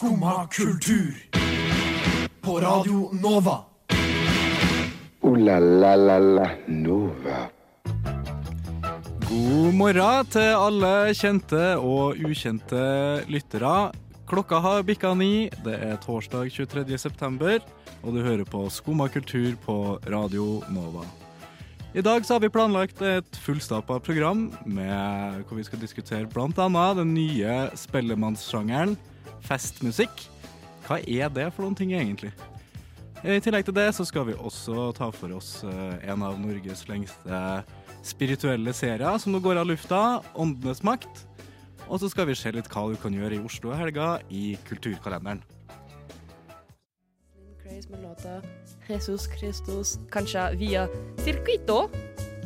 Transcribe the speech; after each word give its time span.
Skumma 0.00 0.46
kultur. 0.46 1.14
På 2.40 2.60
Radio 2.60 3.10
Nova. 3.22 3.58
O-la-la-la-la 5.20 6.50
Nova. 6.66 7.40
God 9.28 9.74
morgen 9.76 10.30
til 10.32 10.54
alle 10.56 10.92
kjente 11.12 11.60
og 11.76 12.16
ukjente 12.16 12.80
lyttere. 13.28 13.90
Klokka 14.24 14.62
har 14.64 14.88
bikka 14.88 15.12
ni. 15.20 15.50
Det 15.66 15.76
er 15.76 16.00
torsdag 16.00 16.48
23. 16.48 16.96
september, 16.96 17.60
og 18.00 18.16
du 18.16 18.22
hører 18.24 18.48
på 18.48 18.70
Skumma 18.72 19.10
kultur 19.12 19.52
på 19.66 19.98
Radio 20.08 20.62
Nova. 20.72 21.04
I 21.92 22.00
dag 22.00 22.24
så 22.24 22.38
har 22.38 22.46
vi 22.46 22.48
planlagt 22.48 23.04
et 23.04 23.36
fullstappa 23.44 24.00
program 24.00 24.48
med, 24.64 25.44
hvor 25.44 25.60
vi 25.60 25.68
skal 25.68 25.84
diskutere 25.84 26.24
bl.a. 26.24 26.94
den 26.96 27.12
nye 27.12 27.68
spellemannssjangeren 27.76 28.96
festmusikk. 29.46 30.24
Hva 30.86 31.00
er 31.04 31.30
det 31.32 31.50
for 31.54 31.64
noen 31.64 31.76
ting, 31.78 31.92
egentlig? 31.94 32.32
I 33.20 33.36
tillegg 33.44 33.66
til 33.68 33.76
det 33.76 33.90
så 33.92 34.06
skal 34.08 34.24
vi 34.30 34.34
også 34.38 34.90
ta 34.96 35.10
for 35.12 35.36
oss 35.36 35.60
eh, 35.68 36.08
en 36.08 36.22
av 36.24 36.38
Norges 36.40 36.86
lengste 36.88 37.40
spirituelle 38.06 38.72
serier 38.72 39.18
som 39.20 39.34
nå 39.34 39.42
går 39.44 39.60
av 39.60 39.68
lufta, 39.68 40.00
Åndenes 40.32 40.80
makt. 40.86 41.26
Og 41.90 42.00
så 42.00 42.08
skal 42.08 42.30
vi 42.30 42.38
se 42.38 42.52
litt 42.54 42.70
hva 42.72 42.86
du 42.88 42.96
kan 43.02 43.12
gjøre 43.12 43.36
i 43.36 43.42
Oslo 43.44 43.74
i 43.74 43.80
helga 43.80 44.14
i 44.32 44.44
Kulturkalenderen. 44.68 45.42
Med 47.90 48.02
låta 48.02 48.40
Jesus 48.88 49.24
Christus, 49.38 49.94
kanskje 50.12 50.42
via 50.60 50.82
Circuito 51.24 51.86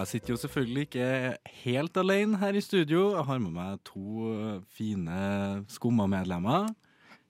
Jeg 0.00 0.08
sitter 0.08 0.32
jo 0.32 0.38
selvfølgelig 0.40 0.82
ikke 0.86 1.08
helt 1.64 1.98
alene 2.00 2.38
her 2.40 2.56
i 2.56 2.62
studio. 2.64 3.10
Jeg 3.16 3.24
har 3.28 3.40
med 3.42 3.52
meg 3.52 3.80
to 3.84 4.30
fine 4.72 5.64
Skumma-medlemmer. 5.68 6.70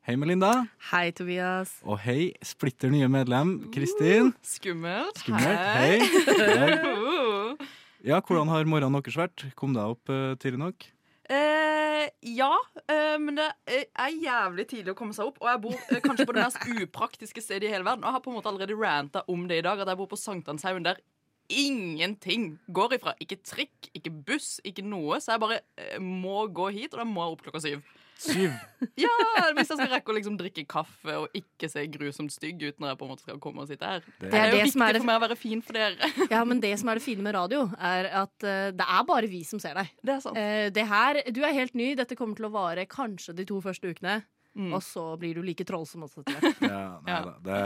Hei, 0.06 0.14
Melinda. 0.16 0.52
Hei, 0.90 1.10
Tobias. 1.10 1.72
Og 1.82 1.98
hei, 2.04 2.30
splitter 2.46 2.92
nye 2.94 3.08
medlem, 3.10 3.56
Kristin. 3.74 4.30
Skummelt. 4.46 5.18
Skummelt. 5.18 5.66
Hei. 5.76 6.00
Hei. 6.38 6.70
Ja, 8.00 8.16
hvordan 8.24 8.48
har 8.48 8.64
morgenen 8.64 8.96
deres 8.96 9.18
vært? 9.20 9.42
Kom 9.60 9.74
deg 9.76 9.90
opp 9.92 10.08
uh, 10.08 10.32
tidlig 10.40 10.56
nok? 10.62 10.86
Eh, 11.30 12.06
ja, 12.32 12.54
eh, 12.88 13.18
men 13.20 13.36
det 13.36 13.50
er 13.68 14.14
jævlig 14.16 14.64
tidlig 14.70 14.94
å 14.94 14.96
komme 14.98 15.12
seg 15.12 15.28
opp. 15.28 15.36
Og 15.42 15.50
jeg 15.50 15.60
bor 15.66 15.76
eh, 15.76 16.00
kanskje 16.02 16.24
på 16.26 16.34
det 16.34 16.46
mest 16.46 16.64
upraktiske 16.86 17.44
stedet 17.44 17.68
i 17.68 17.74
hele 17.74 17.84
verden. 17.84 18.02
Og 18.02 18.08
jeg 18.08 18.16
har 18.16 18.24
på 18.24 18.32
en 18.32 18.38
måte 18.38 18.50
allerede 18.50 18.78
ranta 18.80 19.22
om 19.28 19.44
det 19.50 19.60
i 19.60 19.66
dag, 19.66 19.84
at 19.84 19.92
jeg 19.92 20.00
bor 20.00 20.08
på 20.10 20.18
Sankthanshaugen 20.18 20.88
der 20.88 21.02
ingenting 21.50 22.58
går 22.72 22.94
ifra. 22.98 23.14
Ikke 23.22 23.38
trikk, 23.46 23.90
ikke 23.96 24.12
buss, 24.26 24.58
ikke 24.66 24.84
noe. 24.86 25.18
Så 25.22 25.34
jeg 25.34 25.42
bare 25.42 25.60
eh, 25.80 25.98
må 26.02 26.44
gå 26.54 26.70
hit, 26.74 26.94
og 26.94 27.02
da 27.02 27.08
må 27.08 27.24
jeg 27.26 27.36
opp 27.36 27.42
klokka 27.48 27.62
syv. 27.64 27.82
Syv. 28.20 28.52
Ja, 29.00 29.08
Hvis 29.56 29.70
jeg 29.70 29.78
skal 29.78 29.88
rekke 29.94 30.12
å 30.12 30.16
liksom 30.18 30.34
drikke 30.36 30.66
kaffe 30.68 31.14
og 31.22 31.36
ikke 31.36 31.70
se 31.72 31.86
grusomt 31.92 32.32
stygg 32.34 32.60
ut 32.66 32.80
når 32.82 32.90
jeg 32.92 32.98
på 33.00 33.06
en 33.06 33.12
måte 33.14 33.24
skal 33.24 33.38
komme 33.40 33.62
og 33.64 33.70
sitte 33.70 33.88
her. 33.88 34.02
Det 34.20 34.28
Det 34.32 34.40
er 34.40 34.50
jo 34.50 34.58
det 34.58 34.64
viktig 34.66 34.82
er 34.84 34.92
det- 34.92 35.00
for 35.00 35.08
meg 35.08 35.16
å 35.20 35.24
være 35.24 35.38
fin 35.40 35.62
for 35.64 35.78
dere. 35.78 36.10
Ja, 36.34 36.42
men 36.44 36.60
det 36.60 36.74
som 36.82 36.90
er 36.92 37.00
det 37.00 37.04
fine 37.06 37.24
med 37.24 37.34
radio, 37.38 37.62
er 37.80 38.10
at 38.24 38.44
uh, 38.44 38.68
det 38.76 38.86
er 38.98 39.06
bare 39.08 39.30
vi 39.32 39.40
som 39.48 39.62
ser 39.62 39.74
deg. 39.80 39.88
Det 40.04 40.14
er 40.18 40.20
sant. 40.26 40.36
Uh, 40.36 40.68
det 40.76 40.84
her, 40.92 41.22
Du 41.32 41.40
er 41.48 41.56
helt 41.56 41.74
ny. 41.74 41.94
Dette 41.96 42.16
kommer 42.18 42.36
til 42.36 42.50
å 42.50 42.52
vare 42.52 42.84
kanskje 42.92 43.34
de 43.40 43.48
to 43.48 43.60
første 43.64 43.88
ukene. 43.88 44.20
Mm. 44.58 44.72
Og 44.74 44.82
så 44.82 45.06
blir 45.16 45.38
du 45.38 45.42
like 45.46 45.64
trollsom 45.64 46.04
også 46.04 46.20
etter 46.20 46.40
hvert. 46.44 46.60
Ja, 46.74 46.84
nei 47.06 47.16
Ja. 47.16 47.24
da. 47.24 47.34
Det, 47.40 47.60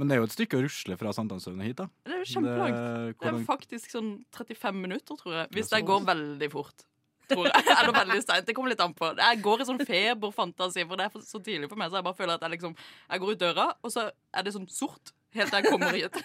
men 0.00 0.08
det 0.08 0.16
er 0.16 0.20
jo 0.22 0.28
et 0.30 0.34
stykke 0.34 0.56
å 0.58 0.62
rusle 0.64 0.96
fra 1.00 1.12
Sankthanshaugen 1.16 1.60
hit, 1.68 1.76
da. 1.78 1.86
Det 2.08 2.14
er 2.16 2.22
jo 2.24 2.28
kjempelangt. 2.32 2.78
Det- 2.80 3.18
Det 3.20 3.32
er 3.34 3.44
faktisk 3.48 3.92
sånn 3.92 4.10
35 4.32 4.80
minutter, 4.80 5.18
tror 5.20 5.34
jeg. 5.36 5.50
Hvis 5.52 5.68
Det 5.70 5.78
det 5.82 5.86
går 5.92 6.06
veldig 6.08 6.48
fort. 6.56 6.86
Tror 7.30 7.46
jeg. 7.46 7.62
Eller 7.78 7.92
veldig 7.94 8.18
seint. 8.24 8.46
Det 8.48 8.54
kommer 8.56 8.72
litt 8.72 8.80
an 8.82 8.94
på. 8.98 9.12
Jeg 9.20 9.42
går 9.44 9.60
i 9.62 9.66
sånn 9.68 9.78
feberfantasi, 9.86 10.82
for 10.88 10.96
det 10.98 11.06
er 11.06 11.20
så 11.22 11.38
tidlig 11.38 11.68
for 11.70 11.78
meg. 11.78 11.92
Så 11.92 12.00
jeg 12.00 12.06
bare 12.08 12.18
føler 12.18 12.34
at 12.34 12.40
jeg 12.48 12.56
liksom 12.56 12.74
Jeg 12.74 13.20
går 13.22 13.32
ut 13.36 13.38
døra, 13.44 13.68
og 13.84 13.92
så 13.94 14.08
er 14.34 14.42
det 14.48 14.52
sånn 14.56 14.66
sort 14.72 15.12
helt 15.36 15.52
til 15.52 15.60
jeg 15.62 15.70
kommer 15.70 15.94
hit. 15.94 16.18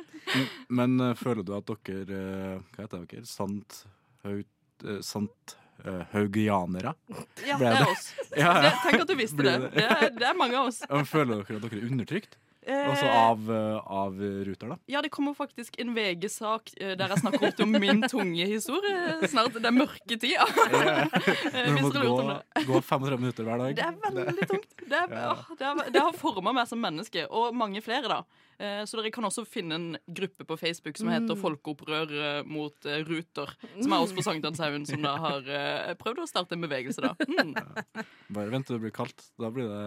Men 0.70 0.98
eh, 1.00 1.14
føler 1.18 1.44
du 1.46 1.54
at 1.56 1.70
dere 1.70 2.18
eh, 2.18 2.60
Hva 2.74 2.84
heter 2.86 3.06
dere? 3.06 3.26
Sant... 3.30 3.84
Haut... 4.24 4.46
eh, 4.84 5.00
Sant... 5.06 5.54
eh, 5.84 6.02
Haugianere? 6.12 6.92
Ja, 7.46 7.56
det 7.58 7.70
er 7.70 7.86
oss. 7.88 8.10
Ja, 8.36 8.52
ja. 8.62 8.70
tenk 8.84 9.00
at 9.02 9.08
du 9.10 9.16
visste 9.18 9.42
det. 9.42 9.54
det? 9.64 9.70
Det 9.74 9.86
er, 9.86 10.10
det 10.18 10.26
er 10.28 10.36
mange 10.38 10.54
av 10.58 10.68
oss. 10.70 10.82
Men 10.90 11.06
Føler 11.08 11.40
dere 11.42 11.58
at 11.58 11.64
dere 11.66 11.80
er 11.80 11.88
undertrykt? 11.90 12.36
Altså 12.66 13.06
Eh, 13.08 13.16
av, 13.16 13.46
eh, 13.50 13.76
av 13.88 14.18
Ruter, 14.20 14.68
da? 14.68 14.76
Ja, 14.86 15.00
det 15.00 15.08
kommer 15.10 15.32
faktisk 15.34 15.78
en 15.80 15.94
VG-sak 15.96 16.74
eh, 16.76 16.92
der 16.98 17.08
jeg 17.14 17.22
snakker 17.22 17.46
litt 17.46 17.60
om 17.64 17.70
min 17.72 18.02
tunge 18.04 18.44
historie. 18.46 19.16
Snart. 19.32 19.54
Det 19.56 19.64
er 19.64 19.72
mørketid. 19.72 20.34
Ja. 20.34 20.44
Når 20.50 21.64
du 21.64 21.72
Hvis 21.72 21.86
må 21.86 21.90
gå, 21.94 22.18
det. 22.28 22.66
gå 22.68 22.82
35 22.84 23.16
minutter 23.24 23.48
hver 23.48 23.62
dag? 23.64 23.78
Det 23.80 23.86
er 23.86 24.18
veldig 24.28 24.48
tungt. 24.52 24.76
Det, 24.84 24.92
er, 25.00 25.08
Ja. 25.22 25.32
å, 25.32 25.56
det, 25.56 25.70
er, 25.70 25.90
det 25.96 26.02
har 26.04 26.12
forma 26.20 26.52
meg 26.60 26.68
som 26.68 26.82
menneske, 26.84 27.24
og 27.32 27.56
mange 27.56 27.80
flere, 27.84 28.12
da. 28.12 28.20
Eh, 28.60 28.82
Så 28.84 29.00
dere 29.00 29.10
kan 29.16 29.24
også 29.24 29.46
finne 29.48 29.78
en 29.80 29.88
gruppe 30.20 30.44
på 30.44 30.58
Facebook 30.60 31.00
som 31.00 31.08
heter 31.08 31.32
Mm. 31.32 31.40
Folkeopprør 31.40 32.44
mot 32.44 32.76
Ruter. 33.08 33.54
Som 33.80 33.92
er 33.96 34.04
oss 34.04 34.12
på 34.12 34.22
Sankthanshaugen, 34.26 34.84
som 34.88 35.00
da 35.00 35.16
har 35.16 35.48
prøvd 35.96 36.24
å 36.26 36.28
starte 36.28 36.58
en 36.58 36.64
bevegelse, 36.68 37.00
da. 37.00 37.14
Mm, 37.24 37.54
Bare 38.36 38.50
vent 38.52 38.66
til 38.68 38.76
det 38.76 38.84
blir 38.84 38.94
kaldt. 38.94 39.30
Da 39.40 39.48
blir 39.54 39.64
det 39.70 39.82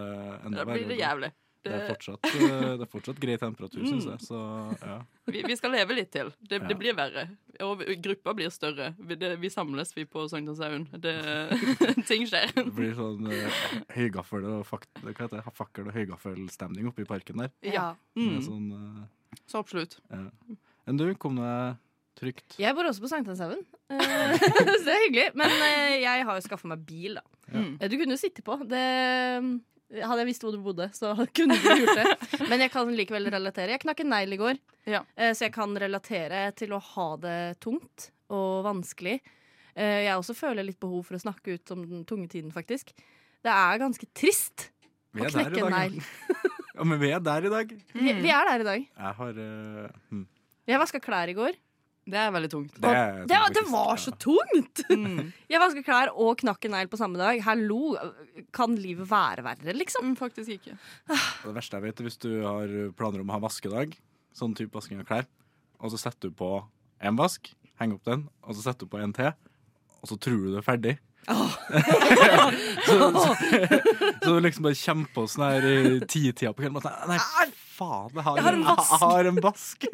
enda 0.48 0.64
da 0.64 0.68
blir 0.72 0.88
det 0.90 0.98
jævlig. 0.98 1.30
Det 1.64 1.72
er 1.72 1.86
fortsatt, 1.88 2.26
eh, 2.28 2.64
det 2.78 2.84
er 2.84 2.90
fortsatt 2.92 3.20
grei 3.22 3.36
temperatur, 3.40 3.80
Mm. 3.80 3.88
syns 3.94 4.06
jeg. 4.10 4.20
Så 4.26 4.40
ja. 4.84 4.98
vi, 5.32 5.42
vi 5.48 5.56
skal 5.56 5.72
leve 5.72 5.96
litt 5.96 6.10
til. 6.12 6.30
Det, 6.40 6.60
det 6.68 6.76
blir 6.80 6.96
verre. 6.98 7.26
Og 7.64 7.82
gruppa 8.04 8.34
blir 8.36 8.50
større. 8.52 8.90
Vi, 8.98 9.16
det, 9.16 9.32
vi 9.40 9.48
samles, 9.52 9.94
vi 9.96 10.04
på 10.04 10.26
Sankthanshaugen. 10.28 10.88
Det, 11.00 11.14
ting 12.10 12.26
skjer. 12.28 12.52
Det 12.56 12.66
blir 12.76 12.92
sånn 12.98 13.24
uh, 13.30 13.62
høygaffel 13.96 14.44
og 14.50 14.66
fak, 14.68 14.84
fakkel 15.56 15.88
og 15.88 15.96
høygaffelstemning 15.96 16.90
oppe 16.90 17.06
i 17.06 17.08
parken 17.08 17.44
der. 17.44 17.54
Ja. 17.64 17.90
Mm, 18.18 18.38
sånn, 18.44 18.68
uh, 18.74 19.40
så 19.48 19.64
absolutt. 19.64 19.98
ja. 20.12 20.26
Men 20.84 20.98
du, 21.00 21.06
kom 21.16 21.38
deg 21.40 21.78
trygt? 22.20 22.58
Jeg 22.60 22.76
bor 22.76 22.84
også 22.86 23.02
på 23.02 23.08
Sankthanshaugen. 23.10 23.62
Eh, 23.90 24.34
så 24.78 24.82
det 24.84 24.92
er 24.92 25.00
hyggelig. 25.06 25.28
Men 25.40 25.50
eh, 25.64 25.94
jeg 26.04 26.26
har 26.28 26.36
jo 26.36 26.44
skaffa 26.44 26.68
meg 26.70 26.84
bil, 26.86 27.16
da. 27.16 27.24
Mm. 27.50 27.70
Eh, 27.80 27.88
Du 27.88 27.96
kunne 27.96 28.14
jo 28.14 28.20
sitte 28.20 28.44
på. 28.44 28.58
Det 28.68 28.84
hadde 29.92 30.22
jeg 30.22 30.28
visst 30.30 30.44
hvor 30.44 30.54
du 30.54 30.62
bodde, 30.64 30.88
så 30.96 31.12
kunne 31.36 31.56
du 31.60 31.68
gjort 31.68 32.00
det. 32.00 32.42
Men 32.48 32.64
jeg 32.64 32.72
kan 32.74 32.92
likevel 32.96 33.30
relatere. 33.34 33.74
Jeg 33.76 33.84
knakk 33.84 34.02
en 34.04 34.12
negl 34.14 34.36
i 34.36 34.40
går, 34.40 34.60
Ja. 34.90 35.04
eh, 35.16 35.32
så 35.36 35.48
jeg 35.48 35.54
kan 35.56 35.74
relatere 35.78 36.46
til 36.58 36.74
å 36.76 36.82
ha 36.82 37.08
det 37.22 37.38
tungt 37.64 38.10
og 38.34 38.64
vanskelig. 38.66 39.18
Eh, 39.74 40.04
Jeg 40.06 40.16
også 40.16 40.36
føler 40.38 40.66
litt 40.66 40.80
behov 40.80 41.04
for 41.08 41.18
å 41.18 41.22
snakke 41.22 41.58
ut 41.58 41.74
om 41.74 41.84
den 41.88 42.04
tunge 42.08 42.28
tiden, 42.30 42.52
faktisk. 42.54 42.94
Det 43.44 43.52
er 43.52 43.82
ganske 43.82 44.06
trist 44.16 44.70
er 45.14 45.28
å 45.28 45.32
knekke 45.34 45.66
en 45.66 45.74
negl. 45.74 46.00
Ja, 46.74 46.84
men 46.84 46.98
vi 46.98 47.10
er 47.14 47.20
der 47.22 47.44
i 47.46 47.52
dag. 47.52 47.74
Vi, 47.94 48.14
vi 48.24 48.30
er 48.34 48.48
der 48.48 48.64
i 48.64 48.66
dag. 48.66 48.86
Jeg 48.88 49.18
har 49.20 49.36
uh, 49.38 49.90
hm. 50.10 50.24
Jeg 50.66 50.80
vaska 50.80 50.98
klær 51.02 51.30
i 51.30 51.36
går. 51.36 51.58
Det 52.04 52.18
er 52.20 52.32
veldig 52.34 52.50
tungt. 52.52 52.74
Det, 52.76 52.90
er- 52.92 53.22
Det, 53.30 53.38
det 53.56 53.62
var 53.70 53.96
så 53.96 54.12
tungt! 54.20 54.82
Mm. 54.90 55.32
Jeg 55.52 55.60
vaska 55.62 55.82
klær 55.86 56.10
og 56.12 56.36
knakk 56.42 56.66
en 56.68 56.74
negl 56.76 56.90
på 56.92 56.98
samme 57.00 57.16
dag. 57.20 57.40
Hallo, 57.46 57.94
kan 58.52 58.74
livet 58.76 59.08
være 59.08 59.44
verre, 59.46 59.72
liksom? 59.76 60.10
Mm, 60.10 60.16
Faktisk 60.20 60.52
ikke. 60.58 60.76
Det 61.08 61.54
verste 61.56 61.78
jeg 61.80 61.86
vet, 61.86 62.00
er 62.02 62.08
hvis 62.10 62.20
du 62.20 62.30
har 62.44 62.74
planer 62.98 63.24
om 63.24 63.32
å 63.32 63.38
ha 63.38 63.42
vaskedag, 63.46 63.96
sånn 64.36 64.52
type 64.58 64.74
vasking 64.76 65.00
av 65.00 65.08
klær, 65.08 65.24
og 65.80 65.94
så 65.94 66.02
setter 66.04 66.28
du 66.28 66.36
på 66.36 66.52
en 67.04 67.16
vask, 67.16 67.48
henger 67.80 67.96
opp 67.96 68.04
den, 68.12 68.28
og 68.44 68.54
så 68.58 68.66
setter 68.68 68.84
du 68.84 68.92
på 68.92 69.00
en 69.00 69.12
til, 69.16 69.32
og 70.02 70.10
så 70.12 70.20
tror 70.20 70.44
du 70.44 70.52
du 70.52 70.60
er 70.60 70.66
ferdig. 70.66 70.98
så, 72.84 72.96
så, 73.16 73.30
så 74.22 74.34
du 74.34 74.40
liksom 74.44 74.66
bare 74.66 74.76
kommer 74.76 75.08
på 75.14 75.22
sånn 75.32 75.44
her 75.46 75.64
i 75.70 75.76
titida 76.04 76.50
på 76.52 76.60
kvelden 76.66 76.82
sånn 76.84 77.08
Nei, 77.08 77.16
faen, 77.74 78.12
jeg 78.14 78.24
har, 78.26 78.36
Jeg 78.38 78.44
har 78.46 78.56
en 78.58 78.64
vask. 78.68 78.92
Har 79.04 79.28
en 79.30 79.40
vask. 79.44 79.86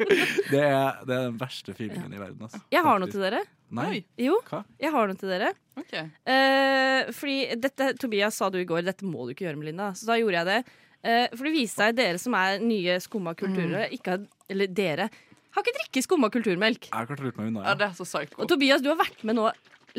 Det 0.51 0.61
er, 0.61 1.01
det 1.07 1.15
er 1.17 1.25
den 1.29 1.39
verste 1.41 1.73
feelingen 1.77 2.13
i 2.13 2.19
verden. 2.21 2.45
Altså. 2.47 2.61
Jeg 2.73 2.83
har 2.85 3.01
noe 3.01 3.11
til 3.11 3.23
dere. 3.25 3.41
Nei. 3.71 3.87
Oi. 3.87 3.99
Jo, 4.19 4.37
Hva? 4.49 4.61
jeg 4.83 4.91
har 4.91 5.07
noe 5.11 5.19
til 5.19 5.31
dere. 5.31 5.51
Okay. 5.79 6.05
Eh, 6.27 7.09
fordi 7.15 7.37
dette, 7.63 7.89
Tobias 8.01 8.35
sa 8.41 8.49
du 8.51 8.59
i 8.59 8.65
går, 8.67 8.83
dette 8.87 9.07
må 9.07 9.25
du 9.25 9.33
ikke 9.33 9.45
gjøre, 9.47 9.59
Melinda. 9.61 9.91
Så 9.95 10.09
da 10.09 10.17
gjorde 10.19 10.41
jeg 10.41 10.49
det. 10.51 10.77
Eh, 11.01 11.27
for 11.33 11.47
det 11.47 11.53
viste 11.55 11.81
seg, 11.81 11.95
dere 11.97 12.19
som 12.21 12.35
er 12.37 12.59
nye 12.61 12.97
skumma 13.01 13.33
kulturer, 13.39 13.87
ikke 13.95 14.15
har, 14.17 14.25
eller 14.51 14.73
dere, 14.77 15.07
har 15.55 15.63
ikke 15.65 15.77
drikket 15.79 16.05
skumma 16.05 16.29
kulturmelk. 16.31 16.89
Jeg 16.91 16.95
har 16.95 17.07
klart 17.09 17.23
å 17.23 17.31
meg 17.39 17.47
unna. 17.53 17.63
Ja, 17.63 17.71
Ja. 17.73 17.77
det 17.79 17.87
er 17.89 17.95
så 17.97 18.05
psycho. 18.07 18.37
Og 18.43 18.51
Tobias, 18.51 18.83
du 18.83 18.91
har 18.91 18.99
vært 18.99 19.23
med 19.27 19.39
nå 19.39 19.47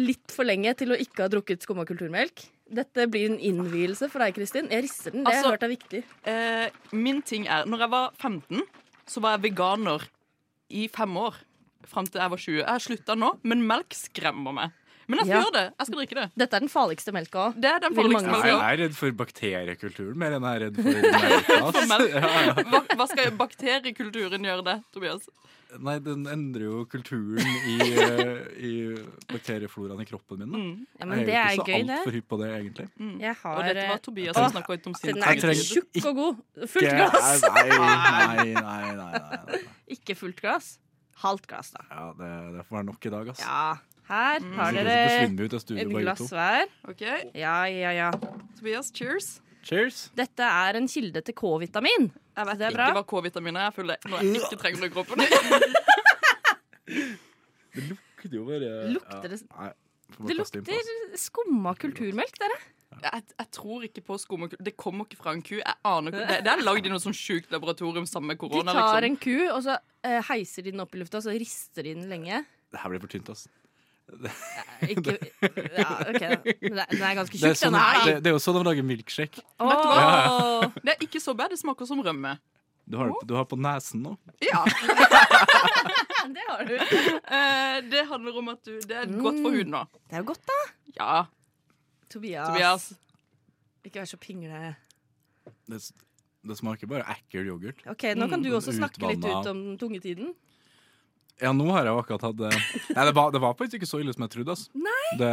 litt 0.01 0.33
for 0.33 0.47
lenge 0.49 0.73
til 0.79 0.95
å 0.95 0.97
ikke 0.97 1.25
ha 1.27 1.33
drukket 1.33 1.65
skumma 1.67 1.85
kulturmelk. 1.89 2.45
Dette 2.73 3.07
blir 3.13 3.29
en 3.31 3.39
innvielse 3.39 4.09
for 4.11 4.23
deg, 4.25 4.35
Kristin. 4.39 4.69
Jeg 4.73 4.87
rister 4.87 5.13
den. 5.15 5.25
Det 5.27 5.33
har 5.33 5.39
jeg 5.39 5.45
har 5.45 5.57
hørt 5.57 5.67
er 5.67 5.73
viktig. 5.75 6.03
Eh, 6.25 6.69
min 6.97 7.21
ting 7.23 7.47
er 7.47 7.67
Når 7.69 7.79
jeg 7.85 7.91
var 7.93 8.13
15, 8.19 8.63
så 9.07 9.21
var 9.21 9.37
jeg 9.37 9.51
veganer 9.51 10.07
i 10.73 10.87
fem 10.89 11.17
år. 11.21 11.35
Fram 11.87 12.07
til 12.09 12.21
jeg 12.23 12.31
var 12.33 12.41
20. 12.41 12.57
Jeg 12.63 12.71
har 12.71 12.79
slutta 12.81 13.17
nå, 13.19 13.35
men 13.45 13.67
melk 13.69 13.93
skremmer 13.99 14.55
meg. 14.57 14.71
Men 15.11 15.19
jeg 15.19 15.27
skal 15.27 15.35
Ja. 15.35 15.43
gjøre 15.43 15.53
det. 15.59 15.75
Jeg 15.79 15.87
skal 15.87 15.99
drikke 15.99 16.15
det. 16.15 16.27
Dette 16.39 16.55
er 16.57 16.61
den 16.61 16.69
farligste 16.73 17.13
melka 17.13 17.39
òg. 17.43 17.61
Det 17.61 17.69
er 17.69 17.81
den 17.83 17.95
farligste 17.95 18.25
farligste 18.25 18.33
mange 18.33 18.49
Jeg 18.49 18.73
er 18.73 18.83
redd 18.87 18.95
for 18.97 19.11
bakteriekulturen 19.19 20.17
mer 20.17 20.33
enn 20.33 20.47
jeg 20.47 20.55
er 20.55 20.63
redd 20.65 20.77
for 20.77 20.93
melka. 20.93 21.73
For 21.77 21.87
melk. 21.91 22.15
Ja, 22.23 22.41
ja. 22.47 22.55
Hva, 22.71 22.81
hva 22.97 23.07
skal 23.11 23.33
bakteriekulturen 23.37 24.47
gjøre 24.47 24.65
det, 24.65 24.77
Tobias? 24.95 25.27
Nei, 25.81 25.95
den 26.05 26.27
endrer 26.29 26.65
jo 26.67 26.83
kulturen 26.91 27.39
i, 27.41 27.77
eh, 28.03 28.41
i 28.61 28.73
bakteriefloraen 29.31 30.03
i 30.03 30.07
kroppen 30.09 30.43
min. 30.43 30.51
Da. 30.53 30.59
Mm. 30.59 30.87
Ja, 31.01 31.07
men 31.07 31.23
det 31.25 31.29
er 31.29 31.33
Jeg 31.33 31.43
er 31.43 31.55
jo 31.55 31.63
ikke 31.63 31.73
så 31.73 31.95
altfor 31.97 32.17
hypp 32.19 32.29
på 32.29 32.39
det, 32.43 32.51
egentlig. 32.59 32.87
Jeg 33.23 33.37
har 33.43 33.57
Og 33.57 33.65
dette 33.69 33.87
var 33.89 33.95
eh, 33.97 34.03
Tobias 34.07 34.37
som 34.37 34.51
snakka 34.53 34.77
ut 34.77 34.87
om 34.91 34.95
sin 34.99 35.15
Den 35.15 35.23
er 35.23 35.41
Jeg 35.53 35.69
tjukk 35.71 36.07
og 36.11 36.17
god. 36.21 36.43
Fullt 36.67 36.89
Ikke- 36.89 36.99
glass. 36.99 37.43
Nei, 37.43 37.69
nei, 37.87 38.53
nei, 38.53 38.53
nei, 38.59 38.95
nei, 39.01 39.41
nei. 39.49 39.63
Ikke 39.97 40.17
fullt 40.19 40.41
glass. 40.41 40.75
Halvt 41.23 41.47
glass, 41.47 41.73
da. 41.77 41.87
Ja, 41.91 42.05
det, 42.19 42.31
det 42.59 42.67
får 42.67 42.77
være 42.81 42.89
nok 42.91 43.07
i 43.07 43.15
dag, 43.17 43.33
ass. 43.33 43.41
Ja. 43.47 43.65
Her 44.13 44.41
har 44.59 44.73
dere 44.77 44.95
en 45.29 45.37
glass 45.39 46.27
hver. 46.35 46.67
OK, 46.91 47.03
Ja, 47.39 47.65
ja, 47.71 47.93
ja. 47.97 48.11
Tobias, 48.59 48.91
cheers. 48.93 49.41
Cheers. 49.63 50.11
Dette 50.19 50.43
er 50.43 50.75
en 50.81 50.89
kilde 50.91 51.21
til 51.23 51.35
K-vitamin. 51.39 52.09
Jeg 52.37 52.47
vet 52.49 52.59
Det 52.59 52.67
er 52.67 52.71
ikke 52.73 52.81
bra. 52.81 52.93
hva 52.99 53.05
K-vitamin 53.13 53.57
er. 53.57 53.69
Jeg 53.71 53.75
føler 53.77 53.97
når 54.11 54.19
jeg 54.25 54.41
ikke 54.43 54.59
trenger 54.59 54.81
det 54.81 54.91
i 54.91 54.95
kroppen. 54.97 55.19
Det 57.73 57.83
lukter 57.89 58.35
jo 58.37 58.43
bare 58.45 58.71
Lukter 58.93 59.29
det- 59.33 59.47
Nei, 59.57 59.71
Det 60.27 60.35
lukter 60.37 61.17
skumma 61.17 61.73
kulturmelk, 61.75 62.35
dere. 62.39 62.59
Jeg, 63.03 63.23
jeg 63.39 63.49
tror 63.51 63.83
ikke 63.87 64.03
på 64.05 64.19
skum 64.21 64.43
og 64.45 64.51
ku- 64.51 64.57
Det 64.63 64.77
kommer 64.77 65.07
ikke 65.09 65.17
fra 65.17 65.33
en 65.33 65.41
ku. 65.43 65.55
Jeg 65.57 65.75
aner 65.85 66.11
ikke. 66.13 66.27
Det, 66.29 66.45
det 66.45 66.53
er 66.53 66.63
lagd 66.63 66.87
i 66.87 66.91
noe 66.93 67.01
sånn 67.01 67.17
sjukt 67.17 67.51
laboratorium 67.51 68.05
sammen 68.07 68.29
med 68.29 68.37
De 68.39 68.43
korona. 68.45 68.73
tar 68.73 69.01
Liksom. 69.01 69.05
en 69.05 69.17
ku, 69.17 69.49
og 69.55 69.63
så 69.65 69.79
eh, 70.05 70.21
heiser 70.29 70.63
de 70.63 70.71
den 70.73 70.81
opp 70.85 70.95
i 70.95 70.99
lufta, 71.01 71.17
og 71.17 71.25
så 71.25 71.33
rister 71.33 71.83
de 71.83 71.95
den 71.95 72.09
lenge. 72.11 72.45
Det 72.71 72.81
her 72.81 72.91
blir 72.91 73.01
for 73.01 73.09
tynt, 73.09 73.31
ass. 73.31 73.49
Ikke 74.93 75.15
Ja, 75.79 75.89
OK, 76.09 76.21
da. 76.21 76.29
Men 76.61 76.77
det- 76.77 76.89
Den 76.91 77.03
er 77.03 77.15
ganske 77.17 77.39
tjukk, 77.39 77.57
sånn, 77.57 77.73
den 77.73 77.81
her. 77.81 78.05
det, 78.05 78.15
da. 78.15 78.21
det 78.21 78.27
er 78.27 78.35
jo 78.37 78.41
sånn 78.43 78.59
de 78.59 78.65
lager 78.69 78.83
milkshake. 78.85 79.41
Vet 79.41 79.83
du 79.83 79.89
hva? 79.89 80.09
Åh. 80.33 80.73
Det 80.83 80.95
er 80.97 80.99
ikke 81.07 81.21
så 81.23 81.35
bad. 81.37 81.51
Det 81.55 81.59
smaker 81.63 81.87
som 81.87 82.03
rømme. 82.03 82.39
Du 82.89 82.97
har, 82.99 83.13
du 83.25 83.35
har 83.39 83.45
på 83.47 83.57
nesen 83.57 84.03
nå. 84.03 84.17
Ja. 84.43 84.65
Det 86.33 86.43
har 86.49 86.65
du. 86.65 86.75
Eh, 86.79 87.81
det 87.91 88.03
handler 88.09 88.37
om 88.39 88.49
at 88.53 88.61
du 88.65 88.77
Det 88.81 88.95
er 88.97 89.07
godt 89.11 89.39
for 89.43 89.51
huden 89.55 89.73
nå. 89.75 89.81
Det 90.09 90.15
er 90.19 90.23
jo 90.23 90.29
godt, 90.31 90.45
da. 90.47 90.59
Ja, 90.99 91.25
Tobias. 92.13 92.49
Tobias. 92.49 92.85
Ikke 93.85 93.99
vær 94.03 94.07
så 94.11 94.19
pingle. 94.23 94.75
Det, 95.69 95.81
s- 95.83 95.93
det 96.47 96.57
smaker 96.59 96.87
bare 96.91 97.03
ekkel 97.17 97.49
yoghurt. 97.51 97.83
OK, 97.91 98.03
nå 98.19 98.29
kan 98.31 98.43
du 98.43 98.51
Mm, 98.51 98.57
også 98.61 98.73
snakke 98.77 99.03
litt 99.09 99.19
utvanna. 99.19 99.41
ut 99.41 99.47
om 99.51 99.63
tungetiden. 99.79 100.35
Ja, 101.41 101.53
nå 101.57 101.65
har 101.73 101.89
jeg 101.89 101.97
akkurat 101.97 102.27
hatt 102.29 102.37
det 102.39 102.51
Nei, 102.53 103.05
det 103.09 103.15
var, 103.17 103.31
det 103.35 103.41
var 103.43 103.55
faktisk 103.59 103.81
ikke 103.81 103.89
så 103.89 104.03
ille 104.03 104.13
som 104.15 104.27
jeg 104.27 104.35
trodde, 104.35 104.57
Altså. 104.57 104.69
Nei. 104.77 105.07
Det 105.19 105.33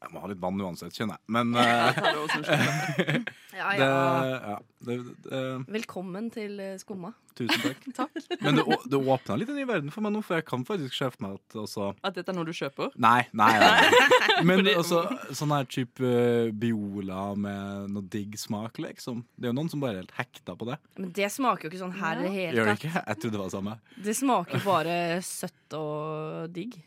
Jeg 0.00 0.14
må 0.14 0.20
ha 0.22 0.28
litt 0.30 0.40
vann 0.40 0.60
uansett, 0.64 0.94
kjenner 0.96 1.18
jeg. 1.18 1.24
Men 1.36 1.50
eh. 1.60 3.26
Ja, 3.60 3.72
det, 3.76 3.86
ja. 3.86 4.54
det, 4.86 4.94
det 5.26 5.40
Velkommen 5.74 6.30
til 6.32 6.54
eh, 6.62 6.78
Skumma. 6.80 7.10
Tusen 7.36 7.74
takk. 7.92 8.14
Men 8.44 8.56
det, 8.56 8.64
det 8.88 9.00
åpna 9.00 9.36
litt 9.36 9.50
en 9.52 9.58
ny 9.60 9.66
verden 9.68 9.92
for 9.92 10.06
meg 10.06 10.14
nå, 10.14 10.22
for 10.24 10.38
jeg 10.38 10.46
kan 10.48 10.64
faktisk 10.64 10.96
se 10.96 11.10
for 11.12 11.26
meg 11.26 11.36
at 11.36 11.58
også 11.66 11.90
At 12.06 12.16
dette 12.16 12.32
er 12.32 12.38
noe 12.38 12.48
du 12.48 12.54
kjøper? 12.56 12.94
Nei, 12.96 13.26
nei, 13.36 13.50
nei. 13.60 13.90
Men 14.48 14.64
også 14.72 15.02
sånn 15.36 15.52
her 15.52 15.68
type 15.68 16.00
eh, 16.06 16.48
Biola 16.56 17.26
med 17.36 17.92
noe 17.92 18.08
digg 18.16 18.40
smak, 18.40 18.80
liksom. 18.80 19.20
Det 19.36 19.50
er 19.50 19.52
jo 19.52 19.58
noen 19.60 19.70
som 19.72 19.84
bare 19.84 19.98
er 19.98 20.06
helt 20.06 20.16
hekta 20.16 20.56
på 20.56 20.70
det. 20.70 20.80
Men 20.96 21.12
det 21.20 21.28
smaker 21.36 21.68
jo 21.68 21.74
ikke 21.74 21.84
sånn 21.84 21.96
her 22.00 22.24
i 22.24 22.24
det 22.24 22.34
hele 22.38 22.56
Gjør 22.56 22.72
det 22.72 22.78
tatt. 22.78 22.88
ikke? 22.88 23.04
Jeg 23.04 23.20
trodde 23.20 23.36
det 23.36 23.44
var 23.44 23.52
det 23.52 23.58
samme. 23.58 23.78
Det 24.08 24.18
smaker 24.24 24.64
bare 24.64 24.98
søtt 25.28 25.76
og 25.76 26.56
digg. 26.56 26.80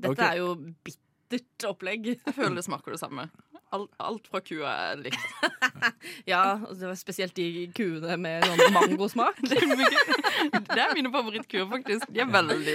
Dette 0.00 0.16
okay. 0.16 0.32
er 0.32 0.40
jo 0.40 0.56
bittert 1.32 1.70
opplegg. 1.72 2.12
Jeg 2.14 2.36
føler 2.36 2.60
det 2.60 2.66
smaker 2.68 2.94
det 2.94 3.00
samme. 3.02 3.26
Alt, 3.72 3.88
alt 4.04 4.26
fra 4.28 4.42
kua 4.44 4.68
er 4.92 4.98
likt. 5.06 5.22
Ja, 6.28 6.58
det 6.60 6.84
var 6.84 6.96
spesielt 6.98 7.32
de 7.38 7.64
kuene 7.74 8.18
med 8.20 8.44
sånn 8.44 8.74
mangosmak. 8.74 9.38
Det 10.72 10.80
er 10.82 10.92
mine 10.96 11.10
favorittkuer, 11.14 11.64
faktisk. 11.70 12.04
De 12.12 12.20
er 12.22 12.28
veldig, 12.30 12.74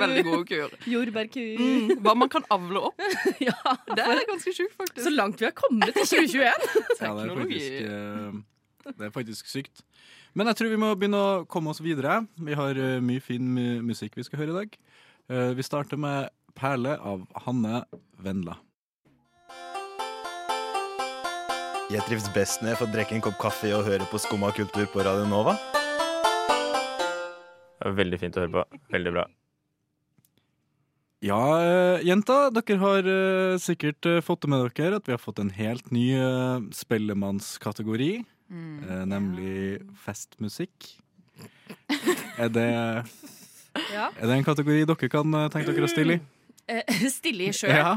veldig 0.00 0.24
gode 0.26 0.48
kuer. 0.48 0.74
Jordbærku. 0.88 1.42
Mm, 1.60 1.92
hva 2.04 2.14
man 2.18 2.30
kan 2.32 2.46
avle 2.52 2.82
opp. 2.90 3.06
Ja, 3.46 3.54
Det 3.92 4.02
er 4.02 4.22
ganske 4.28 4.54
sjukt, 4.56 4.98
så 4.98 5.12
langt 5.14 5.40
vi 5.42 5.48
har 5.48 5.54
kommet 5.56 5.92
i 5.94 6.02
2021. 6.02 6.42
Ja, 6.42 7.12
det 7.14 7.28
er 7.28 7.34
faktisk, 7.38 7.78
eh, 7.86 8.92
det 8.92 9.08
er 9.08 9.14
faktisk 9.14 9.52
sykt. 9.52 9.84
Men 10.36 10.50
jeg 10.50 10.58
tror 10.58 10.72
vi 10.74 10.80
må 10.80 10.90
begynne 10.98 11.20
å 11.22 11.44
komme 11.48 11.72
oss 11.72 11.80
videre. 11.84 12.18
Vi 12.36 12.56
har 12.58 12.76
eh, 12.76 12.98
mye 13.04 13.22
fin 13.24 13.46
mu 13.56 13.66
musikk 13.92 14.18
vi 14.18 14.26
skal 14.26 14.42
høre 14.42 14.56
i 14.56 14.58
dag. 14.64 14.80
Eh, 15.30 15.52
vi 15.58 15.64
starter 15.66 16.00
med 16.00 16.28
'Perle' 16.56 16.96
av 16.98 17.26
Hanne 17.44 17.84
Venla. 18.24 18.56
Jeg 21.92 22.02
trives 22.08 22.26
best 22.34 22.62
når 22.62 22.72
jeg 22.72 22.78
får 22.80 22.92
drikke 22.94 23.14
en 23.14 23.22
kopp 23.22 23.36
kaffe 23.38 23.70
og 23.76 23.84
høre 23.86 24.06
på 24.10 24.18
Skumma 24.18 24.48
kultur 24.56 24.88
på 24.90 25.04
Radio 25.06 25.26
Nova. 25.30 25.54
Det 27.76 27.84
var 27.86 27.98
Veldig 28.00 28.18
fint 28.18 28.36
å 28.38 28.42
høre 28.42 28.54
på. 28.56 28.64
Veldig 28.90 29.12
bra. 29.14 29.26
Ja, 31.24 31.38
jenta, 32.04 32.50
dere 32.54 32.76
har 32.82 33.06
eh, 33.08 33.56
sikkert 33.62 34.06
eh, 34.06 34.18
fått 34.24 34.42
det 34.44 34.50
med 34.52 34.66
dere 34.76 34.98
at 34.98 35.06
vi 35.08 35.14
har 35.14 35.22
fått 35.22 35.38
en 35.42 35.52
helt 35.56 35.92
ny 35.94 36.08
spellemannskategori, 36.76 38.24
Mm, 38.46 39.08
nemlig 39.10 39.80
festmusikk. 40.04 40.84
Er 42.38 42.46
det, 42.48 42.68
Ja. 43.90 44.04
er 44.14 44.22
det 44.22 44.36
en 44.36 44.44
kategori 44.46 44.84
dere 44.86 45.08
kan 45.10 45.34
eh, 45.34 45.48
tenke 45.50 45.74
dere 45.74 45.88
å 45.88 45.90
stille 45.90 46.14
i? 46.14 46.20
Eh, 46.68 46.82
Stille 47.16 47.46
i 47.46 47.52
sjø. 47.54 47.68
Ja. 47.70 47.92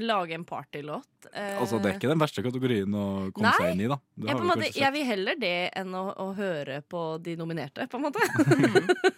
Lage 0.00 0.34
en 0.36 0.44
partylåt. 0.44 1.08
Eh, 1.32 1.54
Altså, 1.60 1.78
det 1.80 1.90
er 1.92 1.98
ikke 1.98 2.10
den 2.12 2.20
verste 2.20 2.44
kategorien 2.44 2.92
å 2.94 3.04
komme 3.32 3.48
Nei. 3.48 3.54
seg 3.58 3.70
inn 3.74 3.84
i, 3.86 3.88
da. 3.88 3.96
Det 4.14 4.28
jeg, 4.28 4.36
på 4.40 4.48
måte, 4.50 4.70
jeg 4.76 4.92
vil 4.98 5.06
heller 5.08 5.38
det 5.40 5.54
enn 5.80 5.94
å, 5.96 6.04
å 6.20 6.26
høre 6.36 6.82
på 6.84 7.04
de 7.24 7.36
nominerte, 7.40 7.86
på 7.88 8.00
en 8.00 8.08
måte. 8.10 8.24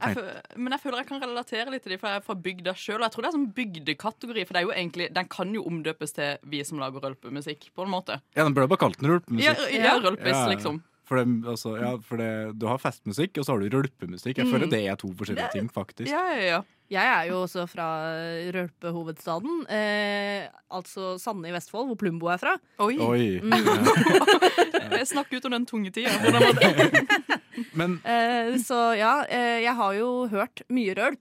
Jeg 0.00 0.14
føler, 0.16 0.36
men 0.56 0.72
jeg 0.72 0.80
føler 0.80 1.02
jeg 1.02 1.06
kan 1.10 1.18
relatere 1.20 1.72
litt 1.74 1.82
til 1.84 1.92
dem, 1.92 1.98
for 2.00 2.08
jeg 2.08 2.20
er 2.22 2.24
fra 2.24 2.34
bygda 2.46 2.72
sjøl. 2.72 3.02
Jeg 3.04 3.12
tror 3.12 3.20
det 3.20 3.28
er 3.28 3.34
sånn 3.34 3.50
bygdekategori, 3.58 4.44
for 4.48 4.56
det 4.56 4.60
er 4.62 4.64
jo 4.64 4.70
egentlig, 4.72 5.08
den 5.12 5.26
kan 5.28 5.50
jo 5.52 5.64
omdøpes 5.68 6.14
til 6.16 6.38
vi 6.48 6.62
som 6.64 6.80
lager 6.80 7.04
rølpemusikk, 7.04 7.66
på 7.76 7.84
en 7.84 7.92
måte. 7.92 8.16
Ja, 8.32 8.46
den 8.46 8.54
burde 8.56 8.70
bare 8.72 8.80
kalt 8.80 8.96
den 8.96 9.10
rølpemusikk. 9.12 9.60
ja 9.76 9.98
rølpis, 10.00 10.32
Ja, 10.32 10.38
ja. 10.46 10.48
liksom. 10.54 10.80
For, 11.10 11.18
det, 11.18 11.40
altså, 11.50 11.72
ja, 11.74 11.88
for 12.06 12.20
det, 12.22 12.26
du 12.62 12.68
har 12.70 12.78
festmusikk, 12.78 13.40
og 13.40 13.44
så 13.48 13.56
har 13.56 13.64
du 13.64 13.72
rølpemusikk. 13.74 14.36
Jeg 14.38 14.46
Mm. 14.46 14.52
føler 14.54 14.68
det 14.70 14.78
er 14.86 14.94
to 15.00 15.08
forskjellige 15.18 15.48
Det- 15.50 15.56
ting, 15.58 15.68
faktisk. 15.74 16.06
Ja, 16.06 16.20
ja, 16.38 16.44
ja. 16.52 16.60
Jeg 16.90 17.06
er 17.06 17.24
jo 17.30 17.40
også 17.42 17.64
fra 17.70 17.86
rølpehovedstaden, 18.54 19.66
eh, 19.70 20.46
altså 20.70 21.16
Sanne 21.18 21.48
i 21.50 21.52
Vestfold, 21.54 21.86
hvor 21.90 21.98
Plumbo 21.98 22.26
er 22.30 22.38
fra. 22.38 22.54
Oi. 22.78 22.96
Oi. 22.98 23.40
Mm. 23.42 23.50
Jeg 25.00 25.06
snakker 25.10 25.36
ut 25.38 25.44
om 25.46 25.54
den 25.58 25.66
tunge 25.66 25.90
tida. 25.94 26.10
Men 27.78 27.98
Eh, 28.04 28.54
så 28.62 28.78
ja, 28.98 29.24
eh, 29.28 29.60
jeg 29.64 29.74
har 29.76 29.92
jo 29.98 30.26
hørt 30.30 30.62
mye 30.70 30.94
rølp. 30.96 31.20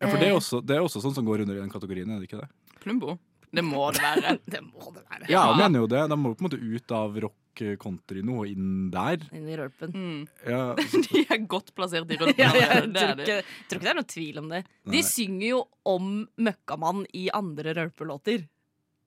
ja, 0.00 0.08
for 0.08 0.18
det 0.18 0.28
er, 0.28 0.34
også, 0.36 0.60
det 0.64 0.76
er 0.76 0.80
også 0.84 1.00
sånn 1.02 1.14
som 1.14 1.24
går 1.26 1.42
under 1.42 1.56
i 1.56 1.60
den 1.62 1.70
kategorien, 1.70 2.10
er 2.10 2.20
det 2.20 2.28
ikke 2.30 2.40
det? 2.42 2.48
Plumbo. 2.82 3.18
Det 3.50 3.64
må 3.64 3.90
det 3.94 4.02
være. 4.04 4.38
Det 4.54 4.62
må 4.64 4.92
det 4.94 5.04
være. 5.04 5.28
Ja, 5.30 5.44
jeg 5.50 5.60
mener 5.62 5.84
jo 5.84 5.90
det. 5.90 6.02
De 6.10 6.18
må 6.18 6.32
jo 6.32 6.38
på 6.38 6.44
en 6.44 6.48
måte 6.48 6.60
ut 6.60 6.94
av 6.98 7.16
rock 7.24 7.62
eh, 7.64 7.76
country 7.80 8.24
nå 8.26 8.42
og 8.42 8.50
inn 8.52 8.90
der. 8.92 9.24
Inn 9.34 9.48
i 9.48 9.56
rølpen. 9.58 9.94
Mm. 9.94 10.20
Ja, 10.48 10.60
De 11.08 11.24
er 11.24 11.40
godt 11.50 11.72
plassert 11.78 12.12
i 12.12 12.20
rølpen. 12.20 12.42
Ja, 12.42 12.52
jeg 12.56 12.92
det 12.94 13.00
tror 13.00 13.14
er 13.14 13.24
ikke, 13.24 13.40
tror 13.70 13.80
ikke 13.80 13.88
det 13.88 13.94
er 13.94 13.98
noe 14.00 14.12
tvil 14.14 14.42
om 14.42 14.52
det. 14.52 14.62
Nei. 14.68 14.92
De 14.96 15.02
synger 15.06 15.48
jo 15.48 15.64
om 15.88 16.12
Møkkamann 16.48 17.04
i 17.16 17.28
andre 17.34 17.76
rølpelåter. 17.80 18.46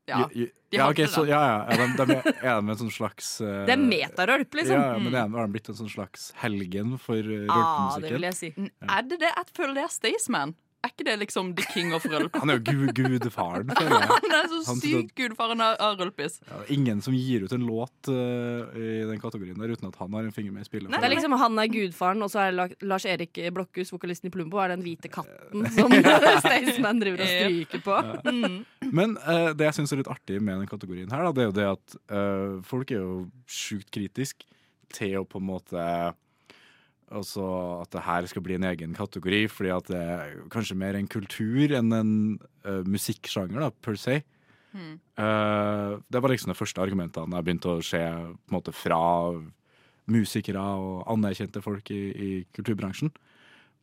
Ja. 0.10 0.26
ja, 0.34 0.48
de 0.72 0.78
ja, 0.78 0.90
okay, 0.90 1.06
så, 1.08 1.22
ja, 1.30 1.40
ja, 1.46 1.58
ja, 1.70 1.76
de, 1.78 2.06
de 2.10 2.16
er, 2.18 2.28
er 2.42 2.58
de 2.58 2.72
en 2.74 2.80
sånn 2.80 2.92
slags 2.92 3.28
uh, 3.44 3.62
Det 3.68 3.76
er 3.76 3.84
metarølp, 3.84 4.58
liksom. 4.58 4.82
Ja, 4.82 4.98
men 4.98 5.14
det 5.14 5.20
er, 5.22 5.30
har 5.38 5.46
de 5.46 5.54
blitt 5.54 5.70
en 5.72 5.78
sånn 5.78 5.92
slags 5.94 6.32
helgen 6.42 6.98
for 7.00 7.22
uh, 7.22 7.46
ah, 7.54 7.94
det 8.02 8.12
vil 8.16 8.26
jeg 8.26 8.38
si. 8.40 8.50
Mm, 8.58 8.72
Er 8.98 9.06
det 9.08 9.20
det? 9.22 9.30
Jeg 9.30 9.56
føler 9.60 9.78
det 9.78 9.86
er 9.86 9.94
Staysman. 9.94 10.56
Er 10.82 10.90
ikke 10.90 11.06
det 11.06 11.14
liksom 11.22 11.52
the 11.54 11.66
king 11.70 11.92
of 11.94 12.06
rølp? 12.10 12.34
Han 12.42 12.50
er 12.50 12.58
jo 12.58 12.64
gu, 12.66 12.88
gudfaren. 12.98 13.70
Han 13.78 14.34
er 14.34 14.48
så 14.50 14.62
Han 14.66 14.80
sykt 14.82 15.12
gudfaren 15.18 15.62
av, 15.62 16.00
rølpis. 16.00 16.40
Ja, 16.48 16.62
ingen 16.74 17.04
som 17.06 17.14
gir 17.14 17.46
ut 17.46 17.54
en 17.54 17.68
låt 17.68 18.10
uh, 18.10 18.66
i 18.74 19.04
den 19.06 19.22
kategorien 19.22 19.60
der 19.62 19.76
uten 19.76 19.92
at 19.92 20.00
han 20.02 20.18
har 20.18 20.26
en 20.26 20.34
finger 20.34 20.56
med 20.56 20.66
i 20.66 20.70
spillet. 20.70 20.90
Det 20.90 21.06
er 21.06 21.14
liksom 21.14 21.36
Han 21.38 21.62
er 21.62 21.70
gudfaren, 21.70 22.26
og 22.26 22.32
så 22.34 22.48
er 22.48 22.58
La 22.58 22.66
Lars 22.82 23.06
Erik 23.06 23.38
Blokhus, 23.54 23.94
vokalisten 23.94 24.32
i 24.32 24.34
Plumbo, 24.34 24.58
er 24.64 24.74
den 24.74 24.82
hvite 24.86 25.12
katten 25.14 25.70
som 25.78 25.94
Staysman 26.48 27.04
driver 27.04 27.28
og 27.28 27.30
stryker 27.36 27.86
på. 27.86 28.00
Mm. 28.26 28.58
Men 28.90 29.16
uh, 29.22 29.52
det 29.54 29.70
jeg 29.70 29.80
syns 29.82 29.94
er 29.94 30.02
litt 30.02 30.12
artig 30.12 30.42
med 30.42 30.64
den 30.64 30.72
kategorien 30.72 31.14
her, 31.14 31.28
da, 31.28 31.36
det 31.36 31.46
er 31.46 31.52
jo 31.52 31.58
det 31.60 31.70
at 31.76 31.98
uh, 32.10 32.58
folk 32.66 32.90
er 32.90 33.06
jo 33.06 33.22
sjukt 33.46 33.94
kritiske 33.94 34.50
til 34.98 35.22
å 35.22 35.28
på 35.30 35.38
en 35.38 35.50
måte 35.54 35.86
Altså 37.12 37.44
at 37.82 37.92
det 37.92 38.06
her 38.06 38.28
skal 38.32 38.44
bli 38.46 38.56
en 38.56 38.68
egen 38.70 38.94
kategori, 38.96 39.46
fordi 39.52 39.72
at 39.76 39.90
det 39.92 40.00
er 40.00 40.38
kanskje 40.54 40.78
mer 40.80 40.96
en 40.96 41.10
kultur 41.12 41.74
enn 41.76 41.92
en 41.96 42.14
uh, 42.64 42.82
musikksjanger, 42.88 43.60
da, 43.60 43.72
per 43.84 44.00
se. 44.00 44.22
Eh, 44.72 45.94
det 46.08 46.22
var 46.24 46.32
liksom 46.32 46.52
de 46.54 46.58
første 46.58 46.80
argumentene 46.84 47.36
jeg 47.36 47.48
begynte 47.48 47.74
å 47.74 47.84
se 47.84 48.00
på 48.00 48.52
en 48.52 48.56
måte 48.56 48.74
fra 48.76 49.02
musikere 50.12 50.64
og 50.80 51.04
anerkjente 51.12 51.64
folk 51.64 51.92
i, 51.94 52.02
i 52.12 52.32
kulturbransjen. 52.56 53.12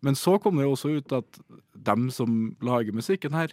Men 0.04 0.18
så 0.18 0.37
kommer 0.42 0.64
det 0.64 0.73
også 0.73 0.94
ut 0.99 1.14
at 1.16 1.40
dem 1.75 2.08
som 2.14 2.54
lager 2.64 2.94
musikken 2.94 3.35
her, 3.37 3.52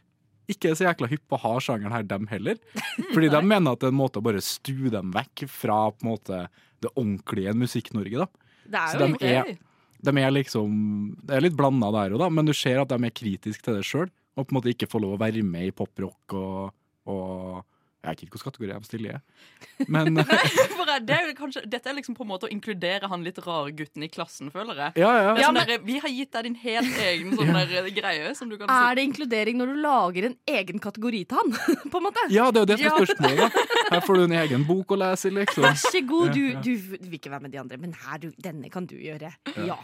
ikke 0.51 0.69
er 0.69 0.77
så 0.77 0.85
jækla 0.85 1.09
hypp 1.09 1.23
på 1.25 1.39
å 1.39 1.41
ha 1.41 1.53
sjangeren 1.63 1.93
her, 1.95 2.05
dem 2.05 2.27
heller. 2.29 2.59
Fordi 3.13 3.31
de 3.33 3.41
mener 3.41 3.73
at 3.73 3.81
det 3.81 3.89
er 3.89 3.95
en 3.95 4.01
måte 4.03 4.21
å 4.21 4.25
bare 4.25 4.43
stue 4.45 4.91
dem 4.93 5.13
vekk 5.15 5.47
fra 5.49 5.79
på 5.91 6.05
en 6.05 6.11
måte 6.11 6.41
det 6.85 6.91
ordentlige 6.93 7.55
Musikk-Norge. 7.57 8.25
da. 8.25 8.44
Det 8.65 8.81
er 8.81 8.97
jo 8.97 9.07
egentlig 9.07 9.31
er, 9.31 9.55
de 10.05 10.21
er 10.21 10.33
liksom 10.33 10.73
Det 11.25 11.37
er 11.37 11.45
litt 11.45 11.57
blanda 11.57 11.91
der 11.95 12.17
òg, 12.17 12.27
men 12.33 12.47
du 12.47 12.53
ser 12.53 12.81
at 12.81 12.91
de 12.91 12.97
er 13.07 13.15
kritiske 13.15 13.65
til 13.65 13.79
det 13.79 13.85
sjøl. 13.87 14.11
Og 14.35 14.43
på 14.43 14.51
en 14.51 14.57
måte 14.57 14.73
ikke 14.73 14.89
får 14.91 15.03
lov 15.03 15.15
å 15.15 15.21
være 15.21 15.45
med 15.47 15.69
i 15.69 15.75
poprock 15.75 16.35
og, 16.35 16.73
og 17.07 17.61
Jeg 18.05 18.11
vet 18.11 18.19
ikke 18.21 18.35
hvilken 18.37 18.51
kategori 18.51 18.69
jeg 18.69 18.83
bestiller 18.85 19.15
i. 19.15 19.87
Men 19.95 20.19
For 20.77 20.91
det 21.01 21.15
er 21.15 21.23
jo 21.25 21.33
kanskje, 21.39 21.63
dette 21.73 21.89
er 21.89 21.95
liksom 21.97 22.13
på 22.17 22.21
en 22.21 22.29
måte 22.29 22.45
å 22.45 22.51
inkludere 22.53 23.09
han 23.09 23.23
litt 23.25 23.39
rare 23.41 23.71
gutten 23.73 24.05
i 24.05 24.09
klassen, 24.13 24.51
føler 24.53 24.77
jeg. 24.77 24.91
ja, 25.01 25.09
ja. 25.17 25.31
Er 25.33 25.41
Ja, 25.41 25.47
sånn 25.49 25.57
men- 25.57 25.71
der, 25.71 25.81
vi 25.87 25.97
har 26.03 26.13
gitt 26.13 26.31
deg 26.37 26.43
din 26.51 26.57
helt 26.61 26.99
egen 27.09 27.33
sånn 27.39 27.49
der 27.57 27.89
greie 27.97 28.35
som 28.37 28.51
du 28.53 28.59
kan 28.61 28.69
si. 28.69 28.77
Er 28.77 28.99
det 28.99 29.07
inkludering 29.09 29.57
når 29.57 29.73
du 29.73 29.81
lager 29.87 30.29
en 30.29 30.37
egen 30.53 30.79
kategori 30.85 31.23
til 31.25 31.41
han? 31.41 31.51
på 31.91 31.97
en 32.01 32.05
måte? 32.07 32.27
Ja, 32.29 32.51
det 32.53 32.61
er 32.61 32.67
jo 32.67 32.69
det 32.75 32.79
som 32.83 32.91
er 32.91 33.01
spørsmålet. 33.01 33.41
da. 33.41 33.81
Her 33.95 34.05
får 34.05 34.21
du 34.21 34.23
en 34.27 34.37
egen 34.43 34.67
bok 34.69 34.93
å 34.93 35.01
lese 35.01 35.31
i, 35.31 35.35
liksom. 35.41 35.65
Vær 35.65 35.81
så 35.81 36.03
god, 36.05 36.31
du, 36.37 36.43
Ja, 36.45 36.53
ja. 36.59 36.61
du 36.61 36.71
vil 37.09 37.17
ikke 37.19 37.33
være 37.33 37.47
med 37.47 37.55
de 37.57 37.63
andre, 37.65 37.81
men 37.81 37.97
her, 38.05 38.21
du, 38.21 38.29
denne 38.37 38.69
kan 38.69 38.85
du 38.85 38.95
gjøre. 39.01 39.33
Ja. 39.65 39.81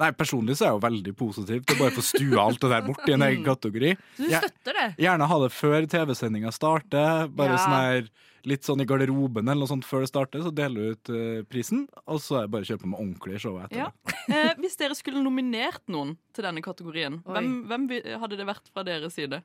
Nei, 0.00 0.10
personlig 0.16 0.56
så 0.56 0.64
er 0.64 0.70
jeg 0.70 0.78
jo 0.78 0.82
veldig 0.86 1.12
positiv 1.18 1.64
til 1.68 1.76
å 1.76 1.80
bare 1.82 1.92
få 1.98 2.02
stua 2.06 2.40
alt 2.46 2.62
det 2.62 2.70
der 2.72 2.86
bort 2.86 3.04
i 3.10 3.12
en 3.12 3.24
egen 3.26 3.44
kategori. 3.44 3.90
Så 4.16 4.24
du 4.24 4.32
støtter 4.32 4.78
det? 4.78 4.86
Gjerne 5.04 5.26
ha 5.28 5.38
det 5.44 5.50
før 5.52 5.86
TV-sendinga 5.92 6.52
starter. 6.56 7.28
Bare 7.28 7.52
Ja. 7.52 7.60
sånn 7.60 7.76
her 7.76 8.08
litt 8.48 8.64
sånn 8.64 8.80
i 8.80 8.86
garderoben 8.88 9.44
eller 9.44 9.60
noe 9.60 9.68
sånt 9.68 9.84
før 9.84 10.00
det 10.00 10.08
starter, 10.08 10.40
så 10.40 10.48
deler 10.56 10.80
du 10.80 10.90
ut 10.96 11.10
eh, 11.12 11.42
prisen. 11.44 11.82
Og 12.08 12.18
så 12.24 12.38
er 12.38 12.46
det 12.46 12.50
bare 12.54 12.64
å 12.64 12.70
kjøpe 12.70 12.88
med 12.88 12.98
ordentlig 12.98 13.40
show 13.44 13.58
etter 13.60 13.76
Ja. 13.76 13.90
det. 14.06 14.14
Eh, 14.30 14.54
hvis 14.62 14.76
dere 14.78 14.94
skulle 14.94 15.20
nominert 15.24 15.82
noen 15.90 16.16
til 16.32 16.44
denne 16.44 16.62
kategorien, 16.62 17.20
hvem, 17.26 17.66
hvem 17.66 17.88
hadde 18.22 18.36
det 18.38 18.46
vært 18.46 18.68
fra 18.72 18.84
deres 18.86 19.12
side? 19.18 19.42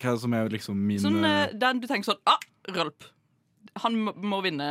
Hva 0.00 0.08
er 0.08 0.14
det 0.16 0.20
som 0.22 0.32
er 0.34 0.48
liksom 0.48 0.74
min 0.88 0.98
Sånn, 0.98 1.18
eh, 1.22 1.42
eh, 1.44 1.52
den 1.60 1.80
du 1.80 1.86
tenker 1.86 2.10
sånn 2.14 2.22
Ah, 2.26 2.38
Rølp. 2.72 3.04
Han 3.84 3.96
må, 4.02 4.40
vinne 4.44 4.66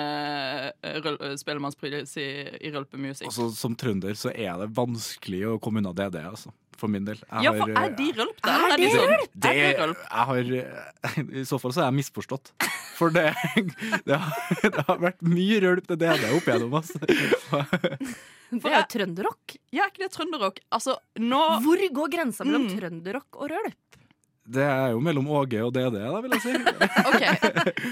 eh, 0.83 0.97
eh, 0.99 1.35
Spellemannspris 1.39 2.15
i, 2.19 2.25
i 2.67 2.71
rølpemusikk. 2.73 3.29
altså, 3.29 3.49
Som 3.55 3.75
trønder 3.79 4.17
så 4.19 4.31
er 4.33 4.57
det 4.61 4.71
vanskelig 4.75 5.45
å 5.53 5.59
komme 5.63 5.79
unna 5.83 5.93
DD, 5.95 6.19
altså. 6.25 6.51
For 6.79 6.87
min 6.91 7.03
del. 7.07 7.17
Jeg 7.19 7.43
Ja, 7.43 7.51
for 7.51 7.67
har, 7.67 7.71
er 7.75 7.89
eh, 7.89 7.95
de 7.97 8.07
rølp 8.15 8.37
der? 8.45 8.65
Er 8.69 8.75
de 8.77 8.83
det 8.85 8.91
sånn, 8.93 9.25
Det, 9.33 9.49
Er 9.49 9.91
det 9.91 9.95
jeg 9.99 10.27
har 10.29 11.33
I 11.41 11.45
så 11.47 11.59
fall 11.59 11.73
så 11.75 11.81
er 11.83 11.89
jeg 11.89 11.97
misforstått. 11.99 12.53
For 12.99 13.11
det, 13.15 13.25
det, 14.07 14.15
har, 14.19 14.63
det 14.63 14.85
har 14.87 15.01
vært 15.03 15.21
mye 15.27 15.59
rølp 15.63 15.87
til 15.87 15.99
DD 15.99 16.23
opp 16.35 16.47
igjennom, 16.47 16.77
altså. 16.79 16.99
Det 18.49 18.65
er 18.65 18.79
jo 18.79 18.85
trønderrock. 18.95 19.57
Ja, 19.75 19.85
er 19.85 19.91
ikke 19.91 20.05
det 20.07 20.11
trønderrock? 20.15 20.59
Altså, 20.73 20.95
nå 21.21 21.41
Hvor 21.63 21.83
går 21.99 22.15
grensa 22.15 22.47
mellom 22.47 22.65
Mm. 22.69 22.73
trønderrock 22.79 23.37
og 23.39 23.51
rølp? 23.53 23.98
Det 24.49 24.63
er 24.65 24.93
jo 24.95 25.01
mellom 25.03 25.27
Åge 25.29 25.59
og 25.61 25.73
DD, 25.75 25.97
da, 25.99 26.21
vil 26.23 26.33
jeg 26.35 26.41
si. 26.41 26.53
OK. 27.09 27.25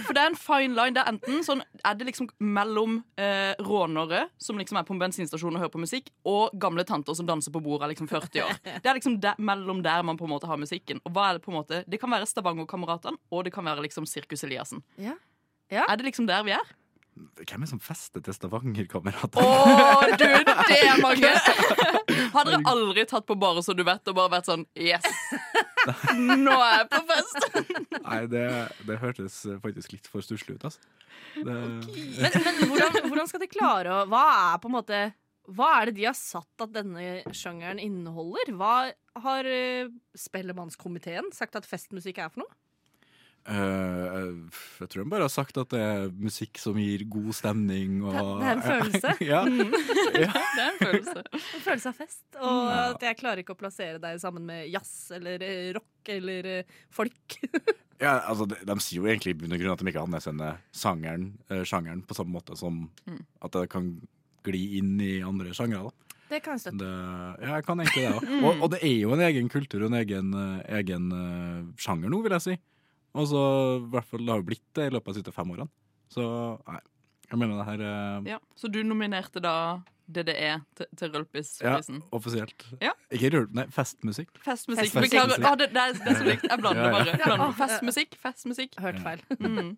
For 0.08 0.18
det 0.18 0.22
er 0.24 0.30
en 0.32 0.38
fine 0.40 0.74
line. 0.74 0.96
Det 0.96 1.04
er 1.04 1.12
enten 1.12 1.44
sånn 1.46 1.62
Er 1.86 1.98
det 2.00 2.08
liksom 2.10 2.30
mellom 2.42 2.98
eh, 3.20 3.54
rånere 3.62 4.24
som 4.42 4.58
liksom 4.58 4.80
er 4.82 4.88
på 4.88 4.96
en 4.96 5.02
bensinstasjon 5.04 5.54
og 5.54 5.62
hører 5.64 5.74
på 5.74 5.82
musikk, 5.84 6.10
og 6.28 6.56
gamle 6.58 6.86
tanter 6.88 7.18
som 7.18 7.30
danser 7.30 7.54
på 7.54 7.62
bordet 7.64 7.88
er 7.88 7.94
liksom 7.94 8.10
40 8.10 8.44
år. 8.48 8.58
Det 8.66 8.90
er 8.90 8.98
liksom 8.98 9.20
de, 9.22 9.36
mellom 9.38 9.84
der 9.86 10.06
man 10.08 10.18
på 10.20 10.26
en 10.26 10.34
måte 10.34 10.50
har 10.50 10.60
musikken. 10.62 11.02
Og 11.06 11.14
hva 11.14 11.30
er 11.30 11.38
Det 11.38 11.46
på 11.46 11.54
en 11.54 11.60
måte 11.60 11.84
Det 11.86 12.02
kan 12.02 12.12
være 12.12 12.28
Stavanger-kameratene, 12.30 13.22
og 13.32 13.46
det 13.46 13.54
kan 13.54 13.66
være 13.66 13.86
liksom 13.86 14.10
Sirkus 14.10 14.44
Eliassen. 14.48 14.82
Ja. 14.98 15.14
Ja. 15.70 15.86
Er 15.88 15.98
det 16.00 16.08
liksom 16.08 16.28
der 16.28 16.44
vi 16.48 16.56
er? 16.56 16.76
Hvem 17.38 17.62
er 17.62 17.66
det 17.66 17.70
som 17.70 17.82
fester 17.82 18.22
til 18.24 18.36
Stavanger-kamerater? 18.36 19.42
Oh, 19.42 20.04
du, 20.18 20.26
det 20.70 20.78
er 20.78 21.02
mange! 21.02 21.32
Hadde 22.36 22.52
dere 22.54 22.62
aldri 22.70 23.06
tatt 23.10 23.28
på 23.30 23.38
bare 23.40 23.64
så 23.66 23.76
du 23.78 23.84
vet, 23.88 24.04
og 24.10 24.18
bare 24.18 24.34
vært 24.38 24.50
sånn 24.50 24.66
Yes! 24.78 25.06
Nå 26.18 26.54
er 26.54 26.74
jeg 26.82 26.90
på 26.92 27.02
fest! 27.12 27.48
Nei, 28.08 28.20
det, 28.32 28.46
det 28.90 29.00
hørtes 29.02 29.40
faktisk 29.64 29.96
litt 29.96 30.10
for 30.12 30.26
stusslig 30.26 30.58
ut, 30.58 30.68
altså. 30.70 30.94
Det, 31.38 31.54
Men, 31.54 32.36
men 32.46 32.60
hvordan, 32.70 33.00
hvordan 33.08 33.30
skal 33.30 33.42
de 33.42 33.50
klare 33.50 33.94
å 33.94 34.04
Hva 34.10 34.24
er 34.54 34.60
på 34.62 34.70
en 34.70 34.76
måte 34.76 35.00
Hva 35.50 35.70
er 35.80 35.90
det 35.90 35.98
de 36.00 36.06
har 36.10 36.16
satt 36.18 36.64
at 36.66 36.74
denne 36.76 37.24
sjangeren 37.36 37.82
inneholder? 37.82 38.52
Hva 38.58 38.76
har 39.24 39.50
uh, 39.50 39.90
Spellemannskomiteen 40.18 41.32
sagt 41.34 41.58
at 41.58 41.68
festmusikk 41.70 42.22
er 42.22 42.34
for 42.34 42.44
noe? 42.46 42.54
Eh, 43.48 44.28
jeg 44.82 44.90
tror 44.92 45.04
de 45.04 45.10
bare 45.12 45.26
har 45.28 45.32
sagt 45.34 45.58
at 45.62 45.70
det 45.74 45.80
er 45.82 46.08
musikk 46.12 46.60
som 46.62 46.78
gir 46.80 47.04
god 47.10 47.32
stemning. 47.38 48.02
Og, 48.04 48.14
Det- 48.14 48.24
det 48.42 48.48
er 48.48 48.56
en 48.56 48.66
følelse. 48.68 49.14
ja. 49.32 49.42
ja. 50.26 50.32
Det 50.36 50.62
er 50.64 50.70
en 50.72 50.80
følelse. 50.82 51.24
En 51.34 51.66
følelse 51.66 51.90
av 51.94 51.98
fest. 52.04 52.24
Og 52.42 52.62
at 52.76 53.02
jeg 53.08 53.18
klarer 53.24 53.44
ikke 53.44 53.56
å 53.56 53.60
plassere 53.60 54.00
deg 54.04 54.20
sammen 54.24 54.46
med 54.46 54.68
jazz 54.74 55.12
eller 55.18 55.42
eh, 55.44 55.74
rock 55.78 56.14
eller 56.18 56.52
folk. 56.92 57.40
Ja, 57.98 58.20
altså, 58.30 58.46
de, 58.46 58.54
de 58.62 58.74
sier 58.86 59.00
jo 59.02 59.08
egentlig 59.10 59.32
i 59.34 59.38
bunn 59.40 59.56
og 59.56 59.58
grunn 59.58 59.72
at 59.74 59.80
de 59.82 59.88
ikke 59.90 60.02
anerkjenner 60.06 60.60
sangeren, 60.70 61.32
uh, 61.50 61.64
sjangeren 61.66 62.04
på 62.06 62.14
samme 62.14 62.30
måte 62.36 62.54
som 62.60 62.84
Mm. 63.10 63.24
at 63.42 63.56
det 63.56 63.64
kan 63.74 63.88
gli 64.46 64.60
inn 64.78 65.00
i 65.02 65.16
andre 65.26 65.50
sjangere. 65.58 65.90
da. 65.90 66.20
Det 66.30 66.44
kan 66.46 66.54
jeg 66.54 66.62
støtte. 66.68 66.78
Det, 66.78 66.92
ja, 67.42 67.56
jeg 67.56 67.66
kan 67.66 67.82
egentlig 67.82 68.04
det 68.06 68.12
òg. 68.20 68.28
Mm. 68.30 68.44
Og, 68.46 68.62
og 68.68 68.70
det 68.76 68.82
er 68.86 68.94
jo 69.02 69.16
en 69.16 69.24
egen 69.26 69.50
kultur 69.50 69.82
og 69.82 69.90
en 69.90 69.98
egen, 70.04 70.30
egen 70.78 71.08
uh, 71.10 71.74
sjanger 71.82 72.14
nå, 72.14 72.22
vil 72.28 72.36
jeg 72.38 72.46
si. 72.46 72.56
Og 73.16 73.28
så 73.30 73.42
i 73.80 73.90
hvert 73.94 74.06
fall 74.10 74.26
det 74.26 74.34
har 74.34 74.42
jo 74.42 74.48
blitt 74.50 74.66
det 74.78 74.88
i 74.90 74.94
løpet 74.96 75.08
av 75.08 75.14
de 75.14 75.22
siste 75.22 75.34
fem 75.36 75.52
årene. 75.56 75.70
Så 76.12 76.24
nei, 76.68 76.80
jeg 77.32 77.40
mener 77.42 77.60
det 77.60 77.66
her 77.68 77.82
eh, 77.84 78.28
Ja, 78.36 78.40
Så 78.56 78.70
du 78.72 78.82
nominerte 78.88 79.42
da 79.44 79.54
DDE 80.08 80.54
til, 80.78 80.88
til 80.96 81.10
ja, 81.10 81.14
Rølpis-prisen? 81.20 81.98
offisielt. 82.16 82.64
Ja. 82.80 82.94
Ikke 83.12 83.32
rølp, 83.34 83.52
nei, 83.58 83.66
festmusikk. 83.76 84.30
Festmusikk. 84.46 84.94
Festmusikk. 84.94 85.12
Beklager. 85.12 85.44
Ah, 85.50 85.58
det, 85.60 85.68
det, 85.76 85.84
er, 85.84 85.98
det 86.00 86.14
er 86.14 86.20
så 86.22 86.28
likt. 86.30 86.46
Jeg 86.48 86.62
blander 86.62 86.84
Ja, 86.86 86.88
ja. 86.88 87.04
bare. 87.04 87.18
Blander. 87.26 87.58
Festmusikk, 87.60 88.16
festmusikk. 88.24 88.78
Hørt 88.86 89.02
feil. 89.04 89.26
Mm. 89.42 89.74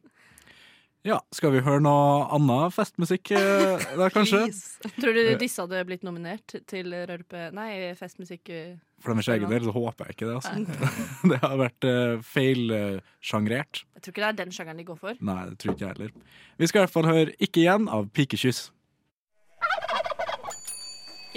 Ja, 1.07 1.21
skal 1.31 1.53
vi 1.53 1.61
høre 1.63 1.79
noe 1.79 2.25
annet 2.35 2.73
festmusikk 2.75 3.31
der, 3.31 3.85
da, 3.95 4.09
kanskje? 4.11 4.41
Tror 4.99 5.15
du 5.15 5.21
disse 5.39 5.63
hadde 5.63 5.83
blitt 5.87 6.03
nominert 6.03 6.57
til 6.67 6.91
rølpe... 6.91 7.45
Nei, 7.55 7.69
festmusikk 7.95 8.51
eh, 8.51 8.73
For 8.99 9.15
deres 9.15 9.29
egen 9.31 9.47
del 9.53 9.63
så 9.63 9.75
håper 9.77 10.09
jeg 10.09 10.17
ikke 10.17 10.27
det. 10.27 10.35
altså. 10.41 10.91
Det 11.31 11.39
har 11.45 11.55
vært 11.61 11.87
uh, 11.87 12.25
feilsjangrert. 12.33 13.85
Jeg 13.95 14.03
tror 14.03 14.15
ikke 14.15 14.25
det 14.25 14.27
er 14.27 14.39
den 14.41 14.51
sjangeren 14.57 14.83
de 14.83 14.87
går 14.89 14.99
for. 14.99 15.23
Nei, 15.23 15.39
det 15.47 15.55
tror 15.63 15.77
ikke 15.77 15.85
jeg 15.85 15.95
heller. 15.95 16.35
Vi 16.59 16.71
skal 16.71 16.81
i 16.81 16.83
hvert 16.83 16.97
fall 16.97 17.07
høre 17.07 17.31
'Ikke 17.39 17.63
igjen' 17.63 17.87
av 17.87 18.11
Pikekyss. 18.11 18.65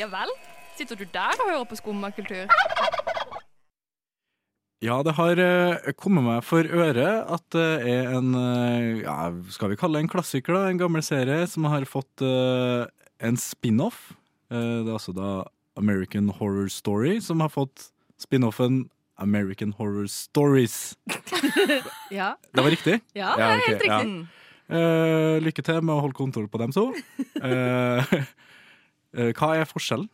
Ja 0.00 0.10
vel? 0.10 0.34
Sitter 0.74 0.98
du 0.98 1.04
der 1.14 1.38
og 1.38 1.50
hører 1.50 1.64
på 1.70 1.78
skummakultur? 1.78 2.50
Ja, 4.82 4.96
det 5.06 5.12
har 5.14 5.38
eh, 5.38 5.92
kommet 5.94 6.24
meg 6.26 6.40
for 6.42 6.66
øre 6.66 7.22
at 7.30 7.44
det 7.54 7.86
er 7.86 8.08
en 8.16 8.32
eh, 8.34 9.04
ja, 9.04 9.28
Skal 9.54 9.70
vi 9.70 9.76
kalle 9.78 10.00
det 10.00 10.08
en 10.08 10.10
klassiker, 10.10 10.56
da? 10.56 10.64
En 10.66 10.80
gammel 10.80 11.02
serie 11.06 11.44
som 11.46 11.62
har 11.70 11.84
fått 11.86 12.18
uh, 12.26 12.82
en 13.22 13.36
spin-off. 13.38 14.10
Uh, 14.50 14.82
det 14.82 14.90
er 14.90 14.96
altså 14.96 15.14
da 15.14 15.44
American 15.78 16.32
Horror 16.34 16.66
Story 16.66 17.20
som 17.22 17.38
har 17.44 17.52
fått 17.54 17.92
spin-offen 18.20 18.88
American 19.22 19.70
Horror 19.78 20.10
Stories. 20.10 20.96
Ja, 22.12 22.34
Det 22.50 22.62
var 22.62 22.70
riktig? 22.70 23.00
ja, 23.14 23.36
Ja, 23.38 23.38
det 23.38 23.44
er 23.44 23.56
helt 23.68 23.82
riktig. 23.86 23.92
Ja. 23.92 23.98
Uh, 24.72 25.38
lykke 25.42 25.62
til 25.62 25.82
med 25.82 25.94
å 25.94 26.00
holde 26.02 26.14
kontroll 26.18 26.48
på 26.50 26.58
dem 26.58 26.72
to. 26.74 26.90
Hva 29.38 29.48
er 29.54 29.64
forskjellen? 29.68 30.08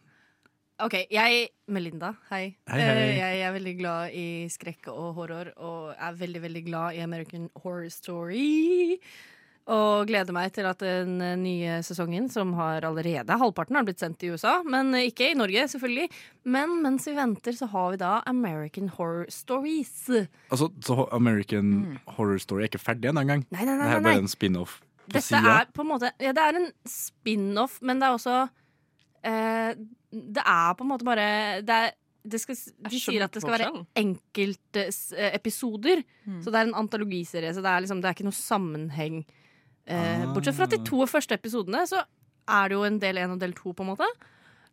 Ok, 0.78 0.94
jeg 1.10 1.48
Melinda, 1.74 2.12
hei. 2.30 2.52
Hei, 2.70 2.78
hei. 2.78 2.90
Eh, 3.02 3.16
Jeg 3.18 3.40
er 3.42 3.54
veldig 3.56 3.72
glad 3.80 4.12
i 4.14 4.26
skrekk 4.46 4.86
og 4.92 5.16
horror, 5.16 5.48
og 5.58 5.88
er 5.98 6.14
veldig, 6.20 6.42
veldig 6.44 6.62
glad 6.68 6.94
i 6.94 7.00
American 7.02 7.48
Horror 7.64 7.88
Story. 7.90 9.00
Og 9.68 10.06
gleder 10.08 10.32
meg 10.32 10.52
til 10.54 10.68
at 10.70 10.78
den 10.80 11.18
nye 11.42 11.80
sesongen, 11.84 12.30
som 12.30 12.54
har 12.56 12.86
allerede 12.86 13.34
halvparten, 13.40 13.74
har 13.76 13.84
blitt 13.88 13.98
sendt 14.00 14.22
i 14.22 14.30
USA. 14.30 14.60
Men 14.62 14.94
eh, 14.94 15.08
ikke 15.10 15.32
i 15.32 15.36
Norge, 15.36 15.66
selvfølgelig. 15.74 16.06
Men 16.46 16.76
mens 16.86 17.08
vi 17.10 17.16
venter, 17.18 17.58
så 17.58 17.66
har 17.74 17.90
vi 17.96 17.98
da 18.00 18.12
American 18.30 18.86
Horror 18.94 19.26
Stories. 19.34 19.96
Altså, 20.48 20.70
så 20.86 21.08
American 21.10 21.98
Horror 22.14 22.38
Story 22.38 22.62
er 22.68 22.70
ikke 22.70 22.84
ferdig 22.84 23.10
ennå 23.10 23.26
engang? 23.26 23.42
Nei, 23.50 23.66
nei, 23.66 23.74
nei, 23.74 23.82
nei. 23.82 23.90
Det 23.90 23.98
er 23.98 24.06
bare 24.12 24.22
en 24.22 24.30
spin-off 24.30 24.78
Dette 25.08 25.42
er 25.42 25.68
på 25.72 25.80
en 25.82 25.88
måte 25.88 26.10
Ja, 26.20 26.30
det 26.36 26.42
er 26.46 26.56
en 26.62 26.70
spin-off, 26.86 27.78
men 27.82 27.98
det 27.98 28.06
er 28.08 28.16
også 28.16 28.38
eh, 29.24 29.74
Det 30.10 30.44
er 30.44 30.74
på 30.78 30.84
en 30.84 30.90
måte 30.92 31.04
bare 31.04 31.62
det 31.62 31.74
er, 31.74 31.90
det 32.28 32.40
skal, 32.42 32.56
De 32.90 33.00
sier 33.00 33.22
at 33.24 33.32
det 33.32 33.40
skal 33.42 33.54
være 33.56 33.84
enkeltepisoder. 33.96 35.18
eh, 35.24 35.34
episoder. 35.38 36.02
Mm. 36.26 36.42
Så 36.44 36.50
det 36.52 36.60
er 36.60 36.66
en 36.68 36.74
antologiserie, 36.74 37.52
så 37.54 37.62
det 37.64 37.70
er, 37.70 37.80
liksom, 37.84 38.00
det 38.02 38.08
er 38.10 38.16
ikke 38.16 38.28
noe 38.28 38.36
sammenheng. 38.36 39.22
Eh, 39.86 40.24
Ah. 40.26 40.34
Bortsett 40.34 40.54
fra 40.58 40.66
de 40.68 40.78
to 40.84 41.06
første 41.08 41.32
episodene, 41.34 41.86
så 41.88 42.02
er 42.48 42.68
det 42.68 42.74
jo 42.76 42.82
en 42.84 42.98
del 42.98 43.16
én 43.16 43.32
og 43.32 43.38
del 43.40 43.52
to, 43.56 43.72
på 43.72 43.80
en 43.84 43.88
måte. 43.94 44.04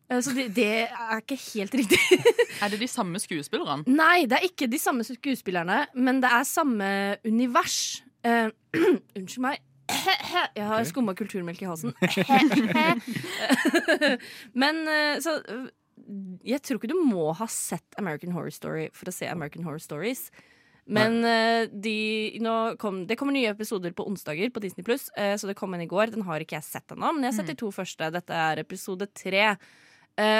Eh, 0.10 0.20
så 0.22 0.34
det, 0.36 0.50
det 0.56 0.90
er 0.90 1.22
ikke 1.22 1.38
helt 1.54 1.74
riktig. 1.74 2.00
Er 2.64 2.70
det 2.72 2.80
de 2.80 2.88
samme 2.88 3.20
skuespillerne? 3.20 3.84
Nei, 3.88 4.26
det 4.26 4.38
er 4.38 4.46
ikke 4.48 4.68
de 4.72 4.78
samme 4.80 5.04
skuespillerne, 5.04 5.88
men 5.96 6.22
det 6.24 6.30
er 6.32 6.44
samme 6.48 7.18
univers. 7.28 8.02
Uh, 8.26 8.48
unnskyld 9.18 9.42
meg. 9.44 9.60
Jeg 10.56 10.68
har 10.70 10.86
skumma 10.88 11.16
kulturmelk 11.18 11.62
i 11.62 11.70
halsen. 11.70 11.94
Men 14.62 14.82
eh, 14.90 15.22
så 15.24 15.38
eh, 15.42 15.70
Jeg 16.46 16.64
tror 16.66 16.80
ikke 16.80 16.92
du 16.92 17.00
må 17.06 17.30
ha 17.38 17.48
sett 17.52 17.98
American 18.02 18.34
Horror 18.36 18.54
Story 18.56 18.90
for 18.96 19.10
å 19.10 19.16
se 19.16 19.30
American 19.30 19.66
Horror 19.68 19.84
Stories. 19.84 20.28
Men 20.86 21.24
eh, 21.26 21.66
de, 21.72 21.98
kom, 22.82 23.04
det 23.10 23.18
kommer 23.18 23.34
nye 23.34 23.54
episoder 23.54 23.96
på 23.98 24.06
onsdager 24.06 24.52
på 24.54 24.62
Disney 24.62 24.86
Pluss, 24.86 25.08
så 25.10 25.50
det 25.50 25.58
kom 25.58 25.74
en 25.74 25.82
i 25.82 25.90
går. 25.90 26.14
Den 26.14 26.28
har 26.28 26.44
ikke 26.44 26.60
jeg 26.60 26.68
sett 26.68 26.94
ennå, 26.94 27.10
men 27.16 27.26
jeg 27.26 27.34
har 27.34 27.40
sett 27.40 27.54
de 27.56 27.58
to 27.58 27.72
første. 27.74 28.12
Dette 28.14 28.44
er 28.52 28.62
episode 28.62 29.10
tre. 29.18 29.56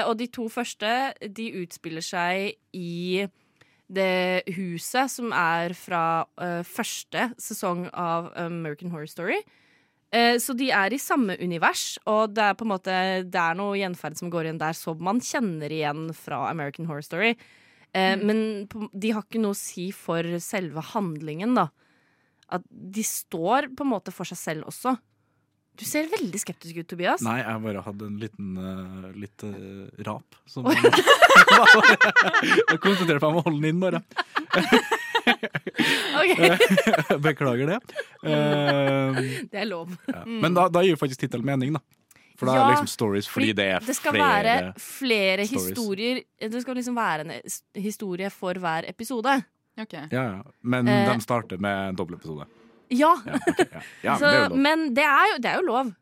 Og 0.06 0.14
de 0.20 0.28
to 0.32 0.46
første 0.54 0.92
de 1.26 1.48
utspiller 1.64 2.06
seg 2.06 2.54
i 2.78 3.26
det 3.96 4.56
huset 4.58 5.12
som 5.12 5.34
er 5.36 5.76
fra 5.78 6.26
uh, 6.42 6.62
første 6.68 7.30
sesong 7.42 7.88
av 7.92 8.32
American 8.40 8.92
Horror 8.94 9.10
Story. 9.12 9.42
Uh, 10.14 10.38
så 10.40 10.56
de 10.56 10.70
er 10.76 10.94
i 10.94 11.02
samme 11.02 11.36
univers, 11.42 11.96
og 12.06 12.36
det 12.38 12.46
er 12.46 12.58
på 12.60 12.68
en 12.68 12.74
måte 12.76 12.96
Det 13.26 13.42
er 13.42 13.58
noe 13.58 13.78
gjenferd 13.80 14.20
som 14.20 14.32
går 14.34 14.50
igjen 14.50 14.62
der 14.62 14.78
som 14.78 15.02
man 15.04 15.24
kjenner 15.24 15.72
igjen 15.72 16.10
fra 16.16 16.46
American 16.52 16.90
Horror 16.92 17.08
Story. 17.08 17.36
Eh, 17.96 18.18
Men 18.20 18.68
på, 18.68 18.90
de 18.92 19.14
har 19.16 19.24
ikke 19.24 19.42
noe 19.42 19.56
å 19.56 19.58
si 19.58 19.90
for 19.96 20.28
selve 20.44 20.84
handlingen, 20.92 21.56
da. 21.56 21.70
At 22.52 22.66
de 22.70 23.04
står 23.08 23.72
på 23.74 23.86
en 23.86 23.94
måte 23.94 24.14
for 24.14 24.28
seg 24.28 24.40
selv 24.42 24.72
også. 24.72 24.98
Du 25.76 25.84
ser 25.86 26.08
veldig 26.12 26.40
skeptisk 26.40 26.78
ut, 26.80 26.88
Tobias. 26.88 27.24
Nei, 27.26 27.40
jeg 27.42 27.62
bare 27.66 27.82
hadde 27.84 28.08
en 28.08 28.20
liten 28.22 28.54
uh, 28.56 29.08
litt 29.20 29.44
uh, 29.44 29.88
rap. 30.08 30.38
Som 30.48 30.70
Oi. 30.72 30.76
jeg 32.72 32.80
konsentrerte 32.84 33.20
meg 33.20 33.28
om 33.28 33.40
å 33.42 33.44
holde 33.44 33.60
den 33.60 33.70
inn, 33.74 33.82
bare. 33.84 34.00
Beklager 37.26 37.74
det. 37.74 37.80
Uh, 38.24 39.20
Det 39.52 39.60
er 39.66 39.68
lov. 39.68 39.92
ja. 40.08 40.24
Men 40.26 40.56
da, 40.56 40.70
da 40.72 40.84
gir 40.86 40.96
jo 40.96 41.02
faktisk 41.02 41.26
tittelen 41.26 41.48
mening, 41.48 41.76
da. 41.76 41.84
For 42.36 42.50
da 42.50 42.56
er 42.56 42.66
det 42.66 42.72
liksom 42.74 42.90
stories 42.92 43.28
fordi, 43.32 43.54
det 43.56 43.66
er 43.78 43.84
Det 43.88 43.94
skal 43.96 44.12
flere 44.12 44.26
være 44.28 44.72
flere 44.84 45.46
stories. 45.48 45.70
historier. 45.70 46.24
Det 46.52 46.62
skal 46.66 46.76
liksom 46.76 46.98
være 47.00 47.24
en 47.24 47.32
historie 47.80 48.32
for 48.34 48.60
hver 48.60 48.88
episode. 48.92 49.38
Okay. 49.80 50.08
Ja, 50.12 50.24
ja. 50.38 50.44
Men 50.64 50.88
de 50.88 51.16
starter 51.24 51.60
med 51.64 51.90
en 51.92 52.00
dobbeltepisode. 52.00 52.48
Ja, 52.90 53.14
Ja, 53.26 53.40
ok, 53.40 53.62
ja. 53.74 53.82
ja 54.04 54.18
så, 54.22 54.30
men 54.30 54.34
det 54.34 54.36
er 54.36 54.46
jo 54.46 54.50
lov. 54.50 54.60
men 54.60 54.86
det 54.98 55.06
er, 55.06 55.26
jo, 55.32 55.38
det 55.42 55.50
er 55.52 55.56
jo 55.62 55.66
lov. 55.70 55.94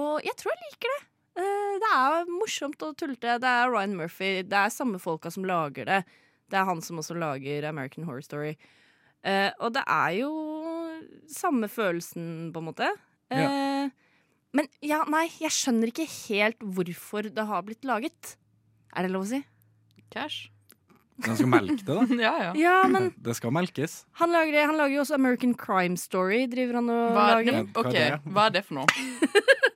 Og 0.00 0.24
jeg 0.26 0.36
tror 0.38 0.52
jeg 0.54 0.62
liker 0.70 0.92
det. 0.96 1.00
Eh, 1.40 1.78
Det 1.82 1.90
er 1.96 2.26
morsomt 2.30 2.82
og 2.86 2.96
tullete. 2.98 3.38
Det 3.42 3.48
er 3.50 3.70
Ryan 3.72 3.96
Murphy. 3.98 4.32
Det 4.46 4.58
er 4.58 4.68
samme 4.74 4.98
folka 5.02 5.30
som 5.30 5.44
lager 5.48 5.86
det. 5.88 6.00
Det 6.50 6.58
er 6.58 6.66
han 6.66 6.80
som 6.82 6.98
også 6.98 7.14
lager 7.18 7.66
American 7.68 8.04
Horror 8.04 8.22
Story. 8.26 8.56
Uh, 9.26 9.50
og 9.60 9.74
det 9.76 9.82
er 9.86 10.14
jo 10.22 10.30
samme 11.28 11.68
følelsen, 11.68 12.50
på 12.54 12.58
en 12.62 12.68
måte. 12.70 12.88
Eh, 13.30 13.90
Men 14.56 14.66
ja, 14.82 15.04
nei, 15.06 15.28
jeg 15.38 15.52
skjønner 15.54 15.92
ikke 15.92 16.08
helt 16.10 16.58
hvorfor 16.58 17.28
det 17.30 17.44
har 17.46 17.62
blitt 17.62 17.84
laget. 17.86 18.32
Er 18.96 19.06
det 19.06 19.12
lov 19.12 19.22
å 19.22 19.30
si? 19.30 19.42
Cash. 20.10 20.48
De 21.24 21.36
skal 21.36 21.48
melke 21.52 21.76
det, 21.84 21.86
da. 21.86 22.06
Ja, 22.26 22.34
ja. 22.46 22.52
Ja, 22.58 22.76
men 22.88 23.10
Det 23.26 23.36
skal 23.38 23.52
melkes. 23.54 24.04
han 24.20 24.32
lager, 24.34 24.66
han 24.66 24.76
lager 24.80 24.94
jo 24.96 25.00
også 25.04 25.14
American 25.18 25.54
Crime 25.54 25.96
Story. 26.00 26.46
Driver 26.50 26.80
han 26.80 26.90
og 26.90 27.14
Hva 27.16 27.24
er, 27.28 27.34
lager? 27.40 27.52
det? 27.52 27.64
Hva 27.74 27.80
er 27.80 27.86
ok, 27.86 27.94
det? 27.96 28.32
hva 28.34 28.46
er 28.48 28.54
det 28.58 28.64
for 28.68 28.80
noe? 28.80 28.86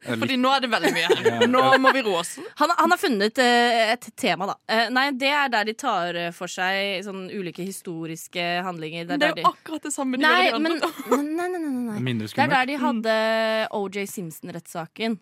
Fordi 0.04 0.36
nå 0.36 0.50
er 0.52 0.60
det 0.60 0.68
veldig 0.68 0.90
mye 0.92 1.06
her. 1.08 1.46
Nå 1.48 1.60
må 1.80 1.90
vi 1.96 2.02
roe 2.04 2.18
oss. 2.20 2.34
Han, 2.60 2.72
han 2.76 2.92
har 2.92 2.98
funnet 3.00 3.38
eh, 3.40 3.92
et 3.94 4.04
tema, 4.20 4.50
da. 4.50 4.56
Eh, 4.68 4.90
nei, 4.92 5.06
det 5.16 5.30
er 5.32 5.48
der 5.54 5.64
de 5.64 5.72
tar 5.80 6.18
eh, 6.20 6.28
for 6.36 6.52
seg 6.52 6.98
sånn 7.06 7.22
ulike 7.32 7.64
historiske 7.64 8.44
handlinger. 8.66 9.06
Det 9.08 9.16
er 9.16 9.22
Det 9.22 9.30
er 9.30 9.38
der 9.38 9.46
jo 9.46 9.52
akkurat 9.54 9.86
det 9.88 9.94
samme 9.94 10.20
de 10.20 10.26
Nei, 10.26 10.34
gjør 10.44 10.50
i 10.50 10.58
de 10.58 10.60
men 10.66 10.76
andre. 10.76 10.90
nei, 11.08 11.22
nei, 11.24 11.48
nei, 11.54 11.62
nei, 11.64 11.84
nei. 11.88 12.02
Mindre 12.10 12.28
Det 12.34 12.44
er 12.44 12.52
der 12.52 12.68
de 12.68 12.76
hadde 12.84 13.16
OJ 13.80 13.98
Simpson-rettssaken. 14.12 15.16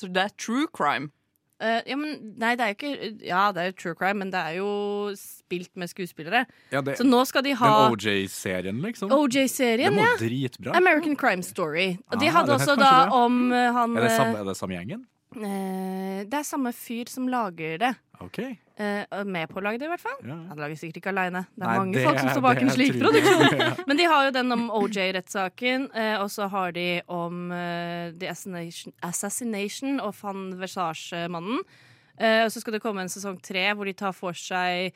Så 0.00 0.08
det 0.12 0.24
er 0.24 0.32
true 0.40 0.64
crime. 0.72 1.10
Eh, 1.58 1.80
ja, 1.88 1.96
men 1.96 2.34
Nei, 2.36 2.50
det 2.58 2.64
er 2.66 2.72
jo 2.72 2.76
ikke 2.76 3.24
Ja, 3.24 3.46
det 3.56 3.62
er 3.62 3.70
jo 3.70 3.76
true 3.80 3.94
crime, 3.96 4.18
men 4.20 4.30
det 4.30 4.40
er 4.40 4.58
jo 4.58 4.68
spilt 5.16 5.70
med 5.80 5.88
skuespillere. 5.88 6.44
Ja, 6.72 6.82
det, 6.84 6.98
Så 6.98 7.04
nå 7.08 7.22
skal 7.24 7.42
de 7.46 7.54
ha 7.56 7.70
den 7.86 7.94
OJ-serien, 7.96 8.80
liksom. 8.84 9.12
OJ-serien, 9.12 9.96
ja. 9.96 10.10
dritbra. 10.20 10.74
American 10.76 11.16
Crime 11.16 11.42
Story. 11.42 11.96
Og 12.12 12.20
de 12.20 12.28
Ah, 12.28 12.32
hadde 12.40 12.52
også 12.58 12.76
da 12.76 12.90
det. 13.06 13.12
om 13.12 13.50
uh, 13.52 13.72
han 13.72 13.96
Er 13.96 14.02
det 14.08 14.12
samme, 14.16 14.34
eh, 14.36 14.40
er 14.40 14.44
det 14.50 14.56
samme 14.56 14.74
gjengen? 14.76 15.06
Uh, 15.36 16.24
Det 16.28 16.34
er 16.34 16.42
samme 16.44 16.72
fyr 16.72 17.08
som 17.08 17.28
lager 17.28 17.78
det. 17.78 17.94
OK. 18.24 18.38
Eh, 18.78 19.24
med 19.24 19.48
på 19.48 19.58
å 19.60 19.62
lage 19.64 19.78
det, 19.80 19.86
i 19.88 19.92
hvert 19.92 20.00
fall. 20.04 20.18
Ja. 20.24 20.36
Han 20.50 20.58
lager 20.60 20.76
sikkert 20.80 21.00
ikke 21.02 21.12
aleine. 21.12 21.42
Det 21.56 21.64
er 21.64 21.68
Nei, 21.70 21.78
mange 21.78 21.94
det 21.96 22.04
folk 22.04 22.18
som 22.18 22.28
er- 22.28 22.34
står 22.36 22.44
bak 22.46 22.60
en 22.62 22.70
slik 22.70 22.92
trygg. 22.92 23.02
produksjon. 23.02 23.58
Ja. 23.62 23.68
Men 23.88 23.96
de 24.00 24.04
har 24.12 24.24
jo 24.26 24.30
den 24.36 24.52
om 24.56 24.64
OJ-rettssaken, 24.70 25.88
eh, 25.94 26.16
og 26.22 26.30
så 26.32 26.48
har 26.52 26.72
de 26.76 26.86
om 27.08 27.50
eh, 27.52 28.12
The 28.18 28.28
Assassination, 28.32 28.92
Assassination 29.02 30.00
of 30.00 30.20
han 30.22 30.54
Versage-mannen. 30.60 31.60
Eh, 32.18 32.44
og 32.46 32.50
så 32.54 32.60
skal 32.62 32.76
det 32.78 32.82
komme 32.84 33.02
en 33.04 33.12
sesong 33.12 33.36
tre 33.44 33.66
hvor 33.76 33.84
de 33.84 33.92
tar 33.92 34.12
for 34.16 34.32
seg 34.32 34.92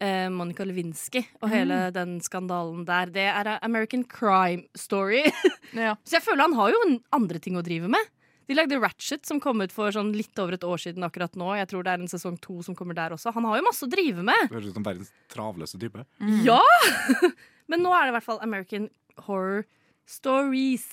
eh, 0.00 0.28
Monica 0.32 0.64
Lewinsky 0.64 1.20
og 1.42 1.50
hele 1.52 1.90
den 1.92 2.16
skandalen 2.24 2.86
der. 2.88 3.12
Det 3.12 3.26
er 3.28 3.58
American 3.62 4.04
Crime 4.08 4.64
Story. 4.76 5.24
Ja. 5.74 5.96
Så 6.06 6.16
jeg 6.20 6.22
føler 6.22 6.44
han 6.46 6.52
har 6.54 6.70
jo 6.70 6.82
andre 7.16 7.40
ting 7.42 7.56
å 7.58 7.62
drive 7.66 7.88
med. 7.90 8.10
De 8.48 8.56
lagde 8.56 8.78
Ratchet, 8.80 9.24
som 9.26 9.40
kom 9.42 9.62
ut 9.64 9.72
for 9.72 9.94
sånn 9.94 10.12
litt 10.16 10.38
over 10.42 10.56
et 10.56 10.66
år 10.66 10.80
siden 10.82 11.06
akkurat 11.06 11.36
nå. 11.40 11.52
Jeg 11.58 11.70
tror 11.70 11.86
det 11.86 11.94
er 11.94 12.02
en 12.04 12.10
sesong 12.10 12.36
to 12.44 12.58
som 12.66 12.76
kommer 12.78 12.96
der 12.98 13.14
også. 13.16 13.32
Han 13.36 13.46
har 13.48 13.60
jo 13.60 13.68
masse 13.68 13.86
å 13.86 13.90
drive 13.90 14.24
med. 14.26 14.50
Høres 14.52 14.72
ut 14.72 14.78
som 14.78 14.86
verdens 14.86 15.14
travleste 15.32 15.80
type. 15.80 16.04
Ja! 16.44 16.60
Men 17.70 17.80
nå 17.84 17.94
er 17.96 18.04
det 18.04 18.12
i 18.12 18.16
hvert 18.18 18.28
fall 18.28 18.42
American 18.44 18.90
Horror 19.24 19.64
Stories. 20.10 20.84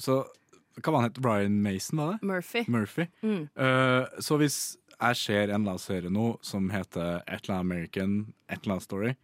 Så 0.00 0.24
hva 0.82 0.92
var 0.92 1.02
han 1.02 1.08
het? 1.08 1.22
Brian 1.22 1.62
Mason, 1.62 1.98
var 1.98 2.12
det? 2.12 2.26
Murphy. 2.26 2.64
Murphy. 2.70 3.08
Mm. 3.22 3.48
Uh, 3.58 4.06
så 4.22 4.38
hvis 4.38 4.58
jeg 4.98 5.18
ser 5.20 5.42
en 5.46 5.62
eller 5.62 5.76
annen 5.76 5.82
serie 5.82 6.10
nå 6.10 6.32
som 6.46 6.68
heter 6.72 7.22
et 7.26 7.46
eller 7.46 7.54
annet 7.54 7.66
American, 7.66 8.14
et 8.48 8.60
eller 8.62 8.76
annet 8.76 8.86
story, 8.86 9.14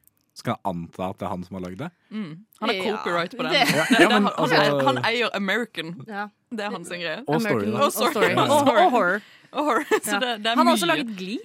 jeg 0.43 0.57
anta 0.67 1.11
at 1.11 1.19
det 1.19 1.27
er 1.27 1.31
han 1.31 1.45
som 1.45 1.55
har 1.57 1.63
lagd 1.69 1.79
det? 1.79 1.91
Mm. 2.11 2.33
Han 2.61 2.69
har 2.69 2.75
Ja, 2.75 2.83
copyright 2.97 3.37
på 3.37 3.43
den. 3.45 3.53
det- 3.53 3.67
Det, 3.69 3.75
Ja, 3.77 3.85
det, 3.91 4.01
ja, 4.01 4.09
men 4.09 4.23
han, 4.23 4.33
altså- 4.39 4.85
han 4.87 4.99
eier 5.05 5.31
American. 5.35 5.95
Ja. 6.09 6.27
Det 6.51 6.61
er 6.65 6.71
hans 6.71 6.89
greie. 6.89 7.23
Og 7.29 7.41
story, 7.41 7.71
og, 7.73 7.93
story. 7.93 8.29
Ja. 8.31 8.43
og, 8.43 8.69
og 8.69 8.91
horror. 8.91 9.21
Og 9.53 9.65
horror. 9.65 9.85
Så 10.03 10.19
det, 10.21 10.43
det 10.43 10.47
er 10.47 10.57
Han 10.57 10.59
har 10.59 10.65
mye. 10.65 10.73
også 10.73 10.87
laget 10.87 11.17
Glee. 11.17 11.39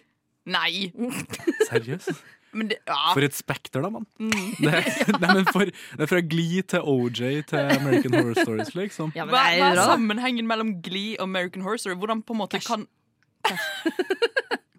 Nei! 0.45 0.91
Seriøst? 1.69 2.09
Men 2.51 2.67
det, 2.71 2.77
ja. 2.87 3.13
For 3.13 3.21
et 3.21 3.35
spekter, 3.37 3.81
da, 3.81 3.89
mann. 3.93 4.05
Mm. 4.17 4.31
Det, 4.65 5.19
nei, 5.21 5.33
men 5.37 5.45
for, 5.45 5.59
det 5.69 6.01
er 6.01 6.07
fra 6.09 6.21
Glee 6.25 6.61
til 6.65 6.81
OJ 6.81 7.43
til 7.45 7.57
American 7.77 8.13
Horror 8.17 8.33
Stories, 8.41 8.73
liksom. 8.75 9.11
Ja, 9.15 9.25
Hva, 9.29 9.37
hva 9.37 9.43
er 9.53 9.63
er 9.71 9.75
da. 9.77 9.83
sammenhengen 9.85 10.47
mellom 10.49 10.81
Glee 10.81 11.13
og 11.19 11.27
American 11.29 11.61
Horror 11.61 11.77
Story? 11.77 11.93
Hvordan 11.95 12.23
på 12.25 12.33
en 12.33 12.39
måte 12.41 12.57
kan 12.65 12.87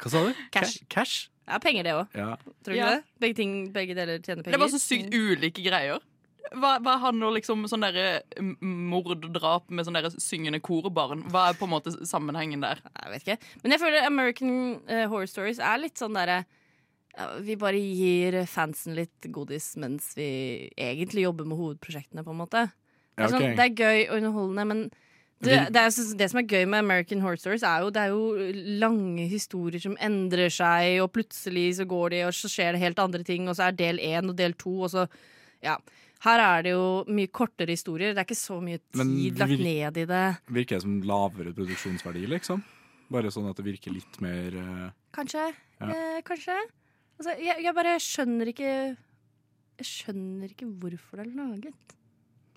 Hva 0.00 0.08
sa 0.10 0.22
du? 0.26 0.34
Cash. 0.50 0.78
Ca- 0.90 1.04
Ja, 1.50 1.58
penger, 1.62 1.86
det 1.86 1.96
òg. 1.98 2.14
Ja. 2.14 2.36
Tror 2.62 2.72
du 2.72 2.78
Ja. 2.78 2.86
ikke 2.86 2.94
det? 3.00 3.20
Begge, 3.24 3.36
ting, 3.40 3.52
begge 3.74 3.96
deler 3.98 4.18
tjener 4.22 4.44
Det 4.44 4.52
penger. 4.52 4.54
er 4.54 4.62
bare 4.62 4.76
så 4.76 4.80
sykt 4.82 5.14
ulike 5.14 5.64
greier. 5.66 6.00
Hva, 6.50 6.78
hva 6.82 6.96
handler 6.98 7.36
liksom 7.36 7.62
sånn 7.70 7.84
derre 7.84 8.22
Morddrap 8.40 9.20
mord 9.20 9.26
og 9.28 9.34
drap 9.36 9.68
med 9.70 9.86
sånn 9.86 9.94
derre 9.94 10.10
syngende 10.18 10.58
korbarn? 10.64 11.22
Hva 11.30 11.50
er 11.50 11.58
på 11.58 11.66
en 11.68 11.74
måte 11.74 11.92
sammenhengen 12.06 12.62
der? 12.64 12.80
Jeg 13.04 13.12
vet 13.12 13.26
ikke. 13.26 13.36
Men 13.62 13.74
jeg 13.76 13.82
føler 13.82 14.06
American 14.08 14.54
eh, 14.88 15.04
Horror 15.06 15.30
Stories 15.30 15.60
er 15.62 15.78
litt 15.78 16.00
sånn 16.00 16.16
derre 16.18 16.40
ja, 17.16 17.28
Vi 17.44 17.56
bare 17.60 17.78
gir 17.78 18.40
fansen 18.50 18.96
litt 18.98 19.28
godis 19.30 19.76
mens 19.76 20.12
vi 20.16 20.70
egentlig 20.78 21.26
jobber 21.26 21.46
med 21.46 21.58
hovedprosjektene, 21.58 22.24
på 22.26 22.34
en 22.34 22.40
måte. 22.42 22.64
Det 23.14 23.26
er, 23.26 23.32
sånn, 23.34 23.42
okay. 23.42 23.56
det 23.58 23.64
er 23.66 23.78
gøy 23.84 24.00
og 24.08 24.16
underholdende, 24.16 24.66
men 24.70 24.84
det, 25.40 25.56
det, 25.72 25.80
er, 25.80 25.94
det 26.20 26.26
som 26.28 26.40
er 26.42 26.48
gøy 26.48 26.66
med 26.68 26.82
American 26.82 27.22
Horror 27.24 27.40
Stories, 27.40 27.64
er 27.64 27.84
jo, 27.84 27.92
det 27.94 28.02
er 28.02 28.12
jo 28.12 28.64
lange 28.82 29.24
historier 29.30 29.80
som 29.80 29.96
endrer 30.02 30.52
seg, 30.52 30.98
og 31.00 31.12
plutselig 31.14 31.78
så 31.78 31.86
går 31.88 32.12
de, 32.12 32.20
og 32.28 32.36
så 32.36 32.50
skjer 32.52 32.76
det 32.76 32.82
helt 32.82 33.00
andre 33.00 33.24
ting, 33.24 33.48
og 33.48 33.56
så 33.56 33.70
er 33.70 33.78
del 33.78 34.02
én 34.04 34.28
og 34.28 34.36
del 34.40 34.56
to, 34.60 34.74
og 34.84 34.92
så 34.92 35.08
Ja. 35.64 35.78
Her 36.20 36.40
er 36.40 36.64
det 36.64 36.72
jo 36.74 37.04
mye 37.08 37.30
kortere 37.32 37.72
historier. 37.72 38.12
Det 38.12 38.20
er 38.20 38.26
ikke 38.28 38.36
så 38.36 38.58
mye 38.60 38.80
Men 39.00 39.12
tid 39.14 39.38
lagt 39.40 39.62
ned 39.64 40.00
i 40.02 40.04
det. 40.08 40.24
Virker 40.52 40.76
det 40.76 40.84
som 40.84 40.98
lavere 41.08 41.54
produksjonsverdi, 41.56 42.26
liksom? 42.28 42.60
Bare 43.10 43.32
sånn 43.32 43.48
at 43.48 43.56
det 43.56 43.64
virker 43.64 43.94
litt 43.94 44.18
mer 44.20 44.56
uh, 44.60 44.90
Kanskje. 45.16 45.46
Ja. 45.80 45.88
Eh, 45.88 46.18
kanskje. 46.26 46.58
Altså, 47.16 47.38
jeg, 47.40 47.64
jeg 47.64 47.76
bare 47.76 47.96
skjønner 48.04 48.52
ikke 48.52 48.68
Jeg 48.68 49.88
skjønner 49.88 50.52
ikke 50.52 50.68
hvorfor 50.68 51.22
det 51.22 51.24
er 51.24 51.32
laget. 51.40 51.96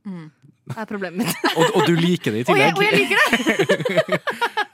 Mm. 0.06 0.32
Det 0.64 0.78
er 0.80 0.88
problemet 0.88 1.26
mitt. 1.26 1.48
og, 1.60 1.76
og 1.76 1.88
du 1.88 1.96
liker 2.00 2.32
det 2.36 2.44
i 2.44 2.46
Og 2.52 2.60
jeg, 2.60 2.74
tillegg. 2.76 2.78
og 2.78 2.84
jeg 2.84 2.94
liker 3.04 3.18
det! 4.08 4.20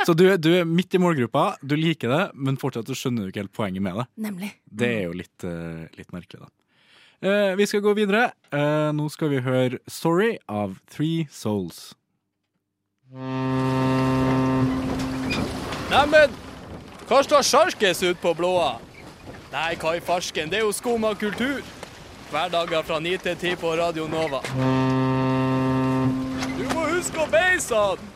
Så 0.08 0.14
du, 0.16 0.24
du 0.42 0.48
er 0.62 0.66
midt 0.66 0.96
i 0.96 1.02
målgruppa, 1.02 1.58
du 1.62 1.76
liker 1.78 2.10
det, 2.10 2.22
men 2.34 2.56
fortsatt 2.58 2.88
så 2.88 2.96
skjønner 2.98 3.26
du 3.28 3.30
ikke 3.34 3.42
helt 3.44 3.54
poenget 3.54 3.84
med 3.84 3.98
det. 4.00 4.06
Nemlig. 4.26 4.48
Det 4.64 4.88
er 4.96 5.04
jo 5.10 5.18
litt, 5.20 5.44
eh, 5.46 5.84
litt 6.00 6.14
merkelig, 6.16 6.48
da. 6.48 6.50
Eh, 7.20 7.52
vi 7.60 7.68
skal 7.68 7.84
gå 7.84 7.92
videre. 7.98 8.30
Eh, 8.56 8.90
nå 8.96 9.10
skal 9.12 9.30
vi 9.34 9.42
høre 9.44 9.78
'Sorry' 9.92 10.38
av 10.48 10.80
Three 10.90 11.28
Souls. 11.30 11.94
Neimen, 15.92 16.32
hva 17.10 17.20
står 17.26 17.44
sjarkes 17.44 18.02
ut 18.08 18.22
på 18.24 18.34
blåa? 18.38 18.78
Nei, 19.52 19.76
hva 19.82 19.98
i 19.98 20.02
farsken, 20.06 20.50
det 20.50 20.62
er 20.62 20.66
jo 20.68 20.72
skum 20.72 21.04
av 21.10 21.20
kultur. 21.20 21.60
Hverdager 22.30 22.84
fra 22.86 23.00
9 23.02 23.18
til 23.24 23.36
10 23.36 23.56
på 23.58 23.72
Radio 23.80 24.06
Nova. 24.06 24.44
Du 26.60 26.66
må 26.76 26.84
huske 26.92 27.18
å 27.18 27.26
beise 27.26 27.74
beison! 27.74 28.10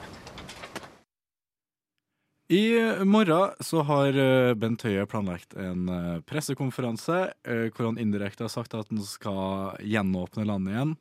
I 2.54 2.78
morgen 3.10 3.56
så 3.63 3.82
har 3.88 4.13
eh, 4.19 4.52
Bent 4.60 4.84
Høie 4.86 5.08
planlagt 5.10 5.56
en 5.58 5.88
eh, 5.89 6.19
pressekonferanse 6.30 7.17
eh, 7.47 7.65
hvor 7.73 7.88
han 7.88 7.97
indirekte 7.97 8.45
har 8.45 8.54
sagt 8.54 8.76
at 8.78 8.91
han 8.91 9.02
skal 9.08 9.80
gjenåpne 9.82 10.45
landet 10.45 10.76
igjen. 10.76 10.95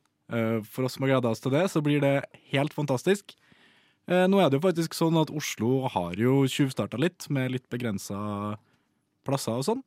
For 0.73 0.87
oss 0.87 0.95
som 0.97 1.05
har 1.05 1.11
gleda 1.19 1.29
oss 1.35 1.43
til 1.45 1.53
det, 1.53 1.67
så 1.69 1.83
blir 1.85 2.01
det 2.01 2.23
helt 2.55 2.73
fantastisk. 2.73 3.35
Nå 4.09 4.39
er 4.41 4.49
det 4.49 4.57
jo 4.57 4.65
faktisk 4.65 4.95
sånn 4.97 5.19
at 5.21 5.29
Oslo 5.29 5.91
har 5.93 6.17
jo 6.17 6.47
tjuvstarta 6.49 6.97
litt, 6.97 7.27
med 7.29 7.53
litt 7.53 7.67
begrensa 7.69 8.17
plasser 9.29 9.61
og 9.61 9.67
sånn. 9.67 9.83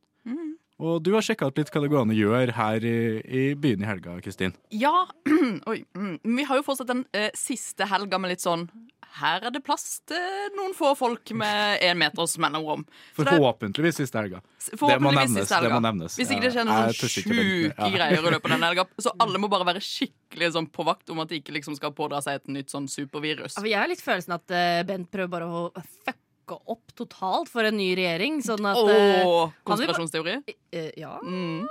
Og 0.83 0.97
du 1.05 1.13
har 1.15 1.23
sjekka 1.23 1.47
ut 1.47 1.55
litt 1.61 1.69
hva 1.71 1.81
det 1.85 1.87
går 1.93 2.01
an 2.03 2.09
å 2.11 2.15
gjøre 2.17 2.51
her 2.57 2.83
i, 2.83 2.95
i 3.23 3.43
byen 3.55 3.83
i 3.85 3.87
helga, 3.87 4.17
Kristin. 4.23 4.51
Ja, 4.75 5.05
oi. 5.71 5.85
mm, 5.95 6.17
Vi 6.35 6.43
har 6.49 6.59
jo 6.59 6.65
fortsatt 6.67 6.89
den 6.91 7.05
eh, 7.15 7.29
siste 7.37 7.87
helga 7.87 8.19
med 8.19 8.33
litt 8.33 8.43
sånn 8.43 8.65
Her 9.21 9.45
er 9.47 9.53
det 9.55 9.61
plass 9.63 10.01
til 10.09 10.49
noen 10.57 10.73
få 10.75 10.89
folk 10.99 11.31
med 11.39 11.79
én 11.79 11.95
meters 11.95 12.33
mellomrom. 12.43 12.83
Forhåpentligvis 13.15 14.01
siste 14.01 14.19
helga. 14.19 14.41
Det 14.65 14.75
må 14.75 14.81
forhåpentligvis 14.81 15.21
nevnes. 15.21 15.45
siste 15.45 15.55
helga. 15.55 15.69
Det 15.69 15.77
må 15.77 15.83
nevnes. 15.85 16.17
Hvis 16.19 16.33
ikke 16.35 16.43
det 16.43 16.51
skjer 16.57 16.67
noen 16.67 16.97
sjuke 16.99 17.39
Ja. 17.71 17.89
greier 17.95 18.19
i 18.19 18.33
løpet 18.35 18.49
av 18.51 18.55
den 18.57 18.67
helga. 18.67 18.85
Så 18.99 19.15
alle 19.23 19.39
må 19.39 19.47
bare 19.55 19.69
være 19.71 19.79
skikkelig 19.85 20.51
sånn 20.57 20.67
på 20.75 20.83
vakt 20.91 21.07
om 21.15 21.23
at 21.23 21.31
de 21.31 21.39
ikke 21.39 21.55
liksom 21.55 21.79
skal 21.79 21.95
pådra 21.95 22.19
seg 22.25 22.41
et 22.41 22.51
nytt 22.51 22.75
sånn 22.75 22.91
supervirus. 22.91 23.55
Jeg 23.63 23.79
har 23.79 23.87
litt 23.87 24.03
følelsen 24.03 24.35
at 24.35 24.51
eh, 24.51 24.83
Bent 24.91 25.07
prøver 25.15 25.31
bare 25.37 25.47
å 25.47 25.63
fucke 26.03 26.19
opp 26.53 26.93
totalt 26.95 27.49
for 27.49 27.63
en 27.65 27.77
ny 27.77 27.95
regjering. 27.97 28.41
Sånn 28.45 28.65
at 28.69 28.77
oh, 28.77 28.89
Åh, 28.89 28.93
han 28.93 29.79
vil 29.81 29.89
konspirasjonsteori? 29.89 30.35
eh, 30.71 30.91
Ja. 30.97 31.17
Mm. 31.23 31.65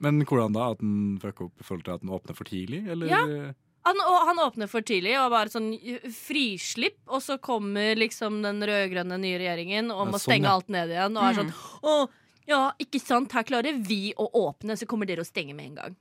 Men 0.00 0.20
hvordan 0.24 0.52
da? 0.52 0.70
At 0.72 0.78
den 0.80 1.18
fucka 1.20 1.44
opp 1.44 1.60
i 1.60 1.64
forhold 1.64 1.84
til 1.84 1.92
at 1.94 2.00
den 2.00 2.10
åpner 2.10 2.34
for 2.36 2.44
tidlig, 2.44 2.86
eller? 2.88 3.06
Ja. 3.06 3.52
Han, 3.84 3.96
og 4.04 4.26
han 4.28 4.38
åpner 4.44 4.68
for 4.68 4.80
tidlig 4.84 5.14
og 5.16 5.30
bare 5.32 5.48
sånn 5.48 5.72
eh, 5.80 6.04
frislipp, 6.12 6.98
og 7.08 7.22
så 7.24 7.38
kommer 7.40 7.96
liksom 7.96 8.42
den 8.44 8.60
rød-grønne 8.64 9.16
nye 9.20 9.38
regjeringen 9.40 9.90
og 9.92 10.04
Ja, 10.06 10.10
må 10.10 10.18
sånn, 10.20 10.26
stenge 10.28 10.48
ja. 10.48 10.54
alt 10.56 10.68
ned 10.68 10.92
igjen. 10.92 11.16
Og 11.16 11.24
er 11.24 11.38
sånn 11.40 11.52
Å, 11.82 11.94
ja, 12.48 12.60
ikke 12.80 13.00
sant, 13.00 13.32
her 13.32 13.44
klarer 13.48 13.76
vi 13.88 14.12
å 14.20 14.28
åpne, 14.40 14.76
så 14.76 14.88
kommer 14.88 15.08
dere 15.08 15.24
å 15.24 15.28
stenge 15.28 15.54
med 15.56 15.70
en 15.72 15.74
gang. 15.80 15.96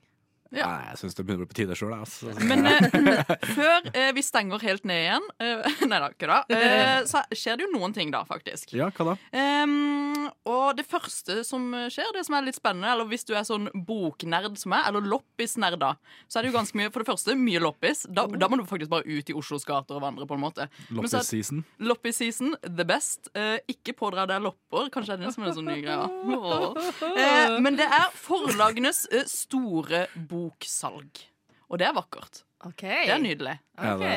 Ja. 0.49 0.65
Nei, 0.65 0.85
jeg 0.89 0.97
syns 1.03 1.17
det 1.17 1.23
begynner 1.27 1.45
å 1.45 1.47
bli 1.47 1.53
på 1.53 1.57
tide 1.59 1.75
sjøl. 1.77 1.93
Altså. 1.93 2.31
Men 2.49 2.65
eh, 2.71 3.33
før 3.57 3.89
eh, 3.93 4.09
vi 4.17 4.23
stenger 4.25 4.63
helt 4.65 4.85
ned 4.89 5.03
igjen 5.03 5.27
eh, 5.45 5.67
Nei 5.91 5.99
da, 6.01 6.11
kødda. 6.17 6.39
Eh, 6.59 7.03
så 7.07 7.21
skjer 7.35 7.57
det 7.57 7.65
jo 7.65 7.69
noen 7.71 7.93
ting, 7.95 8.09
da, 8.13 8.21
faktisk. 8.27 8.73
Ja, 8.75 8.89
hva 8.93 9.05
da? 9.11 9.13
Ehm, 9.35 10.25
og 10.49 10.75
det 10.77 10.83
første 10.89 11.39
som 11.47 11.69
skjer, 11.91 12.09
det 12.15 12.23
som 12.27 12.35
er 12.37 12.45
litt 12.45 12.57
spennende, 12.57 12.89
eller 12.91 13.07
hvis 13.09 13.25
du 13.27 13.31
er 13.37 13.45
sånn 13.47 13.69
boknerd 13.87 14.57
som 14.59 14.75
jeg, 14.75 14.85
eller 14.89 15.05
loppisnerd, 15.07 15.77
da, 15.81 15.93
så 16.27 16.39
er 16.39 16.45
det 16.45 16.51
jo 16.51 16.57
ganske 16.57 16.77
mye 16.79 16.91
For 16.91 17.03
det 17.03 17.09
første, 17.09 17.35
mye 17.39 17.61
loppis. 17.63 18.03
Da, 18.11 18.25
da 18.27 18.49
må 18.51 18.59
du 18.59 18.65
faktisk 18.69 18.91
bare 18.91 19.07
ut 19.07 19.31
i 19.31 19.35
Oslos 19.37 19.65
gater 19.67 19.97
og 19.97 20.03
vandre, 20.03 20.27
på 20.29 20.37
en 20.37 20.43
måte. 20.43 20.67
Loppis-season. 20.95 21.63
Loppis-season, 21.85 22.55
the 22.65 22.85
best. 22.89 23.31
Eh, 23.37 23.57
ikke 23.71 23.95
pådra 23.97 24.27
deg 24.29 24.43
lopper. 24.45 24.89
Kanskje 24.93 25.15
det 25.15 25.19
er 25.19 25.25
det 25.29 25.35
som 25.35 25.45
er 25.45 25.51
en 25.53 25.57
sånn 25.59 25.69
ny 25.69 25.79
greie. 25.85 26.09
Eh, 27.09 27.57
men 27.63 27.79
det 27.79 27.87
er 27.87 28.09
forlagenes 28.19 29.05
store 29.31 30.05
boksalg. 30.39 31.23
Og 31.69 31.81
det 31.81 31.89
er 31.89 31.95
vakkert. 31.97 32.43
Okay. 32.71 33.05
Det 33.05 33.13
er 33.15 33.23
nydelig. 33.23 33.55
Er 33.79 34.01
det 34.01 34.15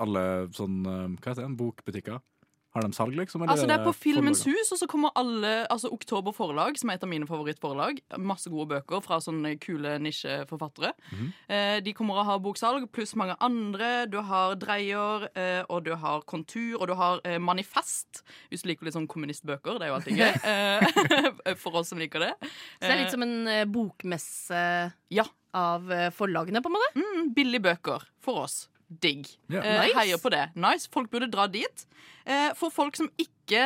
alle 0.00 0.22
sånn 0.56 0.80
eh, 0.88 1.06
Hva 1.20 1.32
heter 1.32 1.44
det? 1.44 1.56
Bokbutikker? 1.60 2.22
Har 2.70 2.84
de 2.86 2.92
salg, 2.94 3.16
liksom? 3.18 3.42
Altså 3.50 3.66
Det 3.66 3.74
er 3.74 3.82
på 3.82 3.92
Filmens 3.98 4.44
hus, 4.46 4.68
og 4.70 4.78
så 4.78 4.86
kommer 4.86 5.10
alle 5.18 5.64
Altså 5.72 5.88
Oktober 5.90 6.30
Forlag, 6.30 6.76
som 6.78 6.90
er 6.92 7.00
et 7.00 7.02
av 7.02 7.10
mine 7.10 7.26
favorittforlag. 7.26 7.98
Masse 8.22 8.46
gode 8.52 8.68
bøker 8.70 9.02
fra 9.02 9.18
sånne 9.18 9.56
kule 9.58 9.96
nisjeforfattere. 9.98 10.92
Mhm. 11.10 11.32
eh, 11.50 11.80
de 11.82 11.92
kommer 11.92 12.14
å 12.20 12.24
ha 12.24 12.38
boksalg, 12.38 12.86
pluss 12.94 13.16
mange 13.18 13.34
andre. 13.42 14.06
Du 14.06 14.20
har 14.22 14.54
Dreier, 14.54 15.26
eh, 15.34 15.64
og 15.68 15.82
du 15.84 15.96
har 15.96 16.22
Kontur, 16.22 16.78
og 16.80 16.86
du 16.86 16.94
har 16.94 17.20
eh, 17.24 17.38
Manifest. 17.42 18.22
Hvis 18.50 18.62
du 18.62 18.68
liker 18.70 18.86
litt 18.86 18.94
sånn 18.94 19.08
kommunistbøker. 19.10 19.78
Det 19.80 19.88
er 19.88 19.90
jo 19.90 19.98
alltid 19.98 20.16
gøy. 20.16 20.34
eh, 21.50 21.54
for 21.62 21.74
oss 21.82 21.90
som 21.90 21.98
liker 21.98 22.20
det. 22.22 22.32
Så 22.40 22.86
det 22.86 22.94
er 22.94 23.02
litt 23.02 23.10
som 23.18 23.22
en 23.26 23.66
bokmesse 23.70 24.92
Ja. 25.10 25.24
av 25.52 25.82
forlagene, 26.14 26.62
på 26.62 26.70
en 26.70 26.76
måte? 26.78 26.94
Mm, 26.94 27.34
billige 27.34 27.60
bøker 27.66 28.04
for 28.22 28.44
oss. 28.44 28.68
Digg. 28.90 29.26
Yeah. 29.50 29.62
Eh, 29.64 29.80
Nice. 29.86 29.96
Heier 29.98 30.18
på 30.18 30.30
det. 30.34 30.48
Nice. 30.58 30.88
Folk 30.92 31.10
burde 31.12 31.28
dra 31.30 31.46
dit. 31.46 31.86
Eh, 32.26 32.50
for 32.58 32.70
folk 32.74 32.96
som 32.98 33.08
ikke 33.18 33.60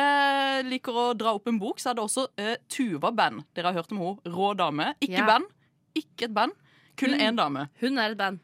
liker 0.69 0.93
å 0.93 1.05
dra 1.17 1.33
opp 1.37 1.47
en 1.49 1.57
bok, 1.59 1.79
så 1.81 1.89
er 1.91 1.97
det 1.97 2.03
også 2.05 2.27
eh, 2.37 2.55
Tuva-band. 2.69 3.43
Dere 3.57 3.71
har 3.71 3.79
hørt 3.81 3.91
om 3.95 4.01
henne. 4.03 4.33
Rå 4.35 4.51
dame. 4.57 4.91
Ikke 5.01 5.17
yeah. 5.17 5.27
band. 5.27 5.49
Ikke 5.97 6.27
et 6.29 6.33
band. 6.35 6.53
Kun 6.97 7.09
Hun- 7.15 7.19
én 7.25 7.35
dame. 7.37 7.67
Hun 7.81 7.97
er 7.99 8.11
et 8.13 8.17
band. 8.17 8.39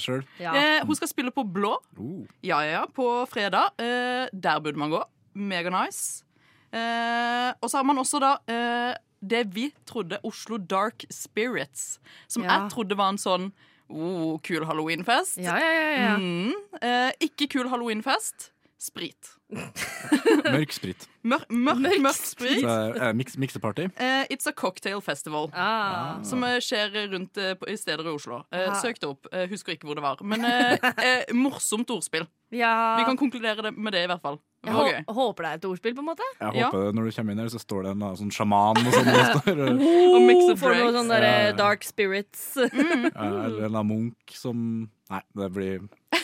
Sjøl? 0.00 0.22
Ja. 0.40 0.52
Eh, 0.56 0.84
hun 0.86 0.94
skal 0.96 1.08
spille 1.10 1.32
på 1.34 1.44
Blå. 1.44 1.74
uh. 1.98 2.24
Ja, 2.42 2.60
ja, 2.64 2.80
ja, 2.80 2.84
på 2.86 3.08
fredag. 3.28 3.72
Eh, 3.78 4.28
der 4.32 4.60
burde 4.60 4.78
man 4.80 4.90
gå. 4.92 5.02
Mega 5.34 5.70
nice. 5.72 6.22
Eh, 6.72 7.52
og 7.60 7.68
så 7.70 7.78
har 7.80 7.84
man 7.88 7.98
også 8.00 8.20
da 8.22 8.34
eh, 8.50 8.94
det 9.20 9.44
vi 9.54 9.70
trodde 9.88 10.18
Oslo 10.24 10.56
Dark 10.58 11.04
Spirits. 11.10 11.98
Som 12.28 12.44
Ja. 12.44 12.60
jeg 12.62 12.70
trodde 12.72 12.96
var 12.96 13.08
en 13.12 13.18
sånn 13.20 13.52
oh, 13.88 14.38
kul 14.42 14.64
halloweenfest. 14.66 15.36
Ja, 15.42 15.56
ja, 15.58 15.72
ja, 15.80 15.96
ja. 16.02 16.16
Mm. 16.18 16.52
Eh, 16.82 17.10
ikke 17.28 17.48
kul 17.58 17.68
halloweenfest. 17.72 18.52
Sprit. 18.78 19.32
Mørk 20.52 20.72
sprit. 20.74 21.06
Mør, 21.26 21.42
mørk, 21.48 21.78
Mørk 21.80 22.00
mørk 22.04 22.18
sprit. 22.18 22.60
Så, 22.60 22.74
eh, 23.00 23.12
mix, 23.16 23.36
mixeparty. 23.40 23.86
Uh, 23.98 24.24
it's 24.30 24.46
a 24.46 24.52
cocktail 24.52 25.00
festival. 25.02 25.48
Ah. 25.54 26.18
Som 26.26 26.44
uh, 26.44 26.58
skjer 26.62 26.92
rundt 27.12 27.32
på, 27.60 27.68
i 27.72 27.76
steder 27.80 28.04
i 28.06 28.12
Oslo. 28.14 28.42
Eh, 28.52 28.66
Ah. 28.68 28.76
søk 28.82 29.00
det 29.00 29.08
opp. 29.08 29.26
Husker 29.50 29.72
ikke 29.74 29.88
hvor 29.88 29.96
det 29.98 30.04
var. 30.04 30.20
Men 30.22 30.44
morsomt 31.44 31.90
ordspill. 31.90 32.26
ja. 32.52 32.96
Vi 33.00 33.04
kan 33.08 33.16
konkludere 33.16 33.62
det 33.70 33.72
med 33.76 33.92
det, 33.96 34.04
i 34.04 34.10
hvert 34.12 34.22
fall. 34.22 34.38
Jeg 34.66 34.74
okay. 34.74 35.02
håper 35.14 35.40
det 35.46 35.50
er 35.50 35.54
et 35.60 35.66
ordspill, 35.70 35.94
på 35.94 36.02
en 36.02 36.08
måte. 36.10 36.26
Jeg 36.40 36.54
Ja. 36.60 36.68
det, 36.74 36.82
når 36.94 37.02
du 37.04 37.10
kommer 37.16 37.32
inn 37.32 37.38
her, 37.44 37.48
så 37.52 37.58
står 37.62 37.80
det 37.86 37.90
en 37.94 38.02
sånn 38.18 38.32
sjaman 38.34 38.76
og 38.82 38.92
sånn. 38.92 39.08
og 39.14 39.18
Og 40.16 40.20
mix 40.28 40.40
of 40.50 40.58
For 40.58 40.70
noe 40.74 40.90
drinks. 40.90 40.96
sånn 40.98 41.08
der, 41.14 41.22
Ja, 41.22 41.26
ja. 41.46 41.52
dark 41.58 41.82
spirits. 41.86 42.42
mm. 42.56 43.04
eller 43.16 43.78
en 43.80 43.86
munk 43.86 44.16
som 44.34 44.90
Nei, 45.10 45.22
det 45.38 45.52
blir 45.54 45.78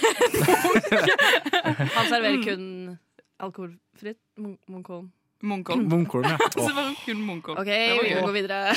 Han 1.95 2.07
serverer 2.11 2.37
Mm. 2.37 2.45
kun 2.45 2.99
alkoholfritt. 3.41 4.19
Mon- 4.39 4.59
Munkholm. 4.69 5.11
Munkholm, 5.43 5.91
ja. 6.25 6.37
Det 6.39 6.97
kun 7.05 7.27
Munkholm. 7.27 7.59
OK, 7.59 7.67
vi 7.67 8.15
må 8.15 8.27
gå 8.27 8.33
videre. 8.33 8.73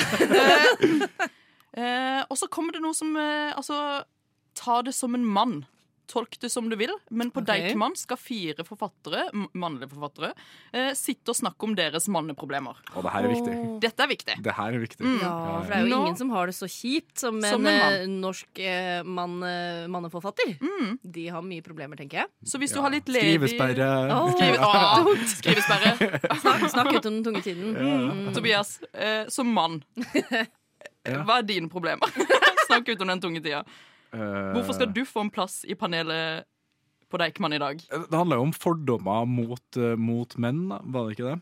uh, 1.78 2.22
og 2.30 2.36
så 2.38 2.46
kommer 2.50 2.72
det 2.74 2.82
noe 2.82 2.94
som 2.96 3.14
uh, 3.16 3.52
Altså, 3.56 4.02
ta 4.58 4.80
det 4.82 4.94
som 4.94 5.14
en 5.14 5.24
mann. 5.24 5.64
Tolk 6.06 6.36
det 6.42 6.50
som 6.52 6.68
du 6.70 6.76
vil, 6.78 6.92
men 7.10 7.32
på 7.34 7.42
okay. 7.42 7.66
Deichman 7.66 7.96
skal 7.98 8.18
fire 8.20 8.64
forfattere, 8.66 9.24
mannlige 9.58 9.90
forfattere 9.90 10.32
eh, 10.70 10.92
sitte 10.94 11.32
og 11.32 11.38
snakke 11.38 11.66
om 11.66 11.74
deres 11.78 12.06
manneproblemer. 12.12 12.78
Og 12.94 13.02
det 13.06 13.14
her 13.14 13.26
er 13.26 13.32
viktig. 13.32 13.54
Dette 13.82 14.04
er 14.04 14.10
viktig. 14.12 14.36
Det 14.46 14.54
her 14.54 14.76
er 14.76 14.84
viktig. 14.84 15.02
Mm. 15.02 15.16
Ja, 15.24 15.32
for 15.62 15.72
det 15.72 15.78
er 15.80 15.82
jo 15.82 15.90
Nå- 15.90 16.00
ingen 16.04 16.18
som 16.20 16.30
har 16.34 16.46
det 16.46 16.54
så 16.58 16.68
kjipt 16.70 17.18
som, 17.24 17.40
Som 17.42 17.66
en, 17.66 17.80
en 17.80 17.96
eh, 18.04 18.06
norsk 18.22 18.62
eh, 18.62 19.00
mann, 19.02 19.34
eh, 19.46 19.86
manneforfatter. 19.90 20.54
Mm. 20.62 20.92
De 21.16 21.26
har 21.34 21.42
mye 21.42 21.66
problemer, 21.66 21.98
tenker 21.98 22.22
jeg. 22.22 22.30
Så 22.46 22.60
hvis 22.62 22.74
du 22.76 22.80
har 22.84 22.94
litt 22.94 23.10
ledig 23.10 23.34
Skrivesperre. 23.36 23.90
Oh, 24.14 24.30
Skrive, 24.36 24.70
Åh, 24.70 25.10
skrivesperre. 25.34 25.96
Snakk, 26.44 26.68
snakk 26.70 26.92
ut 26.94 27.10
om 27.10 27.18
den 27.18 27.24
tunge 27.26 27.42
tiden. 27.42 27.74
Mm. 27.74 28.32
Tobias, 28.36 28.76
eh, 28.94 29.26
som 29.32 29.50
mann, 29.50 29.80
hva 31.26 31.40
er 31.40 31.46
dine 31.46 31.70
problemer? 31.72 32.10
Snakk 32.66 32.88
ut 32.88 33.02
om 33.02 33.10
den 33.14 33.22
tunge 33.22 33.42
tida. 33.42 33.64
Eh, 34.16 34.52
Hvorfor 34.56 34.78
skal 34.78 34.92
du 34.96 35.02
få 35.08 35.26
en 35.26 35.32
plass 35.32 35.60
i 35.68 35.76
panelet 35.78 36.46
på 37.12 37.20
Deichman 37.20 37.54
i 37.54 37.60
dag? 37.62 37.82
Det 37.84 38.16
handler 38.16 38.40
jo 38.40 38.48
om 38.48 38.54
fordommer 38.56 39.28
mot, 39.28 39.66
eh, 39.76 39.94
mot 40.00 40.38
menn, 40.40 40.66
var 40.72 41.06
det 41.06 41.18
ikke 41.18 41.30
det? 41.30 41.36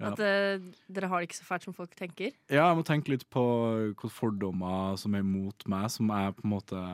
Ja. 0.00 0.14
At 0.14 0.20
uh, 0.24 0.68
dere 0.88 1.08
har 1.12 1.20
det 1.20 1.28
ikke 1.28 1.36
så 1.36 1.44
fælt 1.44 1.66
som 1.66 1.74
folk 1.76 1.92
tenker. 1.98 2.32
Ja, 2.48 2.70
jeg 2.70 2.78
må 2.78 2.84
tenke 2.88 3.12
litt 3.12 3.26
på 3.28 3.42
hvilke 3.92 4.08
fordommer 4.08 4.96
som 5.00 5.12
er 5.18 5.26
mot 5.26 5.66
meg, 5.68 5.90
som 5.92 6.08
jeg 6.08 6.36
på 6.38 6.46
en 6.46 6.54
måte 6.54 6.84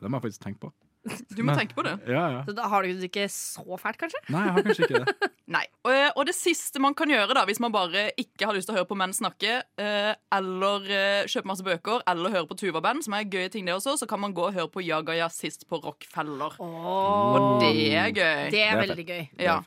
Det 0.00 0.10
må 0.10 0.20
jeg 0.20 0.26
faktisk 0.26 0.44
tenke 0.44 0.66
på. 0.66 0.72
Du 1.36 1.40
må 1.42 1.50
Men- 1.54 1.58
tenke 1.62 1.74
på 1.74 1.84
det. 1.86 1.94
Ja, 2.10 2.24
ja. 2.34 2.40
Så 2.44 2.52
da 2.56 2.66
har 2.68 2.84
du 2.84 2.92
det 2.92 3.08
ikke 3.08 3.24
så 3.32 3.64
fælt, 3.80 3.96
kanskje? 4.00 4.20
Nei, 4.28 4.42
jeg 4.46 4.52
har 4.56 4.64
kanskje 4.66 4.86
ikke 4.88 5.00
det. 5.06 5.30
Nei. 5.56 5.62
Og, 5.88 5.94
og 6.20 6.26
det 6.28 6.34
siste 6.36 6.82
man 6.82 6.94
kan 6.94 7.10
gjøre 7.10 7.34
da, 7.34 7.46
hvis 7.48 7.60
man 7.62 7.72
bare 7.74 8.10
ikke 8.20 8.46
har 8.46 8.54
lyst 8.54 8.68
til 8.68 8.76
å 8.76 8.78
høre 8.80 8.88
på 8.90 8.98
menn 9.00 9.14
snakke, 9.16 9.54
eh, 9.80 10.12
eller 10.36 10.84
eh, 10.92 11.24
kjøpe 11.30 11.48
masse 11.50 11.64
bøker, 11.66 12.04
eller 12.10 12.34
høre 12.36 12.46
på 12.50 12.58
Tuva-band, 12.60 13.02
som 13.06 13.16
er 13.16 13.24
gøye 13.32 13.48
ting 13.50 13.64
det 13.66 13.74
også, 13.78 13.96
så 14.02 14.06
kan 14.10 14.20
man 14.22 14.36
gå 14.36 14.44
og 14.50 14.54
høre 14.58 14.68
på 14.70 14.84
Jaga 14.84 15.16
Jazzist 15.16 15.64
på 15.70 15.80
Rockefeller. 15.82 16.54
Og 16.60 17.64
det 17.64 17.72
er 17.96 18.12
gøy. 18.12 18.50
Det 18.52 18.62
er 18.66 18.82
veldig 18.84 19.06
gøy. 19.08 19.22
Ja. 19.42 19.60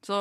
Så 0.00 0.16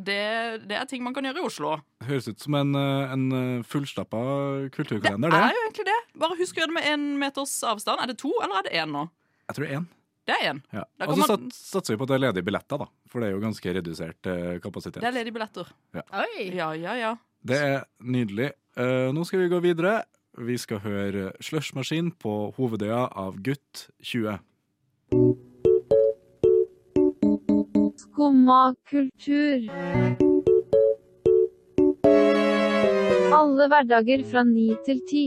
det, 0.00 0.64
det 0.64 0.78
er 0.80 0.86
ting 0.88 1.02
man 1.04 1.12
kan 1.12 1.26
gjøre 1.28 1.42
i 1.42 1.44
Oslo. 1.44 1.74
Det 2.00 2.08
høres 2.08 2.30
ut 2.32 2.40
som 2.40 2.56
en, 2.56 2.72
eh, 2.80 3.12
en 3.12 3.28
fullstappa 3.68 4.24
kulturkalender. 4.72 5.28
Det 5.28 5.42
er 5.44 5.52
det. 5.52 5.60
jo 5.60 5.66
egentlig 5.68 5.86
det. 5.92 5.98
Bare 6.24 6.40
husk 6.40 6.56
å 6.56 6.62
gjøre 6.64 6.72
det 6.72 6.78
med 6.80 6.90
én 6.94 7.06
meters 7.20 7.54
avstand. 7.68 8.00
Er 8.00 8.08
det 8.14 8.18
to, 8.24 8.32
eller 8.40 8.62
er 8.62 8.68
det 8.70 8.74
én 8.80 8.90
nå? 8.96 9.04
Jeg 9.48 9.56
tror 9.58 9.64
det 9.68 9.70
er 9.74 9.80
én. 9.82 9.88
Det 10.28 10.36
er 10.36 10.50
én. 10.50 10.58
Ja. 10.76 10.82
Og 11.06 11.14
så 11.16 11.38
man- 11.38 11.50
satser 11.50 11.94
vi 11.94 11.96
på 11.96 12.04
at 12.04 12.08
det 12.12 12.16
er 12.18 12.24
ledige 12.26 12.44
billetter, 12.44 12.78
da. 12.82 12.86
For 13.08 13.20
det 13.20 13.30
er 13.30 13.32
jo 13.32 13.40
ganske 13.40 13.72
redusert 13.78 14.26
eh, 14.28 14.58
kapasitet. 14.60 15.00
Det 15.00 15.08
er 15.08 15.16
ledige 15.16 15.32
billetter. 15.32 15.70
Oi. 15.96 16.50
Ja, 16.52 16.72
ja, 16.76 16.94
ja. 17.00 17.14
Det 17.48 17.56
er 17.56 17.84
nydelig. 18.04 18.52
Uh, 18.76 19.08
nå 19.14 19.24
skal 19.24 19.40
vi 19.40 19.48
gå 19.48 19.60
videre. 19.64 20.02
Vi 20.38 20.58
skal 20.60 20.78
høre 20.84 21.32
Slushmaskin 21.40 22.12
på 22.20 22.52
Hovedøya 22.58 23.08
av 23.16 23.40
Gutt 23.42 23.88
20. 24.04 24.38
Skumma 27.98 28.74
kultur. 28.86 29.64
Alle 33.38 33.68
hverdager 33.70 34.24
fra 34.30 34.44
ni 34.44 34.70
til 34.84 35.00
ti. 35.08 35.24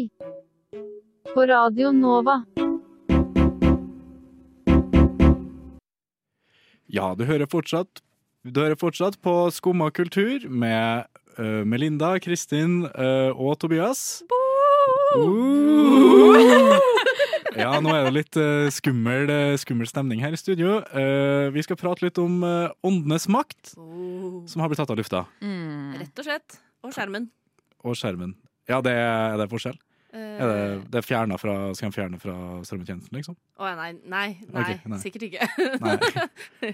På 1.33 1.47
Radio 1.47 1.91
Nova. 1.91 2.43
Ja, 6.91 7.13
du 7.15 7.23
hører 7.23 7.47
fortsatt 7.47 8.01
Du 8.43 8.59
hører 8.59 8.75
fortsatt 8.79 9.15
på 9.23 9.33
Skumma 9.55 9.87
kultur 9.95 10.43
med 10.49 11.07
uh, 11.37 11.63
Melinda, 11.63 12.17
Kristin 12.19 12.83
uh, 12.89 13.31
og 13.31 13.59
Tobias. 13.61 14.23
Uh! 15.15 16.79
Ja, 17.55 17.75
nå 17.83 17.91
er 17.93 18.07
det 18.07 18.13
litt 18.15 18.37
eh, 18.39 18.69
skummel, 18.71 19.27
skummel 19.59 19.85
stemning 19.89 20.21
her 20.23 20.31
i 20.33 20.39
studio. 20.39 20.77
Eh, 20.97 21.49
vi 21.51 21.61
skal 21.65 21.77
prate 21.77 22.05
litt 22.05 22.17
om 22.21 22.39
åndenes 22.41 23.27
makt, 23.29 23.73
som 23.75 24.63
har 24.63 24.71
blitt 24.71 24.79
tatt 24.79 24.93
av 24.93 24.97
lufta. 24.97 25.25
Rett 25.43 26.23
og 26.23 26.29
slett. 26.29 26.57
Og 26.87 26.95
skjermen. 26.95 27.27
Og 27.83 27.99
skjermen. 27.99 28.33
Ja, 28.71 28.79
det 28.81 28.95
er, 28.95 29.35
er 29.35 29.43
det 29.43 29.49
forskjell? 29.51 29.75
Eh, 30.41 30.51
Er 30.51 30.77
det, 30.81 30.91
det 30.91 31.01
er 31.01 31.05
fjerna 31.05 31.37
fra, 31.41 31.55
skal 31.77 31.91
de 31.91 31.95
fjerne 31.97 32.19
fra 32.21 32.35
strømmetjenesten, 32.67 33.13
liksom? 33.19 33.35
Å 33.61 33.73
nei. 33.77 33.91
Nei, 34.09 34.27
nei, 34.49 34.63
okay, 34.63 34.79
nei. 34.89 34.99
sikkert 35.03 35.27
ikke. 35.29 35.47
Nei. 35.83 35.97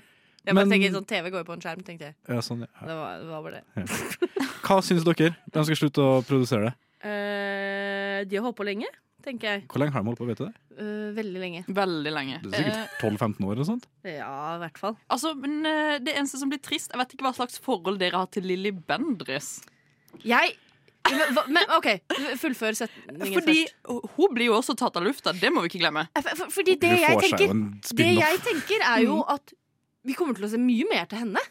jeg 0.47 0.55
bare 0.55 0.61
Men- 0.61 0.71
tenker 0.71 0.93
sånn 0.95 1.07
TV 1.09 1.31
går 1.33 1.43
jo 1.43 1.47
på 1.49 1.57
en 1.57 1.63
skjerm, 1.65 1.81
tenkte 1.87 2.11
jeg. 2.11 2.15
Ja, 2.31 2.39
sånn, 2.45 2.63
ja. 2.63 2.71
Det 2.87 2.95
var, 3.01 3.17
det 3.23 3.31
var 3.33 3.43
bare 3.47 3.59
det. 3.59 4.45
Hva 4.67 4.79
syns 4.85 5.03
dere? 5.07 5.33
De 5.51 5.65
skal 5.67 5.81
slutte 5.81 6.05
å 6.05 6.21
produsere 6.27 6.69
det. 6.69 6.75
Uh, 7.03 8.23
de 8.27 8.39
har 8.39 8.45
holdt 8.47 8.57
på 8.57 8.65
lenge, 8.67 8.87
tenker 9.25 9.51
jeg. 9.51 9.65
Hvor 9.71 9.81
lenge 9.83 9.93
har 9.93 10.03
de 10.05 10.09
holdt 10.11 10.21
på, 10.21 10.27
vet 10.29 10.39
du 10.41 10.45
det? 10.47 10.53
Uh, 10.77 11.09
veldig 11.17 11.41
lenge. 11.41 11.63
Veldig 11.67 12.13
lenge. 12.13 12.39
Det 12.43 12.53
er 12.53 12.67
sikkert 12.67 13.01
12-15 13.03 13.47
år 13.47 13.53
eller 13.55 13.67
sånt. 13.69 13.87
Ja, 14.07 14.31
i 14.55 14.61
hvert 14.63 14.79
fall. 14.81 14.95
Altså, 15.13 15.33
men 15.37 15.59
uh, 15.65 15.97
Det 16.03 16.13
eneste 16.17 16.39
som 16.41 16.51
blir 16.51 16.61
trist 16.63 16.93
Jeg 16.93 17.01
vet 17.01 17.15
ikke 17.15 17.25
hva 17.27 17.33
slags 17.37 17.57
forhold 17.63 17.99
dere 18.01 18.21
har 18.21 18.29
til 18.33 18.45
Lilly 18.49 18.71
Bendriss. 18.75 19.57
Jeg 20.25 20.55
men, 21.11 21.53
men 21.57 21.71
OK, 21.77 21.87
fullfør 22.41 22.75
setningen 22.79 23.33
Fordi 23.35 23.55
først. 23.67 24.11
hun 24.17 24.33
blir 24.35 24.49
jo 24.51 24.57
også 24.59 24.75
tatt 24.79 24.97
av 24.99 25.03
lufta. 25.05 25.33
Det 25.37 25.51
må 25.53 25.61
vi 25.65 25.71
ikke 25.71 25.81
glemme. 25.85 26.07
For- 26.17 26.35
for- 26.43 26.53
Fordi 26.59 26.75
det 26.81 26.93
jeg 27.01 27.17
tenker 27.23 27.53
Det 28.01 28.09
jeg 28.17 28.39
tenker, 28.47 28.85
er 28.93 29.03
jo 29.05 29.21
at 29.27 29.53
vi 30.07 30.13
kommer 30.15 30.35
til 30.37 30.45
å 30.47 30.51
se 30.53 30.57
mye 30.61 30.85
mer 30.89 31.05
til 31.11 31.19
henne. 31.25 31.41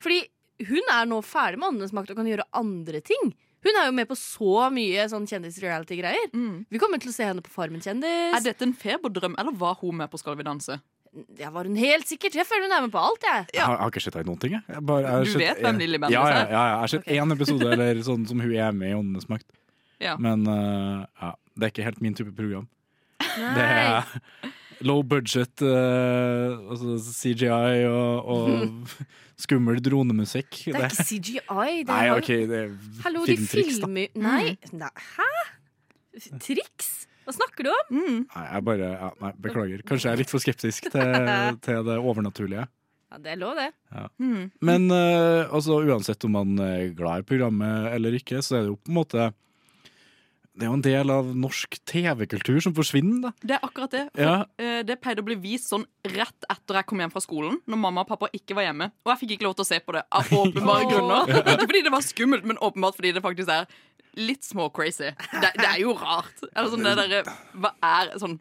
Fordi 0.00 0.20
hun 0.68 0.88
er 0.90 1.04
nå 1.06 1.20
ferdig 1.22 1.58
med 1.60 1.68
Åndenes 1.74 1.92
makt 1.94 2.10
og 2.10 2.16
kan 2.22 2.26
gjøre 2.26 2.46
andre 2.58 3.00
ting. 3.04 3.34
Hun 3.66 3.74
er 3.74 3.88
jo 3.88 3.92
med 3.92 4.06
på 4.08 4.14
så 4.16 4.68
mye 4.70 5.04
sånn 5.10 5.26
kjendis-reality-greier. 5.26 6.30
Vi 6.70 6.78
kommer 6.78 7.00
til 7.02 7.10
å 7.10 7.14
se 7.14 7.24
henne 7.26 7.42
på 7.42 7.50
Farmen 7.50 7.82
kjendis. 7.82 8.36
Er 8.38 8.40
dette 8.44 8.62
en 8.62 8.72
feberdrøm, 8.72 9.34
eller 9.38 9.50
var 9.58 9.74
hun 9.80 9.96
med 9.98 10.10
på 10.12 10.18
Skal 10.20 10.36
vi 10.38 10.46
danse? 10.46 10.78
Ja, 11.38 11.50
var 11.54 11.64
hun 11.68 11.76
helt 11.80 12.06
sikkert? 12.08 12.34
Jeg 12.36 12.46
føler 12.46 12.68
hun 12.68 12.74
er 12.76 12.82
med 12.86 12.92
på 12.92 13.00
alt, 13.00 13.22
jeg. 13.24 13.46
Jeg 13.54 13.62
har, 13.64 13.74
jeg 13.76 13.80
har 13.84 13.90
ikke 13.92 14.02
sett 14.04 14.14
henne 14.18 14.26
i 14.26 14.30
noen 14.30 14.40
ting. 14.42 14.52
Jeg. 14.58 14.62
Jeg 14.74 14.84
bare, 14.90 15.02
jeg 15.06 15.24
Du 15.24 15.30
sett- 15.32 15.42
vet 15.42 15.62
hvem 15.64 15.78
Lilly 15.82 15.98
Bendriss 16.02 16.18
ja, 16.18 16.28
ja, 16.28 16.42
er? 16.42 16.52
ja, 16.52 16.64
jeg 16.72 16.78
har 16.82 16.92
sett 16.94 17.08
én 17.16 17.32
episode 17.36 17.72
eller 17.72 18.02
sånn 18.06 18.26
som 18.28 18.40
hun 18.44 18.54
er 18.54 18.72
med 18.76 18.90
i 18.92 18.96
Åndenes 18.98 19.28
makt. 19.32 19.46
Ja. 20.00 20.16
Men 20.22 20.44
uh, 20.46 21.06
ja, 21.22 21.32
det 21.58 21.64
er 21.68 21.72
ikke 21.74 21.86
helt 21.88 22.00
min 22.04 22.14
type 22.14 22.34
program. 22.36 22.68
Det 23.18 23.64
er 23.64 24.04
low 24.86 25.00
budget, 25.02 25.58
uh, 25.66 26.54
altså 26.70 26.98
CGI 27.02 27.88
og, 27.88 28.28
og 28.30 28.94
skummel 29.44 29.80
dronemusikk. 29.82 30.60
Det 30.68 30.76
er 30.76 30.86
ikke 30.92 31.08
CGI. 31.08 31.40
Det 31.82 31.88
Nei, 31.90 32.04
er 32.06 32.14
OK, 32.20 32.30
det 32.52 32.60
er 32.62 32.70
Hallo, 33.04 33.24
de 33.26 33.34
filmtriks, 33.34 33.80
da. 33.80 33.86
filmer 33.88 34.08
Nei, 34.14 34.56
nei. 34.72 34.92
Hæ? 35.16 35.30
Triks? 36.42 37.07
Hva 37.28 37.34
snakker 37.36 37.66
du 37.68 37.70
om? 37.74 38.02
Nei, 38.24 38.44
jeg 38.48 38.64
bare 38.64 38.86
ja, 38.94 39.08
Nei, 39.20 39.32
beklager. 39.44 39.82
Kanskje 39.84 40.08
jeg 40.08 40.16
er 40.16 40.22
litt 40.22 40.32
for 40.32 40.40
skeptisk 40.40 40.88
til, 40.94 41.16
til 41.64 41.82
det 41.84 41.98
overnaturlige. 42.00 42.64
Ja, 43.12 43.18
Det 43.24 43.30
er 43.34 43.38
lov, 43.40 43.56
det. 43.56 43.68
Ja. 43.92 44.06
Mm. 44.20 44.46
Men 44.68 44.88
uh, 44.92 45.44
altså, 45.52 45.78
uansett 45.84 46.24
om 46.28 46.34
man 46.36 46.56
er 46.64 46.90
glad 46.96 47.22
i 47.22 47.28
programmet 47.28 47.92
eller 47.96 48.16
ikke, 48.18 48.40
så 48.44 48.58
er 48.58 48.64
det 48.66 48.72
jo 48.74 48.80
på 48.80 48.92
en 48.92 48.98
måte 48.98 49.28
Det 50.58 50.66
er 50.66 50.72
jo 50.72 50.76
en 50.76 50.82
del 50.82 51.12
av 51.14 51.28
norsk 51.38 51.76
TV-kultur 51.86 52.58
som 52.64 52.74
forsvinner, 52.74 53.20
da. 53.28 53.30
Det 53.46 53.54
er 53.56 53.62
akkurat 53.68 53.92
det. 53.94 54.04
For, 54.10 54.24
Ja. 54.24 54.34
uh, 54.58 54.80
det 54.88 54.96
pleide 55.04 55.22
å 55.22 55.26
bli 55.28 55.36
vist 55.38 55.68
sånn 55.70 55.84
rett 56.16 56.48
etter 56.50 56.80
jeg 56.80 56.88
kom 56.90 56.98
hjem 57.04 57.12
fra 57.14 57.22
skolen, 57.22 57.60
når 57.68 57.78
mamma 57.84 58.02
og 58.02 58.10
pappa 58.10 58.28
ikke 58.34 58.56
var 58.58 58.66
hjemme. 58.66 58.90
Og 59.06 59.12
jeg 59.14 59.20
fikk 59.22 59.36
ikke 59.36 59.46
lov 59.46 59.54
til 59.60 59.64
å 59.68 59.70
se 59.70 59.78
på 59.84 59.94
det 59.94 60.02
av 60.10 60.32
åpenbare 60.42 60.88
grunner. 60.90 61.30
Ikke 61.44 61.68
fordi 61.68 61.84
det 61.86 61.94
var 61.94 62.02
skummelt, 62.08 62.48
men 62.50 62.58
åpenbart 62.58 62.98
fordi 62.98 63.12
det 63.14 63.22
faktisk 63.24 63.52
er 63.54 63.70
litt 64.18 64.46
små-crazy. 64.46 65.10
Det, 65.14 65.50
det 65.56 65.66
er 65.68 65.80
jo 65.82 65.94
rart. 65.98 66.44
Eller 66.50 66.70
sånn 66.72 66.86
det 66.86 66.94
der, 66.98 67.32
Hva 67.58 67.74
er 67.84 68.14
sånn 68.20 68.38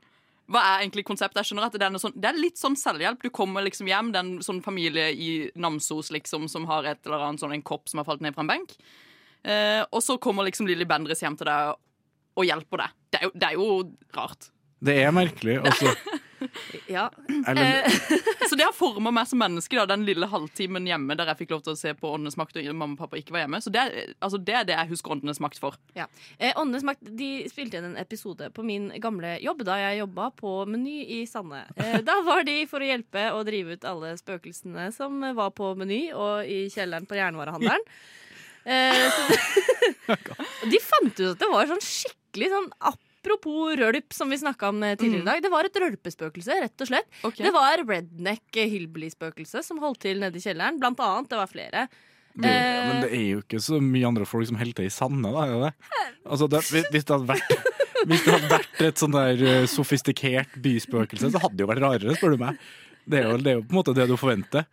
hva 0.48 0.62
er 0.64 0.86
egentlig 0.86 1.04
konseptet? 1.08 1.42
Jeg 1.42 1.50
skjønner 1.50 1.68
at 1.68 1.74
Det 1.76 1.84
er, 1.84 1.96
sånn, 2.00 2.14
det 2.16 2.30
er 2.30 2.38
litt 2.40 2.60
sånn 2.60 2.78
selvhjelp. 2.80 3.20
Du 3.20 3.32
kommer 3.36 3.66
liksom 3.66 3.90
hjem, 3.90 4.14
det 4.14 4.20
er 4.22 4.28
en 4.30 4.46
sånn 4.46 4.62
familie 4.64 5.10
i 5.12 5.32
Namsos 5.60 6.08
liksom, 6.16 6.48
som 6.52 6.68
har 6.70 6.88
et 6.88 7.02
eller 7.04 7.26
annet 7.26 7.44
sånn 7.44 7.56
en 7.58 7.66
kopp 7.68 7.92
som 7.92 8.00
har 8.00 8.08
falt 8.08 8.24
ned 8.24 8.36
fra 8.36 8.46
en 8.46 8.54
benk. 8.54 8.78
Eh, 9.44 9.84
og 9.92 10.00
så 10.04 10.16
kommer 10.24 10.48
liksom 10.48 10.70
Lilly 10.70 10.88
Bendriss 10.88 11.24
hjem 11.24 11.36
til 11.40 11.50
deg 11.52 11.76
og 12.38 12.48
hjelper 12.48 12.86
deg. 12.86 12.96
Det 13.12 13.20
er 13.20 13.28
jo, 13.28 13.34
det 13.36 13.50
er 13.50 13.58
jo 13.58 13.68
rart. 14.16 14.50
Det 14.88 14.96
er 15.04 15.14
merkelig. 15.16 15.58
Altså, 15.68 15.92
Ja. 16.88 17.10
eller, 17.48 17.88
Så 18.50 18.56
det 18.56 18.66
har 18.66 18.74
forma 18.76 19.12
meg 19.12 19.28
som 19.30 19.40
menneske, 19.42 19.76
da, 19.78 19.86
den 19.90 20.06
lille 20.08 20.28
halvtimen 20.30 20.88
hjemme 20.88 21.16
der 21.18 21.32
jeg 21.32 21.42
fikk 21.44 21.56
lov 21.56 21.64
til 21.66 21.74
å 21.74 21.80
se 21.80 21.94
på 21.98 22.12
Åndenes 22.16 22.38
makt 22.40 22.60
og 22.62 22.70
mamma 22.74 22.96
og 22.96 23.02
pappa 23.02 23.20
ikke 23.20 23.36
var 23.36 23.46
hjemme. 23.46 23.62
Så 23.64 23.74
det 23.74 23.84
er, 23.84 24.14
altså, 24.24 24.40
det, 24.42 24.56
er 24.60 24.68
det 24.70 24.78
jeg 24.78 24.92
husker 24.94 25.16
Åndenes 25.18 25.42
makt 25.44 25.62
for. 25.64 25.80
Ja. 25.98 26.08
Eh, 26.38 26.54
Åndenes 26.60 26.86
makt 26.88 27.10
de 27.20 27.32
spilte 27.52 27.80
inn 27.80 27.90
en 27.92 28.02
episode 28.02 28.52
på 28.56 28.66
min 28.68 28.90
gamle 29.04 29.38
jobb 29.44 29.66
da 29.68 29.80
jeg 29.82 30.02
jobba 30.04 30.30
på 30.38 30.54
Meny 30.70 31.00
i 31.20 31.24
Sande. 31.30 31.64
Eh, 31.76 32.00
da 32.06 32.20
var 32.28 32.46
de 32.48 32.60
for 32.70 32.84
å 32.84 32.92
hjelpe 32.92 33.30
å 33.34 33.44
drive 33.48 33.78
ut 33.78 33.90
alle 33.90 34.14
spøkelsene 34.20 34.90
som 34.96 35.20
var 35.38 35.52
på 35.58 35.74
Meny 35.80 36.08
og 36.14 36.48
i 36.48 36.68
kjelleren 36.74 37.10
på 37.10 37.20
jernvarehandelen. 37.20 37.84
Eh, 38.68 39.14
de 40.72 40.80
fant 40.84 41.20
ut 41.22 41.30
at 41.30 41.40
det 41.40 41.48
var 41.48 41.70
sånn 41.70 41.80
skikkelig 41.80 42.50
sånn 42.52 42.66
Apropos 43.18 43.76
rølp, 43.80 44.14
som 44.14 44.30
vi 44.30 44.38
snakka 44.38 44.70
om 44.70 44.84
eh, 44.84 44.96
tidligere 44.96 45.24
i 45.24 45.26
dag. 45.26 45.42
Det 45.44 45.52
var 45.52 45.68
et 45.68 45.80
rølpespøkelse, 45.84 46.60
rett 46.64 46.84
og 46.84 46.90
slett. 46.90 47.10
Okay. 47.24 47.46
Det 47.48 47.54
var 47.56 47.82
redneck 47.84 48.60
hillbilly-spøkelse 48.60 49.64
som 49.66 49.82
holdt 49.84 50.04
til 50.06 50.22
nede 50.22 50.38
i 50.38 50.44
kjelleren. 50.44 50.78
Blant 50.82 51.02
annet. 51.04 51.32
Det 51.32 51.40
var 51.40 51.52
flere. 51.52 51.88
det, 52.38 52.54
men 52.54 53.02
det 53.02 53.12
er 53.18 53.26
jo 53.34 53.42
ikke 53.42 53.60
så 53.64 53.82
mye 53.82 54.08
andre 54.08 54.28
folk 54.30 54.48
som 54.48 54.60
holder 54.60 54.78
til 54.80 54.88
i 54.88 54.94
Sande, 54.94 55.34
da. 55.34 55.48
Er 55.48 55.66
det? 55.66 55.74
Altså, 56.28 56.48
det, 56.52 56.62
hvis 56.94 57.08
det 57.08 57.16
hadde 57.16 57.32
vært 57.34 57.74
Hvis 58.08 58.24
det 58.24 58.34
hadde 58.36 58.50
vært 58.52 58.82
et 58.86 59.02
sånn 59.02 59.16
der 59.16 59.42
eh, 59.44 59.64
sofistikert 59.68 60.54
byspøkelse, 60.64 61.32
så 61.34 61.42
hadde 61.42 61.58
det 61.58 61.66
jo 61.66 61.72
vært 61.72 61.84
rarere, 61.84 62.14
spør 62.16 62.36
du 62.36 62.44
meg. 62.46 62.60
Det 63.10 63.20
er 63.20 63.26
jo, 63.26 63.40
det 63.42 63.52
er 63.52 63.58
jo 63.58 63.64
på 63.66 63.74
en 63.74 63.80
måte 63.80 63.96
det 63.98 64.06
du 64.08 64.14
forventer. 64.20 64.68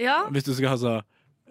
Ja. 0.00 0.22
Hvis 0.32 0.46
du 0.48 0.54
skal, 0.56 0.72
ha 0.72 0.78
altså, 0.78 0.94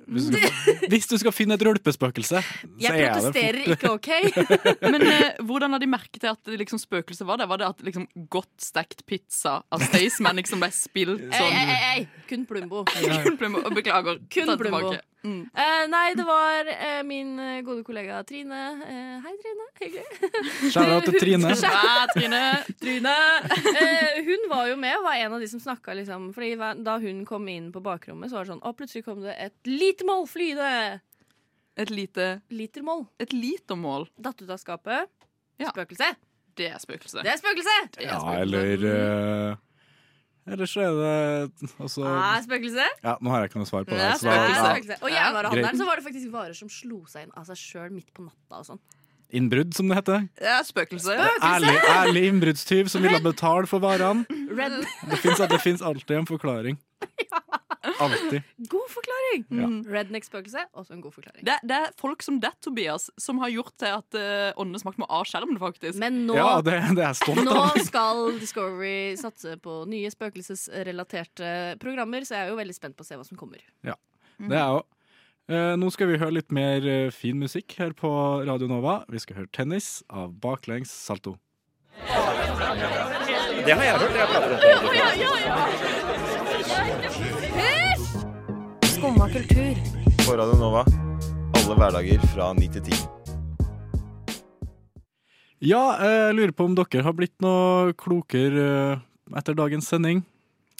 hvis 0.09 0.27
du 0.29 0.37
skal, 0.37 0.77
hvis 0.91 1.07
du 1.11 1.15
skal 1.21 1.33
finne 1.35 1.55
et 1.57 1.63
rølpespøkelse, 1.65 2.41
så 2.41 2.69
Jeg 2.81 2.93
er 2.93 2.99
det 2.99 3.09
protesterer 3.13 3.59
ikke, 3.75 3.91
OK? 3.95 4.09
Men 4.93 5.05
eh, 5.07 5.39
hvordan 5.45 5.75
har 5.75 5.83
de 5.83 5.89
merket 5.91 6.25
at 6.31 6.41
det 6.49 6.59
liksom, 6.63 6.81
spøkelset 6.81 7.27
var 7.29 7.41
der? 7.41 7.49
Var 7.51 7.61
det 7.61 7.67
at 7.69 7.83
liksom, 7.85 8.07
godt 8.33 8.51
stekt 8.63 9.05
pizza 9.09 9.59
av 9.71 9.83
Staysman 9.89 10.39
liksom 10.41 10.63
ble 10.63 10.71
spilt 10.75 11.27
Ei, 11.29 11.35
sånn? 11.35 11.53
ei, 11.53 11.65
ei, 11.75 11.91
ei. 11.93 12.25
Kun 12.29 12.45
Plumbo. 12.49 12.83
Kun 13.25 13.37
Plumbo. 13.39 13.63
Beklager. 13.75 14.19
Kun 14.29 14.49
Ta 14.51 14.55
det 14.55 14.61
Plumbo. 14.65 14.81
tilbake. 14.89 15.05
Mm. 15.19 15.41
Eh, 15.51 15.82
nei, 15.91 16.13
det 16.15 16.23
var 16.23 16.69
eh, 16.71 17.01
min 17.03 17.34
eh, 17.43 17.58
gode 17.67 17.84
kollega 17.84 18.21
Trine. 18.27 18.60
Eh, 18.86 19.15
hei, 19.25 19.34
Trine. 19.41 19.65
Hyggelig. 19.82 20.05
Shout-out 20.73 21.10
til 21.10 21.17
Trine. 21.19 21.51
Skjæra, 21.60 22.05
Trine. 22.13 22.43
Trine. 22.79 23.17
Eh, 23.79 24.23
hun 24.25 24.47
var 24.49 24.67
jo 24.67 24.77
med 24.79 24.95
og 24.97 25.05
var 25.05 25.19
en 25.19 25.36
av 25.36 25.43
de 25.43 25.47
som 25.47 25.62
snakka, 25.62 25.93
liksom. 25.99 26.32
Fordi 26.36 26.53
da 26.84 26.97
hun 26.99 27.21
kom 27.27 27.45
inn 27.51 27.69
på 27.75 27.82
bakrommet, 27.84 28.32
så 28.32 28.39
var 28.39 28.47
det 28.47 28.53
sånn 28.53 28.63
Å, 28.65 28.73
plutselig 28.75 29.05
kom 29.05 29.21
det 29.23 29.36
et 29.39 29.69
lite 29.69 30.08
mål 30.08 30.25
flyende. 30.27 30.99
Et 31.79 31.91
lite 31.93 32.27
Litermål. 32.51 33.05
Et 33.23 33.36
litermål. 33.36 34.10
Datt 34.19 34.41
ut 34.41 34.49
av 34.51 34.60
skapet. 34.60 35.08
Ja. 35.60 35.71
Spøkelse. 35.71 36.12
Det 36.60 36.67
er 36.73 36.79
spøkelse. 36.82 37.23
Det 37.23 37.32
er 37.32 37.39
spøkelse! 37.39 37.75
Det 37.95 38.03
er 38.03 38.10
Ja, 38.10 38.34
eller 38.41 38.84
uh, 38.84 39.58
Eller 40.49 40.69
så 40.69 40.81
er 40.83 40.95
det 40.99 41.71
også, 41.79 42.03
Ah, 42.09 42.39
spøkelse. 42.45 42.85
Ja, 43.03 43.15
nå 43.21 43.29
har 43.33 43.43
jeg 43.43 43.51
ikke 43.51 43.62
noe 43.62 43.69
svar 43.69 43.85
på 43.88 43.93
det. 43.93 43.99
Ja. 44.01 44.15
spøkelse. 44.17 44.97
Og 45.03 45.09
jernvarehandelen 45.13 45.77
så 45.81 45.85
var 45.89 45.95
det 46.01 46.05
faktisk 46.09 46.31
varer 46.33 46.55
som 46.57 46.69
slo 46.73 47.03
seg 47.12 47.27
inn 47.27 47.35
av 47.38 47.45
seg 47.49 47.59
sjøl 47.62 47.91
midt 47.93 48.09
på 48.15 48.25
natta 48.25 48.62
og 48.63 48.65
sånn. 48.73 48.81
Innbrudd, 49.29 49.75
som 49.77 49.89
det 49.91 49.99
heter. 49.99 50.27
Det 50.39 50.49
er 50.49 50.63
spøkelse. 50.65 51.13
Ærlig, 51.45 51.75
ærlig 51.85 52.23
innbruddstyv 52.31 52.89
som 52.89 53.03
ville 53.05 53.19
betale 53.21 53.69
for 53.69 53.83
varene. 53.83 54.25
Red. 54.57 54.79
Det 55.11 55.59
fins 55.61 55.81
alltid 55.85 56.17
en 56.17 56.29
forklaring. 56.29 56.79
Alltid. 57.99 58.41
God 58.57 58.89
forklaring! 58.91 59.45
Ja. 59.49 59.67
Redneck-spøkelse, 59.93 60.65
også 60.73 60.93
en 60.93 61.01
god 61.01 61.13
forklaring. 61.15 61.45
Det, 61.47 61.55
det 61.67 61.77
er 61.77 61.93
folk 61.99 62.23
som 62.23 62.39
det, 62.43 62.51
Tobias, 62.63 63.07
som 63.19 63.39
har 63.43 63.51
gjort 63.53 63.71
til 63.79 63.93
at 63.95 64.17
uh, 64.19 64.59
Åndenes 64.59 64.83
makt 64.87 64.99
må 64.99 65.07
av 65.07 65.23
skjermen, 65.29 65.59
faktisk. 65.61 65.99
Men 66.01 66.23
nå, 66.27 66.35
Ja, 66.35 66.59
det, 66.65 66.75
det 66.97 67.05
er 67.07 67.43
nå 67.43 67.55
av. 67.55 67.79
skal 67.87 68.23
Discovery 68.39 69.15
satse 69.19 69.55
på 69.63 69.81
nye 69.89 70.11
spøkelsesrelaterte 70.11 71.53
programmer, 71.81 72.27
så 72.27 72.35
jeg 72.37 72.47
er 72.47 72.53
jo 72.53 72.59
veldig 72.59 72.77
spent 72.77 72.97
på 72.99 73.05
å 73.05 73.09
se 73.09 73.19
hva 73.19 73.27
som 73.27 73.39
kommer. 73.39 73.63
Ja, 73.85 73.95
Det 74.39 74.59
er 74.59 74.79
jo 74.79 74.83
nå 75.49 75.89
skal 75.89 76.12
vi 76.12 76.17
høre 76.21 76.35
litt 76.35 76.51
mer 76.53 76.85
eh, 76.85 77.09
fin 77.09 77.39
musikk 77.41 77.73
her 77.79 77.89
på 77.97 78.09
Radio 78.45 78.67
Nova. 78.69 79.03
Vi 79.09 79.17
skal 79.17 79.35
høre 79.39 79.49
'Tennis' 79.49 80.03
av 80.05 80.33
Baklengs 80.38 80.91
Salto. 80.93 81.38
Det 83.65 83.73
har 83.73 83.83
jeg 83.83 83.97
hørt. 83.97 84.13
Jeg 84.13 84.27
prater 84.29 84.53
om 84.53 84.59
det. 84.62 84.62
Skumma 88.93 89.25
kultur. 89.33 89.73
På 90.21 90.31
Radio 90.38 90.55
Nova. 90.59 90.83
Alle 91.57 91.75
hverdager 91.79 92.19
fra 92.29 92.53
9 92.53 92.67
til 92.75 92.81
10. 92.81 92.93
Ja, 95.65 95.97
jeg 95.97 96.35
lurer 96.38 96.53
på 96.53 96.65
om 96.69 96.75
dere 96.77 97.03
har 97.03 97.13
blitt 97.17 97.35
noe 97.41 97.93
klokere 97.97 98.93
eh, 98.93 99.01
etter 99.41 99.57
dagens 99.57 99.89
sending. 99.89 100.21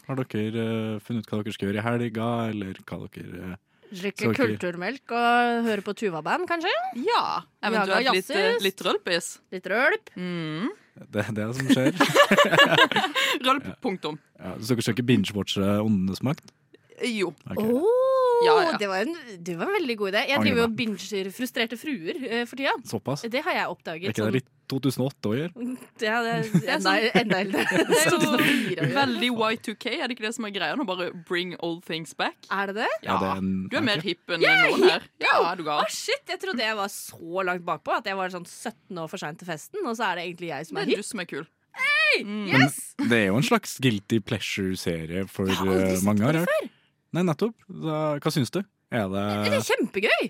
Har 0.06 0.16
dere 0.22 0.62
eh, 0.62 1.02
funnet 1.02 1.26
ut 1.26 1.34
hva 1.34 1.42
dere 1.42 1.54
skal 1.58 1.68
gjøre 1.72 1.82
i 1.82 1.88
helga, 1.90 2.30
eller 2.54 2.78
hva 2.86 3.02
dere 3.10 3.42
eh, 3.50 3.58
Drikke 3.90 4.30
kulturmelk 4.38 5.14
og 5.18 5.64
høre 5.66 5.84
på 5.86 5.96
Tuva-band, 5.98 6.46
kanskje? 6.50 6.74
Ja. 7.02 7.42
Eventuelt 7.66 8.12
litt, 8.14 8.30
eh, 8.36 8.60
litt 8.62 8.84
rølpis. 8.86 9.30
Litt 9.56 9.66
rølp. 9.72 10.12
Mm. 10.16 10.70
Det 11.10 11.24
er 11.24 11.32
det 11.34 11.48
som 11.56 11.70
skjer. 11.72 11.96
Rølp, 13.48 13.68
punktum. 13.84 14.18
Ja, 14.36 14.56
så 14.60 14.74
dere 14.76 14.84
skal 14.84 14.98
ikke 14.98 15.08
binge-watche 15.08 15.64
Åndenes 15.80 16.22
makt? 16.28 16.52
Jo. 17.08 17.32
Okay. 17.48 17.64
Åh, 17.64 18.09
Ja, 18.46 18.54
ja. 18.64 18.78
Det, 18.80 18.88
var 18.92 19.04
en, 19.08 19.16
det 19.44 19.56
var 19.60 19.68
en 19.68 19.76
veldig 19.80 19.96
god 20.00 20.14
idé. 20.14 20.22
Jeg 20.30 20.44
driver 20.46 20.64
og 20.68 20.76
binger 20.80 21.30
frustrerte 21.36 21.78
fruer 21.80 22.16
eh, 22.30 22.46
for 22.50 22.56
tida. 22.60 22.74
Såpass? 22.88 23.26
Det 23.30 23.42
har 23.46 23.58
jeg 23.58 23.68
oppdaget. 23.74 24.08
Er 24.10 24.16
ikke 24.16 24.30
det 24.30 24.40
litt 24.40 24.50
2008 24.70 25.30
å 25.32 25.34
gjøre? 25.34 25.52
sånn, 25.98 26.06
ja, 26.06 26.18
det 26.22 26.34
er 26.36 26.76
enda, 26.76 26.94
enda 27.24 27.40
eldre. 27.42 27.64
Det 27.90 27.98
er 27.98 28.12
jo 28.12 28.20
2004 28.22 28.44
å 28.44 28.86
gjøre. 28.86 28.90
veldig 29.00 29.30
Y2K, 29.34 29.86
er 29.98 30.04
det 30.12 30.16
ikke 30.18 30.26
det 30.28 30.34
som 30.38 30.46
er 30.46 30.54
greia 30.54 30.76
nå? 30.78 30.86
Bare 30.90 31.08
bring 31.28 31.56
old 31.66 31.82
things 31.88 32.14
back? 32.14 32.38
Er 32.54 32.70
det 32.70 32.76
det? 32.84 32.90
Ja, 33.08 33.18
det 33.18 33.32
er 33.32 33.42
en- 33.42 33.68
du 33.72 33.78
er 33.80 33.86
mer 33.88 34.04
hipp 34.06 34.30
enn 34.36 34.46
er 34.46 34.70
noen 34.70 34.86
her. 34.92 35.08
Ja, 35.26 35.36
er 35.52 35.58
du 35.60 35.66
gal? 35.66 35.82
Å, 35.84 35.90
shit, 35.90 36.22
Jeg 36.30 36.40
trodde 36.44 36.62
jeg 36.64 36.78
var 36.78 36.92
så 36.94 37.44
langt 37.50 37.66
bakpå 37.66 37.98
at 37.98 38.06
jeg 38.12 38.16
var 38.20 38.30
sånn 38.34 38.46
17 38.46 39.02
år 39.04 39.10
for 39.10 39.18
seint 39.26 39.42
til 39.42 39.50
festen, 39.50 39.82
og 39.90 39.98
så 39.98 40.12
er 40.12 40.20
det 40.22 40.28
egentlig 40.30 40.52
jeg 40.54 40.70
som 40.70 40.78
er 40.78 40.86
hipp. 40.86 40.94
Det 40.94 41.00
er 41.00 41.02
er 41.02 41.04
du 41.04 41.10
som 41.10 41.24
er 41.26 41.30
kul. 41.34 41.48
Hey, 41.80 42.24
Yes! 42.50 42.78
Det 42.98 43.18
er 43.24 43.28
jo 43.30 43.38
en 43.42 43.46
slags 43.46 43.76
guilty 43.82 44.20
pleasure-serie 44.26 45.26
for 45.30 45.50
Jeg 45.50 45.58
har 45.60 45.68
aldri 45.70 45.90
eh, 45.90 45.96
sett 45.98 46.06
mange 46.08 46.32
det 46.38 46.46
her. 46.46 46.70
Nei, 47.16 47.24
nettopp. 47.26 47.56
Da, 47.68 48.00
hva 48.22 48.32
syns 48.34 48.52
du? 48.54 48.62
Er 48.94 49.08
det 49.10 49.24
Det 49.46 49.58
er 49.60 49.66
kjempegøy! 49.66 50.30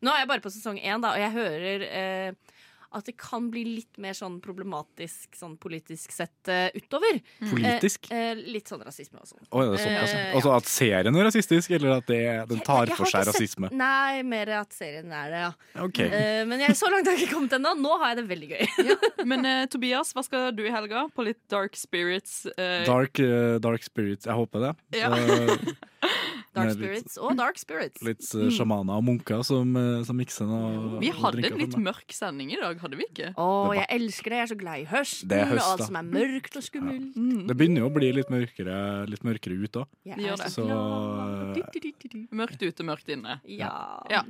Nå 0.00 0.12
er 0.14 0.22
jeg 0.22 0.30
bare 0.30 0.42
på 0.44 0.52
sesong 0.52 0.78
én, 0.80 1.02
da, 1.02 1.12
og 1.12 1.20
jeg 1.20 1.32
hører 1.34 1.82
eh, 1.84 2.56
at 2.92 3.06
det 3.06 3.14
kan 3.20 3.44
bli 3.52 3.62
litt 3.76 3.98
mer 4.02 4.16
sånn 4.18 4.40
problematisk 4.42 5.36
sånn 5.38 5.52
politisk 5.62 6.10
sett 6.14 6.48
uh, 6.50 6.66
utover. 6.74 7.20
politisk? 7.52 8.08
Eh, 8.10 8.32
eh, 8.32 8.40
litt 8.56 8.66
sånn 8.70 8.82
rasisme 8.82 9.20
og 9.22 9.28
sånn. 9.30 9.44
Å, 9.46 9.60
er 9.62 9.70
det 9.76 9.82
såpass? 9.84 10.14
eh, 10.16 10.32
Altså 10.40 10.54
at 10.56 10.70
serien 10.70 11.16
er 11.20 11.26
rasistisk, 11.28 11.70
eller 11.78 11.96
at 12.00 12.08
det, 12.10 12.20
den 12.50 12.62
tar 12.66 12.90
jeg 12.90 12.98
for 12.98 13.06
seg 13.12 13.28
rasisme? 13.30 13.70
sett-? 13.70 13.78
Nei, 13.78 14.22
mer 14.26 14.50
at 14.58 14.74
serien 14.74 15.12
er 15.14 15.30
det, 15.30 15.42
ja. 15.44 15.52
Okay. 15.86 16.08
Eh, 16.10 16.42
men 16.50 16.64
jeg, 16.66 16.74
så 16.80 16.90
langt 16.90 17.06
har 17.06 17.14
jeg 17.14 17.28
ikke 17.28 17.36
kommet 17.38 17.54
ennå. 17.60 17.76
Nå 17.78 17.94
har 18.02 18.12
jeg 18.14 18.20
det 18.22 18.26
veldig 18.32 18.50
gøy. 18.54 18.96
Men 19.30 19.46
eh, 19.46 19.62
Tobias, 19.70 20.10
hva 20.16 20.24
skal 20.26 20.50
du 20.56 20.64
i 20.66 20.72
helga? 20.74 21.06
På 21.14 21.22
litt 21.26 21.40
dark 21.52 21.78
spirits? 21.78 22.42
eh, 22.56 22.82
Dark, 22.88 23.20
eh, 23.22 23.58
dark 23.62 23.86
spirits, 23.86 24.26
jeg 24.26 24.34
håper 24.34 24.66
det. 24.70 24.74
Ja. 24.98 25.12
Eh, 26.60 26.70
Dark 26.70 26.76
Spirits 26.76 27.16
litt- 27.16 27.22
og 27.24 27.36
dark 27.38 27.60
spirits. 27.60 28.02
Litt 28.06 28.26
uh, 28.36 28.48
sjamaner 28.54 29.00
og 29.00 29.06
munker 29.06 29.44
som, 29.46 29.72
eh, 29.76 30.02
som 30.06 30.18
mikser 30.18 30.48
noe 30.48 31.00
Vi 31.02 31.12
hadde 31.14 31.44
en 31.48 31.58
litt 31.60 31.76
mørk 31.80 32.14
sending 32.14 32.52
i 32.54 32.58
dag, 32.60 32.78
hadde 32.82 33.00
vi 33.00 33.06
ikke? 33.08 33.32
Å, 33.34 33.46
oh, 33.46 33.72
jeg 33.76 33.86
elsker 33.96 34.34
det. 34.34 34.40
Jeg 34.40 34.46
er 34.46 34.52
så 34.52 34.58
glad 34.60 34.82
i 34.82 34.86
høsten 34.90 35.32
Det 35.32 35.40
er 35.40 35.50
høst, 35.54 35.64
og 35.64 35.72
alt 35.72 35.86
som 35.88 36.00
er 36.00 36.10
mørkt 36.10 36.60
og 36.60 36.66
skummelt. 36.66 37.08
Det 37.50 37.58
begynner 37.62 37.84
jo 37.84 37.90
å 37.90 37.94
bli 37.96 38.12
litt 38.20 38.32
mørkere, 38.32 38.76
litt 39.10 39.26
mørkere 39.26 39.58
ut 39.60 39.80
òg. 39.82 39.90
Det 40.04 40.28
gjør 40.28 40.44
det. 40.44 40.52
så 40.52 40.68
eh, 40.68 41.56
Du, 41.56 41.80
du, 41.80 41.90
du. 42.04 42.20
Mørkt 42.42 42.62
ute, 42.62 42.86
mørkt 42.86 43.10
inne. 43.12 43.40
Ja. 43.48 43.72
Ja. 44.12 44.24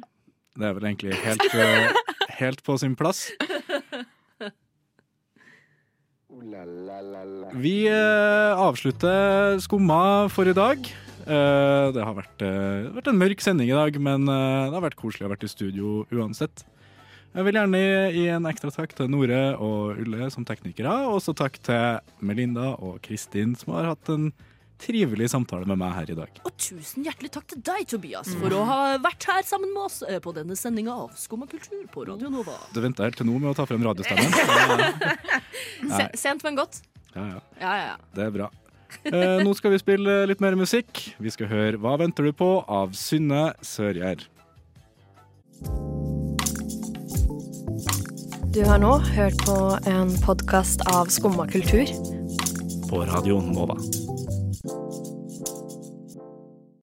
det 0.56 0.70
er 0.70 0.78
vel 0.78 0.90
egentlig 0.92 1.18
helt, 1.24 1.46
eh, 1.54 2.00
helt 2.40 2.64
på 2.66 2.78
sin 2.80 2.96
plass. 2.98 3.28
Ooh 6.30 6.42
la 6.46 6.64
la 6.64 7.00
la 7.00 7.24
la. 7.24 7.48
Vi 7.54 7.88
eh, 7.88 8.52
avslutter 8.54 9.58
Skumma 9.58 10.28
for 10.30 10.48
i 10.48 10.54
dag. 10.54 10.78
Eh, 11.26 11.86
det 11.94 12.02
har 12.04 12.16
vært, 12.16 12.42
eh, 12.42 12.90
vært 12.96 13.08
en 13.12 13.18
mørk 13.20 13.42
sending 13.44 13.70
i 13.70 13.76
dag, 13.76 13.96
men 14.00 14.28
eh, 14.28 14.68
det 14.70 14.76
har 14.76 14.84
vært 14.86 15.00
koselig 15.00 15.26
å 15.26 15.28
ha 15.28 15.34
vært 15.34 15.46
i 15.48 15.52
studio 15.52 16.04
uansett. 16.14 16.64
Jeg 17.30 17.46
vil 17.46 17.54
gjerne 17.60 17.80
gi 18.10 18.24
en 18.34 18.46
ekstra 18.50 18.72
takk 18.74 18.94
til 18.98 19.10
Nore 19.12 19.42
og 19.62 20.00
Ulle 20.02 20.30
som 20.34 20.46
teknikere, 20.46 20.90
og 21.06 21.20
også 21.20 21.34
takk 21.38 21.60
til 21.62 22.00
Melinda 22.26 22.72
og 22.82 22.98
Kristin 23.04 23.52
som 23.58 23.76
har 23.76 23.92
hatt 23.92 24.10
en 24.10 24.32
trivelig 24.80 25.28
samtale 25.30 25.68
med 25.68 25.78
meg 25.78 25.92
her 25.94 26.10
i 26.10 26.16
dag. 26.18 26.40
Og 26.48 26.56
tusen 26.58 27.04
hjertelig 27.06 27.30
takk 27.36 27.46
til 27.52 27.60
deg, 27.68 27.84
Tobias, 27.86 28.32
for 28.40 28.56
å 28.56 28.64
ha 28.66 28.78
vært 28.98 29.28
her 29.28 29.44
sammen 29.46 29.70
med 29.76 29.84
oss 29.84 30.00
på 30.24 30.34
denne 30.34 30.56
sendinga 30.58 30.96
av 31.04 31.12
Skum 31.20 31.44
og 31.44 31.52
kultur 31.52 31.84
på 31.92 32.06
Radio 32.08 32.32
Nova. 32.32 32.56
Du 32.74 32.80
venta 32.82 33.04
helt 33.06 33.20
til 33.20 33.28
nå 33.28 33.36
med 33.38 33.52
å 33.52 33.56
ta 33.60 33.68
frem 33.68 33.84
radiostemmen. 33.84 34.32
Sent, 36.18 36.42
men 36.42 36.58
godt. 36.58 36.80
ja. 37.14 37.28
Ja, 37.60 37.76
ja, 37.76 37.86
ja. 37.92 37.96
Det 38.16 38.26
er 38.26 38.34
bra. 38.40 38.50
Eh, 39.10 39.40
nå 39.44 39.54
skal 39.56 39.72
vi 39.72 39.78
spille 39.80 40.26
litt 40.28 40.42
mer 40.44 40.56
musikk. 40.58 41.14
Vi 41.18 41.30
skal 41.32 41.48
høre 41.48 41.78
'Hva 41.78 41.96
venter 41.98 42.26
du 42.26 42.32
på?' 42.32 42.64
av 42.68 42.92
Synne 42.92 43.54
Sørgjerd. 43.62 44.26
Du 48.50 48.64
har 48.66 48.78
nå 48.82 48.98
hørt 49.14 49.38
på 49.46 49.56
en 49.86 50.10
podkast 50.26 50.82
av 50.90 51.06
Skumma 51.06 51.46
kultur. 51.46 51.86
På 52.90 53.06
Radio 53.06 53.38
Nova. 53.40 53.78